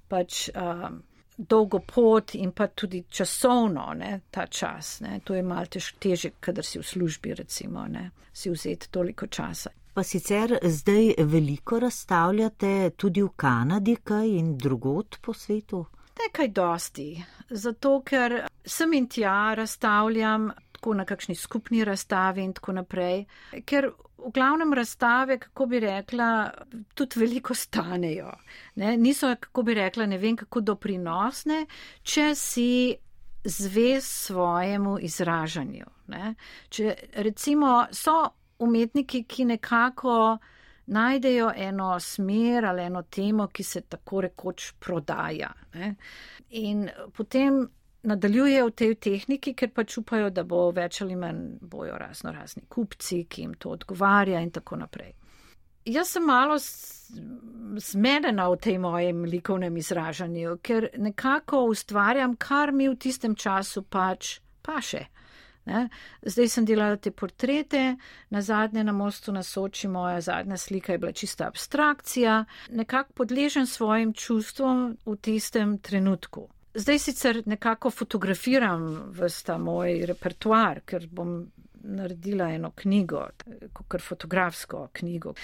pač 0.08 0.48
um, 0.54 1.00
dolgo 1.36 1.80
pot 1.80 2.34
in 2.34 2.52
pa 2.52 2.68
tudi 2.68 3.04
časovno 3.10 3.92
ne, 3.94 4.20
ta 4.30 4.46
čas. 4.46 5.00
Ne. 5.00 5.20
To 5.24 5.34
je 5.34 5.42
malo 5.42 5.66
tež, 5.66 5.94
teže, 5.98 6.34
kadar 6.40 6.64
si 6.64 6.78
v 6.78 6.86
službi, 6.86 7.34
recimo, 7.34 7.86
ne, 7.88 8.10
si 8.32 8.50
vzeti 8.50 8.90
toliko 8.90 9.26
časa. 9.26 9.70
Pa 9.94 10.02
sicer 10.02 10.58
zdaj 10.62 11.14
veliko 11.30 11.78
razstavljate 11.78 12.90
tudi 12.96 13.22
v 13.22 13.30
Kanadi, 13.36 13.96
kaj 14.02 14.28
in 14.38 14.56
drugot 14.58 15.18
po 15.22 15.34
svetu? 15.34 15.84
Nekaj 16.18 16.48
dosti, 16.54 17.08
zato 17.50 17.98
ker 18.06 18.44
sem 18.64 18.92
in 18.94 19.08
tja 19.10 19.54
razstavljam 19.58 20.52
lahko 20.84 20.94
na 20.94 21.04
kakšni 21.04 21.34
skupni 21.34 21.84
razstavi 21.84 22.42
in 22.44 22.52
tako 22.52 22.72
naprej. 22.72 23.24
Ker 23.64 23.90
v 24.18 24.30
glavnem 24.32 24.72
razstave, 24.72 25.38
kako 25.38 25.66
bi 25.66 25.80
rekla, 25.80 26.50
tudi 26.94 27.20
veliko 27.20 27.54
stanejo. 27.54 28.32
Ne? 28.76 28.96
Niso, 28.96 29.34
kako 29.40 29.62
bi 29.62 29.74
rekla, 29.74 30.06
ne 30.06 30.18
vem, 30.18 30.36
kako 30.36 30.60
doprinosne, 30.60 31.66
če 32.02 32.34
si 32.34 32.96
zvez 33.44 34.04
svojemu 34.04 34.98
izražanju. 35.00 35.86
Ne? 36.08 36.34
Če 36.68 36.94
recimo 37.16 37.86
so 37.92 38.28
umetniki, 38.58 39.24
ki 39.24 39.44
nekako 39.44 40.38
najdejo 40.86 41.52
eno 41.56 42.00
smer 42.00 42.64
ali 42.64 42.82
eno 42.82 43.02
temo, 43.02 43.48
ki 43.48 43.62
se 43.62 43.80
tako 43.80 44.20
rekoč 44.20 44.72
prodaja. 44.78 45.52
Ne? 45.74 45.94
In 46.50 46.88
potem 47.16 47.64
nadaljujejo 48.02 48.66
v 48.66 48.74
tej 48.76 48.94
tehniki, 48.94 49.54
ker 49.54 49.72
pač 49.72 49.98
upajo, 49.98 50.30
da 50.30 50.44
bo 50.44 50.68
več 50.76 51.00
ali 51.02 51.16
manj 51.16 51.58
bojo 51.60 51.96
razno 51.98 52.32
razni 52.32 52.66
kupci, 52.68 53.24
ki 53.28 53.42
jim 53.42 53.54
to 53.54 53.72
odgovarja 53.78 54.40
in 54.44 54.50
tako 54.52 54.76
naprej. 54.76 55.14
Jaz 55.84 56.14
sem 56.14 56.24
malo 56.24 56.56
zmedena 57.76 58.46
v 58.48 58.56
tej 58.56 58.78
mojem 58.80 59.24
likovnem 59.28 59.76
izražanju, 59.76 60.58
ker 60.64 60.88
nekako 60.96 61.66
ustvarjam, 61.68 62.36
kar 62.40 62.72
mi 62.72 62.88
v 62.88 62.96
tistem 62.96 63.34
času 63.36 63.82
pač 63.82 64.38
paše. 64.62 65.04
Ne? 65.64 65.88
Zdaj 66.22 66.48
sem 66.48 66.66
delala 66.68 66.96
te 66.96 67.10
portrete, 67.10 67.96
na 68.30 68.42
zadnje 68.42 68.84
na 68.84 68.92
mostu 68.92 69.32
na 69.32 69.42
Soči, 69.42 69.88
moja 69.88 70.20
zadnja 70.20 70.56
slika 70.56 70.92
je 70.92 70.98
bila 70.98 71.12
čista 71.12 71.46
abstrakcija, 71.46 72.44
nekako 72.70 73.12
podležen 73.12 73.66
svojim 73.66 74.12
čustvom 74.12 74.96
v 75.06 75.16
tistem 75.16 75.78
trenutku. 75.78 76.48
Zdaj 76.74 76.98
sicer 76.98 77.42
nekako 77.46 77.90
fotografiram 77.90 79.12
vsta 79.14 79.58
moj 79.58 80.06
repertoar, 80.06 80.80
ker 80.84 81.06
bom 81.10 81.46
naredila 81.84 82.50
eno 82.50 82.70
knjigo, 82.70 83.28
kot 83.72 84.02
fotografsko 84.02 84.88
knjigo. 84.92 85.34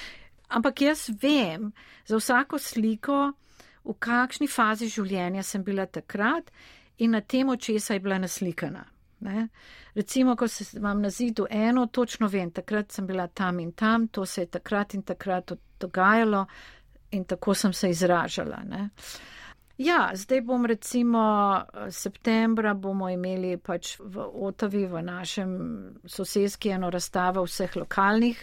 Ampak 0.49 0.83
jaz 0.83 1.09
vem 1.23 1.73
za 2.07 2.16
vsako 2.16 2.59
sliko, 2.59 3.33
v 3.85 3.95
kakšni 3.99 4.49
fazi 4.49 4.89
življenja 4.91 5.43
sem 5.43 5.62
bila 5.64 5.87
takrat 5.87 6.51
in 6.99 7.14
na 7.16 7.21
temo, 7.21 7.57
česa 7.57 7.95
je 7.95 8.01
bila 8.01 8.18
naslikana. 8.18 8.85
Ne? 9.21 9.49
Recimo, 9.95 10.37
ko 10.37 10.49
se 10.49 10.64
imam 10.77 11.03
na 11.03 11.11
zidu 11.11 11.47
eno, 11.51 11.87
točno 11.87 12.29
vem, 12.29 12.51
takrat 12.51 12.93
sem 12.93 13.07
bila 13.07 13.27
tam 13.27 13.61
in 13.61 13.73
tam, 13.73 14.09
to 14.09 14.27
se 14.27 14.43
je 14.43 14.47
takrat 14.47 14.95
in 14.95 15.03
takrat 15.03 15.53
dogajalo 15.81 16.47
in 17.11 17.25
tako 17.25 17.55
sem 17.55 17.73
se 17.73 17.91
izražala. 17.91 18.62
Ne? 18.64 18.89
Ja, 19.79 20.11
zdaj 20.14 20.41
bom 20.41 20.66
recimo 20.66 21.21
septembra 21.91 22.75
bomo 22.75 23.09
imeli 23.09 23.57
pač 23.57 23.95
v 23.99 24.27
Otavi, 24.35 24.85
v 24.87 25.03
našem 25.03 25.53
sosedski 26.05 26.68
eno 26.68 26.91
razstavo 26.91 27.45
vseh 27.47 27.77
lokalnih 27.77 28.43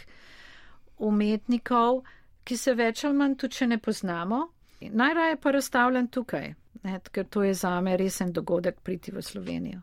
umetnikov, 0.97 2.01
ki 2.43 2.57
se 2.57 2.73
več 2.73 3.03
ali 3.05 3.19
manj 3.19 3.36
tudi, 3.38 3.53
če 3.53 3.67
ne 3.67 3.78
poznamo. 3.78 4.39
Najraje 4.82 5.38
pa 5.41 5.51
razstavljam 5.51 6.07
tukaj, 6.07 6.49
ne, 6.84 6.99
ker 7.11 7.30
to 7.30 7.43
je 7.43 7.53
zame 7.53 7.93
resen 7.97 8.34
dogodek 8.34 8.82
priti 8.82 9.13
v 9.13 9.21
Slovenijo. 9.21 9.82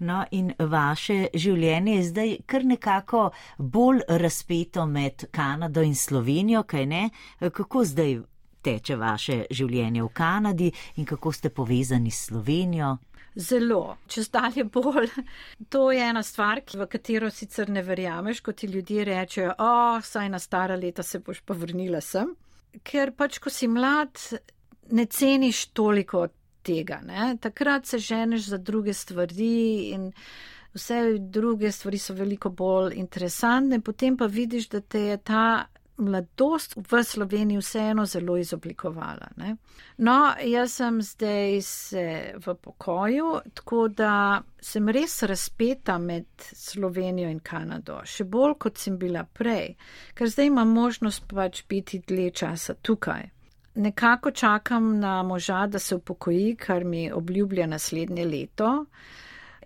No, 0.00 0.22
in 0.30 0.52
vaše 0.58 1.26
življenje 1.36 1.94
je 1.94 2.04
zdaj 2.08 2.30
kar 2.48 2.64
nekako 2.64 3.26
bolj 3.58 4.00
razpeto 4.08 4.86
med 4.86 5.26
Kanado 5.30 5.82
in 5.84 5.94
Slovenijo, 5.94 6.62
kaj 6.62 6.86
ne? 6.86 7.02
Kako 7.40 7.84
zdaj 7.84 8.16
teče 8.64 8.96
vaše 8.96 9.42
življenje 9.50 10.02
v 10.02 10.08
Kanadi 10.16 10.70
in 10.96 11.04
kako 11.04 11.32
ste 11.32 11.50
povezani 11.52 12.10
s 12.10 12.30
Slovenijo? 12.30 12.96
Zelo, 13.36 13.96
če 14.10 14.24
zdalje 14.26 14.64
bolj. 14.72 15.12
To 15.70 15.90
je 15.92 16.02
ena 16.02 16.22
stvar, 16.26 16.62
v 16.64 16.88
katero 16.90 17.30
sicer 17.30 17.70
ne 17.70 17.84
verjameš, 17.86 18.40
ko 18.40 18.52
ti 18.52 18.66
ljudje 18.72 19.04
rečejo, 19.06 19.54
oh, 19.58 20.00
saj 20.02 20.32
na 20.32 20.40
stara 20.42 20.80
leta 20.80 21.04
se 21.06 21.20
boš 21.20 21.44
pa 21.46 21.54
vrnila 21.54 22.00
sem. 22.00 22.32
Ker 22.82 23.12
pač, 23.12 23.38
ko 23.38 23.52
si 23.52 23.68
mlad, 23.68 24.16
ne 24.96 25.06
ceniš 25.06 25.66
toliko 25.76 26.26
tega. 26.62 27.00
Ne? 27.06 27.36
Takrat 27.40 27.86
se 27.86 27.98
ženeš 27.98 28.48
za 28.52 28.58
druge 28.58 28.94
stvari 28.94 29.90
in 29.90 30.12
vse 30.74 31.18
druge 31.18 31.72
stvari 31.72 31.98
so 31.98 32.14
veliko 32.14 32.50
bolj 32.50 32.94
interesantne, 32.94 33.80
potem 33.80 34.16
pa 34.16 34.26
vidiš, 34.26 34.68
da 34.68 34.80
te 34.80 35.00
je 35.00 35.16
ta 35.16 35.66
mladost 36.00 36.74
v 36.90 37.04
Sloveniji 37.04 37.58
vseeno 37.58 38.06
zelo 38.06 38.36
izoblikovala. 38.36 39.28
Ne? 39.36 39.56
No, 39.96 40.32
jaz 40.44 40.72
sem 40.72 41.02
zdaj 41.02 41.62
se 41.62 42.04
v 42.46 42.54
pokoju, 42.54 43.40
tako 43.54 43.88
da 43.88 44.42
sem 44.60 44.88
res 44.88 45.22
razpeta 45.22 45.98
med 45.98 46.26
Slovenijo 46.52 47.28
in 47.30 47.40
Kanado, 47.40 48.00
še 48.04 48.24
bolj 48.24 48.56
kot 48.58 48.78
sem 48.78 48.96
bila 48.98 49.24
prej, 49.24 49.74
ker 50.14 50.30
zdaj 50.30 50.48
imam 50.48 50.72
možnost 50.72 51.28
pač 51.28 51.64
biti 51.68 52.00
dlje 52.06 52.30
časa 52.30 52.74
tukaj 52.74 53.28
nekako 53.74 54.30
čakam 54.30 54.98
na 54.98 55.22
moža, 55.22 55.66
da 55.66 55.78
se 55.78 55.94
upokoji, 55.94 56.56
kar 56.56 56.84
mi 56.84 57.12
obljublja 57.12 57.66
naslednje 57.66 58.24
leto. 58.24 58.84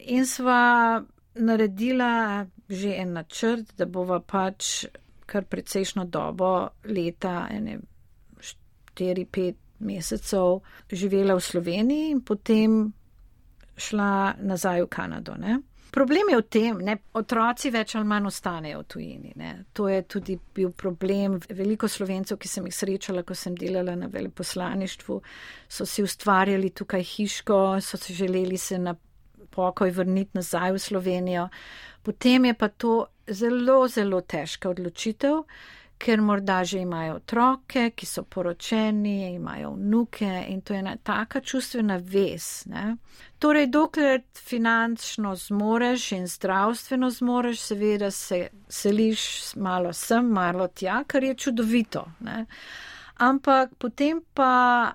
In 0.01 0.27
sva 0.27 1.03
naredila 1.35 2.47
že 2.69 2.95
en 2.97 3.13
načrt, 3.13 3.75
da 3.77 3.87
bova 3.87 4.21
pač 4.21 4.87
kar 5.27 5.45
precejšno 5.45 6.05
dobo, 6.05 6.69
leta, 6.85 7.49
ene 7.51 7.79
4-5 8.95 9.55
mesecev, 9.79 10.61
živela 10.91 11.35
v 11.35 11.41
Sloveniji 11.41 12.11
in 12.11 12.21
potem 12.21 12.93
šla 13.77 14.35
nazaj 14.41 14.83
v 14.83 14.89
Kanado. 14.89 15.35
Ne? 15.37 15.59
Problem 15.95 16.31
je 16.31 16.37
v 16.37 16.47
tem, 16.51 16.79
da 16.83 16.97
otroci 17.15 17.71
več 17.71 17.93
ali 17.95 18.09
manj 18.11 18.27
ostanejo 18.27 18.81
v 18.81 18.87
tujini. 18.91 19.33
Ne. 19.39 19.51
To 19.79 19.87
je 19.87 20.01
tudi 20.11 20.35
bil 20.55 20.73
problem. 20.75 21.37
Veliko 21.55 21.87
slovencev, 21.87 22.41
ki 22.43 22.51
sem 22.51 22.67
jih 22.67 22.75
srečala, 22.75 23.23
ko 23.23 23.37
sem 23.39 23.55
delala 23.55 23.95
na 23.95 24.09
veleposlaništvu, 24.11 25.21
so 25.71 25.87
si 25.87 26.03
ustvarjali 26.03 26.73
tukaj 26.75 27.05
hiško, 27.13 27.61
so 27.79 28.01
se 28.01 28.15
želeli 28.15 28.59
se 28.59 28.79
na 28.79 28.97
pokoj 29.55 29.95
vrniti 29.95 30.35
nazaj 30.35 30.75
v 30.75 30.83
Slovenijo. 30.83 31.47
Potem 32.03 32.51
je 32.51 32.55
pa 32.59 32.69
to 32.69 32.97
zelo, 33.31 33.85
zelo 33.89 34.21
težka 34.21 34.75
odločitev 34.75 35.45
ker 35.99 36.21
morda 36.21 36.65
že 36.65 36.79
imajo 36.79 37.15
otroke, 37.15 37.91
ki 37.91 38.07
so 38.07 38.23
poročeni, 38.23 39.35
imajo 39.35 39.71
vnuke 39.71 40.45
in 40.49 40.61
to 40.61 40.75
je 40.75 40.79
ena 40.79 40.97
taka 40.97 41.41
čustvena 41.41 41.97
vez. 41.97 42.65
Ne? 42.67 42.97
Torej, 43.39 43.67
dokler 43.67 44.23
finančno 44.37 45.35
zmoreš 45.37 46.13
in 46.13 46.27
zdravstveno 46.27 47.11
zmoreš, 47.11 47.61
seveda 47.61 48.11
se 48.11 48.49
seliš 48.69 49.55
malo 49.57 49.93
sem, 49.93 50.27
malo 50.27 50.69
tja, 50.69 51.05
kar 51.07 51.25
je 51.25 51.35
čudovito. 51.35 52.05
Ne? 52.21 52.47
Ampak 53.17 53.75
potem 53.79 54.21
pa 54.35 54.93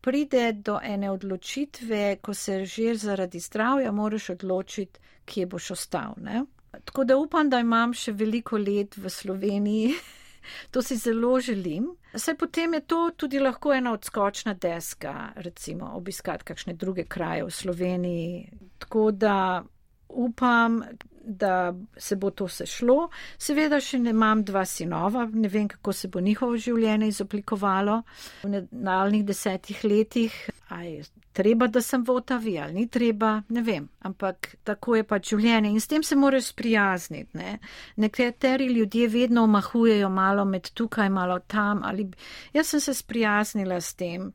pride 0.00 0.52
do 0.52 0.78
ene 0.82 1.10
odločitve, 1.10 2.16
ko 2.22 2.34
se 2.34 2.64
že 2.64 2.94
zaradi 2.94 3.40
zdravja 3.40 3.92
moraš 3.92 4.30
odločiti, 4.30 5.00
kje 5.24 5.46
boš 5.46 5.70
ostal. 5.70 6.14
Ne? 6.16 6.44
Tako 6.84 7.04
da 7.04 7.16
upam, 7.16 7.50
da 7.50 7.60
imam 7.60 7.92
še 7.94 8.12
veliko 8.12 8.58
let 8.58 8.96
v 8.96 9.10
Sloveniji. 9.10 9.92
To 10.70 10.82
si 10.82 10.96
zelo 10.96 11.40
želim. 11.40 11.90
Saj 12.14 12.36
potem 12.36 12.74
je 12.74 12.80
to 12.80 13.10
tudi 13.16 13.38
lahko 13.38 13.72
ena 13.72 13.92
odskočna 13.92 14.54
deska, 14.54 15.32
recimo 15.36 15.92
obiskati 15.94 16.44
kakšne 16.44 16.74
druge 16.74 17.04
kraje 17.04 17.44
v 17.44 17.50
Sloveniji. 17.50 18.50
Tako 18.78 19.10
da 19.10 19.64
upam, 20.08 20.82
da 21.24 21.74
se 21.96 22.16
bo 22.16 22.30
to 22.30 22.48
sešlo. 22.48 23.08
Seveda 23.38 23.80
še 23.80 23.98
ne 23.98 24.14
imam 24.14 24.44
dva 24.44 24.64
sinova, 24.64 25.26
ne 25.32 25.48
vem, 25.48 25.68
kako 25.68 25.92
se 25.92 26.08
bo 26.08 26.20
njihovo 26.20 26.56
življenje 26.56 27.08
izoblikovalo 27.12 28.02
v 28.42 28.52
nadaljnih 28.52 29.24
desetih 29.24 29.84
letih. 29.84 30.36
Aj, 30.70 31.02
treba, 31.32 31.66
da 31.66 31.82
sem 31.82 32.04
v 32.04 32.14
Otavi 32.16 32.56
ali 32.58 32.74
ni 32.74 32.86
treba, 32.88 33.42
ne 33.48 33.62
vem, 33.62 33.88
ampak 34.06 34.54
tako 34.64 34.96
je 34.98 35.04
pač 35.04 35.32
življenje 35.34 35.74
in 35.74 35.80
s 35.80 35.90
tem 35.90 36.02
se 36.06 36.16
moraš 36.16 36.52
sprijazniti. 36.54 37.36
Ne? 37.38 37.58
Nekateri 37.96 38.70
ljudje 38.72 39.08
vedno 39.08 39.44
omahujejo 39.48 40.08
malo 40.08 40.44
med 40.44 40.72
tukaj, 40.74 41.10
malo 41.10 41.40
tam. 41.46 41.84
Ali... 41.84 42.08
Jaz 42.54 42.74
sem 42.74 42.80
se 42.80 42.94
sprijaznila 42.94 43.80
s 43.80 43.94
tem, 43.94 44.32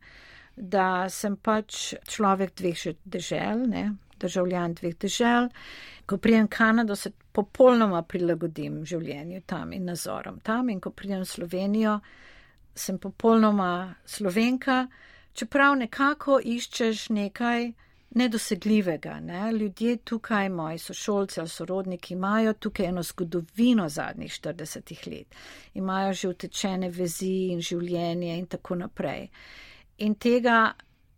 da 0.56 1.10
sem 1.12 1.36
pač 1.36 1.94
človek 2.08 2.56
dveh 2.56 2.88
dežel, 3.04 3.66
ne? 3.70 3.86
Državljan 4.20 4.74
dveh 4.74 4.96
dežel. 4.98 5.50
Ko 6.06 6.18
prijem 6.18 6.48
Kanado, 6.48 6.96
se 6.96 7.12
popolnoma 7.32 8.02
prilagodim 8.02 8.84
življenju 8.86 9.42
tam 9.46 9.74
in 9.74 9.86
nazorom 9.86 10.40
tam 10.40 10.70
in 10.70 10.80
ko 10.80 10.90
prijem 10.90 11.26
Slovenijo, 11.26 12.00
sem 12.76 13.00
popolnoma 13.00 13.96
slovenka 14.06 14.88
čeprav 15.36 15.76
nekako 15.76 16.40
iščeš 16.44 17.10
nekaj 17.10 17.72
nedosegljivega. 18.16 19.20
Ne? 19.20 19.54
Ljudje 19.54 19.98
tukaj, 19.98 20.50
moji 20.50 20.78
sošolci 20.78 21.40
ali 21.40 21.50
sorodniki, 21.50 22.14
imajo 22.14 22.54
tukaj 22.54 22.86
eno 22.86 23.04
zgodovino 23.04 23.90
zadnjih 23.90 24.32
40 24.32 25.08
let, 25.12 25.36
imajo 25.74 26.14
že 26.14 26.30
utečene 26.30 26.90
vezi 26.90 27.34
in 27.52 27.62
življenje 27.62 28.38
in 28.38 28.46
tako 28.48 28.76
naprej. 28.76 29.28
In 29.98 30.16
tega 30.16 30.74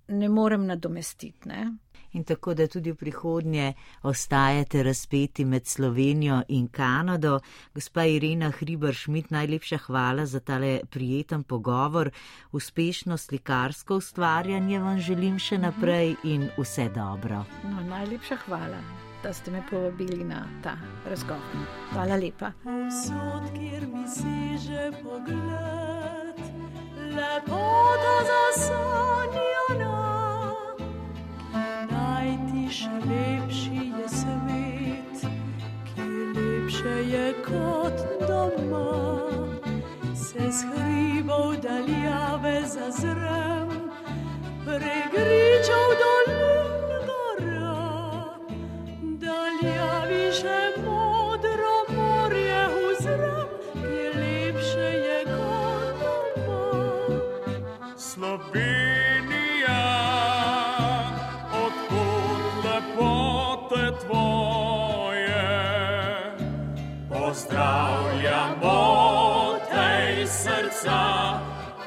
ne 0.07 0.29
morem 0.29 0.65
nadomestiti. 0.65 1.49
Ne? 1.49 1.71
In 2.17 2.23
tako 2.25 2.53
da 2.57 2.65
tudi 2.67 2.91
v 2.91 2.97
prihodnje 2.97 3.73
ostajate 4.01 4.83
razpeti 4.83 5.45
med 5.45 5.67
Slovenijo 5.67 6.41
in 6.47 6.67
Kanado. 6.67 7.39
Gospa 7.73 8.05
Irena 8.09 8.51
Hriber-Šmit, 8.51 9.29
najlepša 9.29 9.77
hvala 9.85 10.25
za 10.25 10.39
tale 10.39 10.79
prijeten 10.89 11.43
pogovor. 11.43 12.09
Uspešno 12.51 13.17
slikarsko 13.17 14.01
ustvarjanje 14.01 14.79
vam 14.79 14.99
želim 14.99 15.39
še 15.39 15.57
naprej 15.57 16.15
in 16.23 16.49
vse 16.57 16.89
dobro. 16.95 17.45
No, 17.63 17.83
najlepša 17.85 18.41
hvala 18.47 18.81
da 19.23 19.33
ste 19.33 19.51
me 19.51 19.63
povabili 19.69 20.23
na 20.23 20.45
ta 20.63 20.77
razgovor. 21.09 21.41
Hvala 21.93 22.15
lepa. 22.15 22.51
Vsod, 22.63 23.51
kjer 23.53 23.87
mi 23.87 24.07
si 24.07 24.67
že 24.67 24.91
pogled, 25.03 26.37
lepota 27.17 28.15
zasanjena, 28.29 29.37
ki 29.79 29.86
najti 31.91 32.63
še 32.69 32.93
lepši 33.09 33.83
je 33.97 34.07
svet, 34.11 35.25
ki 35.89 36.07
lepše 36.37 36.95
je 37.13 37.27
kot 37.45 38.05
doma. 38.27 38.85
Se 40.15 40.51
z 40.51 40.71
hribov 40.71 41.57
daljave 41.63 42.61
zazrem, 42.65 43.69
pregričal 44.65 45.89
dolin. 46.01 46.36
Tvoje, 64.07 65.43
pozdravljamo 67.09 68.79
tej 69.71 70.27
srca 70.27 70.99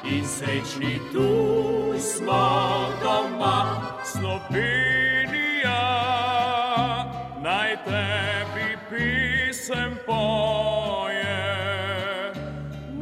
in 0.03 0.25
srečni 0.27 0.99
tu 1.11 1.93
smo 1.99 2.87
doma. 3.03 3.81
Slovenija, 4.05 5.83
naj 7.43 7.77
tebi 7.85 8.77
pisem 8.89 9.97
poje, 10.05 11.41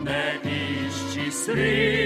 ne 0.04 0.40
išči 0.44 1.32
sreče. 1.32 1.99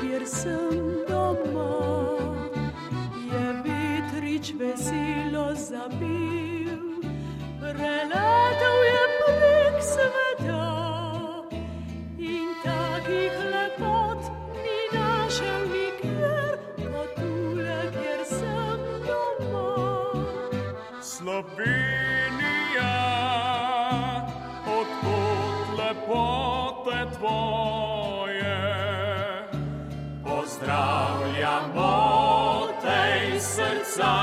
Kjer 0.00 0.26
sem 0.26 1.04
doma, 1.08 1.70
je 3.30 3.44
vetrič 3.64 4.52
veselo 4.58 5.54
zabil, 5.54 7.02
preletel 7.60 8.78
je 8.90 9.04
prek 9.18 9.76
sveta 9.82 10.66
in 12.18 12.48
takih 12.64 13.34
lepot 13.52 14.22
ni 14.62 14.78
našel 14.94 15.62
nikjer, 15.74 16.58
kot 16.78 17.10
tule, 17.16 17.80
kjer 17.96 18.22
sem 18.30 18.80
doma. 19.08 19.68
Slovenija, 21.02 22.27
lepote 25.88 27.16
tvoje 27.18 28.58
pozdravljamo 30.24 31.92
tej 32.82 33.40
srca 33.40 34.14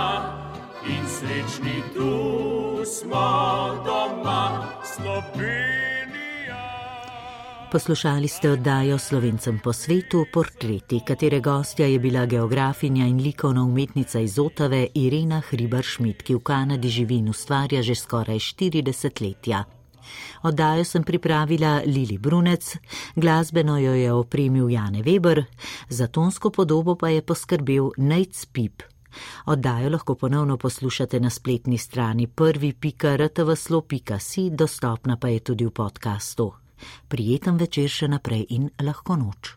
in 0.87 1.09
srečni 1.09 1.83
tu 1.93 2.85
smo 2.85 3.67
doma, 3.85 4.67
Slovenija. 4.95 5.55
Poslušali 7.71 8.27
ste 8.27 8.51
oddajo 8.51 8.97
Slovencem 8.97 9.59
po 9.63 9.73
svetu 9.73 10.25
portreti, 10.33 10.99
katere 11.07 11.39
gostja 11.39 11.87
je 11.87 11.99
bila 11.99 12.25
geografinja 12.25 13.05
in 13.05 13.17
likovna 13.21 13.63
umetnica 13.63 14.19
iz 14.19 14.39
Otave 14.39 14.87
Irena 14.93 15.41
Hribar-Šmit, 15.49 16.23
ki 16.23 16.35
v 16.35 16.39
Kanadi 16.39 16.89
živi 16.89 17.15
in 17.15 17.29
ustvarja 17.29 17.81
že 17.81 17.95
skoraj 17.95 18.35
40 18.35 19.21
letja. 19.21 19.65
Oddajo 20.43 20.83
sem 20.83 21.03
pripravila 21.03 21.81
Lili 21.85 22.17
Brunec, 22.17 22.77
glasbeno 23.15 23.79
jo 23.79 23.93
je 23.93 24.13
opremil 24.13 24.69
Jane 24.69 25.03
Weber, 25.03 25.43
za 25.89 26.07
tonsko 26.07 26.49
podobo 26.49 26.95
pa 26.95 27.09
je 27.09 27.21
poskrbel 27.21 27.89
Nate 27.97 28.47
Pip. 28.51 28.81
Oddajo 29.45 29.89
lahko 29.89 30.15
ponovno 30.15 30.57
poslušate 30.57 31.19
na 31.19 31.29
spletni 31.29 31.77
strani 31.77 32.27
prvi.rtvslo.si, 32.27 34.49
dostopna 34.49 35.17
pa 35.17 35.27
je 35.27 35.39
tudi 35.39 35.65
v 35.65 35.71
podkastu. 35.71 36.53
Prijeten 37.07 37.57
večer 37.57 37.89
še 37.89 38.07
naprej 38.07 38.45
in 38.49 38.69
lahko 38.83 39.15
noč. 39.15 39.55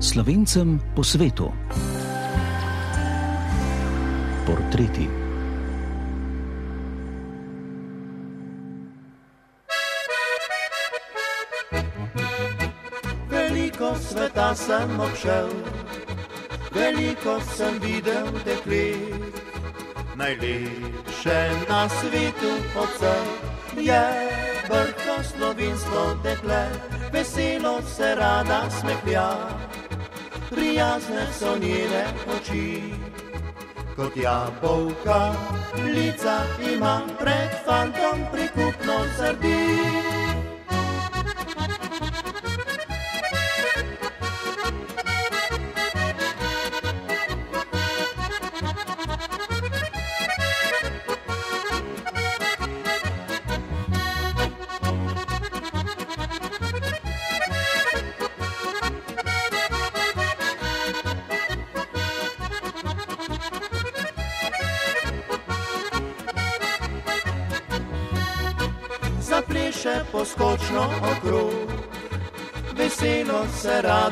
Slovencem 0.00 0.80
po 0.96 1.04
svetu. 1.04 1.52
Portreti. 4.48 5.04
Veliko 13.28 13.92
sveta 14.00 14.56
sem 14.56 14.88
obšel, 14.96 15.52
veliko 16.72 17.36
sem 17.44 17.76
videl 17.84 18.32
deklet. 18.48 19.36
Najlepše 20.16 21.40
na 21.68 21.88
svetu 21.88 22.52
od 22.76 22.88
vseh 22.96 23.28
je 23.76 24.04
vrhno 24.64 25.16
slovinsko 25.24 26.16
dekle, 26.24 26.64
veselo 27.12 27.80
se 27.84 28.14
rada 28.16 28.68
smehlja 28.80 29.28
prijazne 30.50 31.26
so 31.38 31.56
njene 31.58 32.04
oči. 32.36 32.82
Kot 33.96 34.16
jabolka, 34.16 35.32
lica 35.94 36.36
ima 36.72 37.00
pred 37.20 37.50
fantom 37.66 38.18
prikupno 38.32 38.94
srdi. 39.16 40.29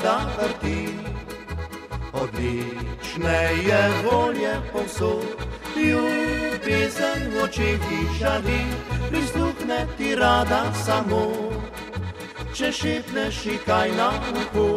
Rada 0.05 0.27
vrti. 0.39 0.89
Odlične 2.13 3.41
je 3.69 3.91
volje 4.05 4.55
povsod, 4.73 5.25
ljubezen 5.77 7.33
v 7.33 7.43
očih 7.45 7.81
žali, 8.21 8.61
prisluhne 9.11 9.87
ti 9.97 10.15
rada 10.15 10.73
samo, 10.85 11.33
če 12.55 12.73
šepneš 12.73 13.47
kaj 13.67 13.91
na 13.97 14.11
uho. 14.35 14.69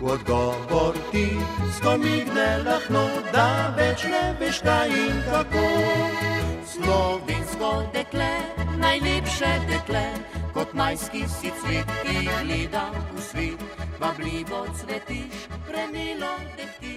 V 0.00 0.06
odgovor 0.12 0.96
ti 1.12 1.28
skomigne 1.76 2.64
lahno, 2.64 3.08
da 3.32 3.74
več 3.76 4.04
ne 4.04 4.34
veš 4.40 4.60
kaj 4.64 4.88
in 4.88 5.22
kako. 5.28 5.66
Slovensko 6.64 7.70
dekle, 7.92 8.32
najlepše 8.80 9.52
dekle, 9.68 10.04
kot 10.70 10.78
majski 10.78 11.24
si 11.28 11.50
cvet, 11.50 11.86
ki 12.02 12.26
gleda 12.26 12.90
v 13.14 13.20
svet, 13.20 13.60
vabljivo 13.98 14.66
cvetiš, 14.74 15.48
premilo 15.66 16.38
dekti. 16.56 16.89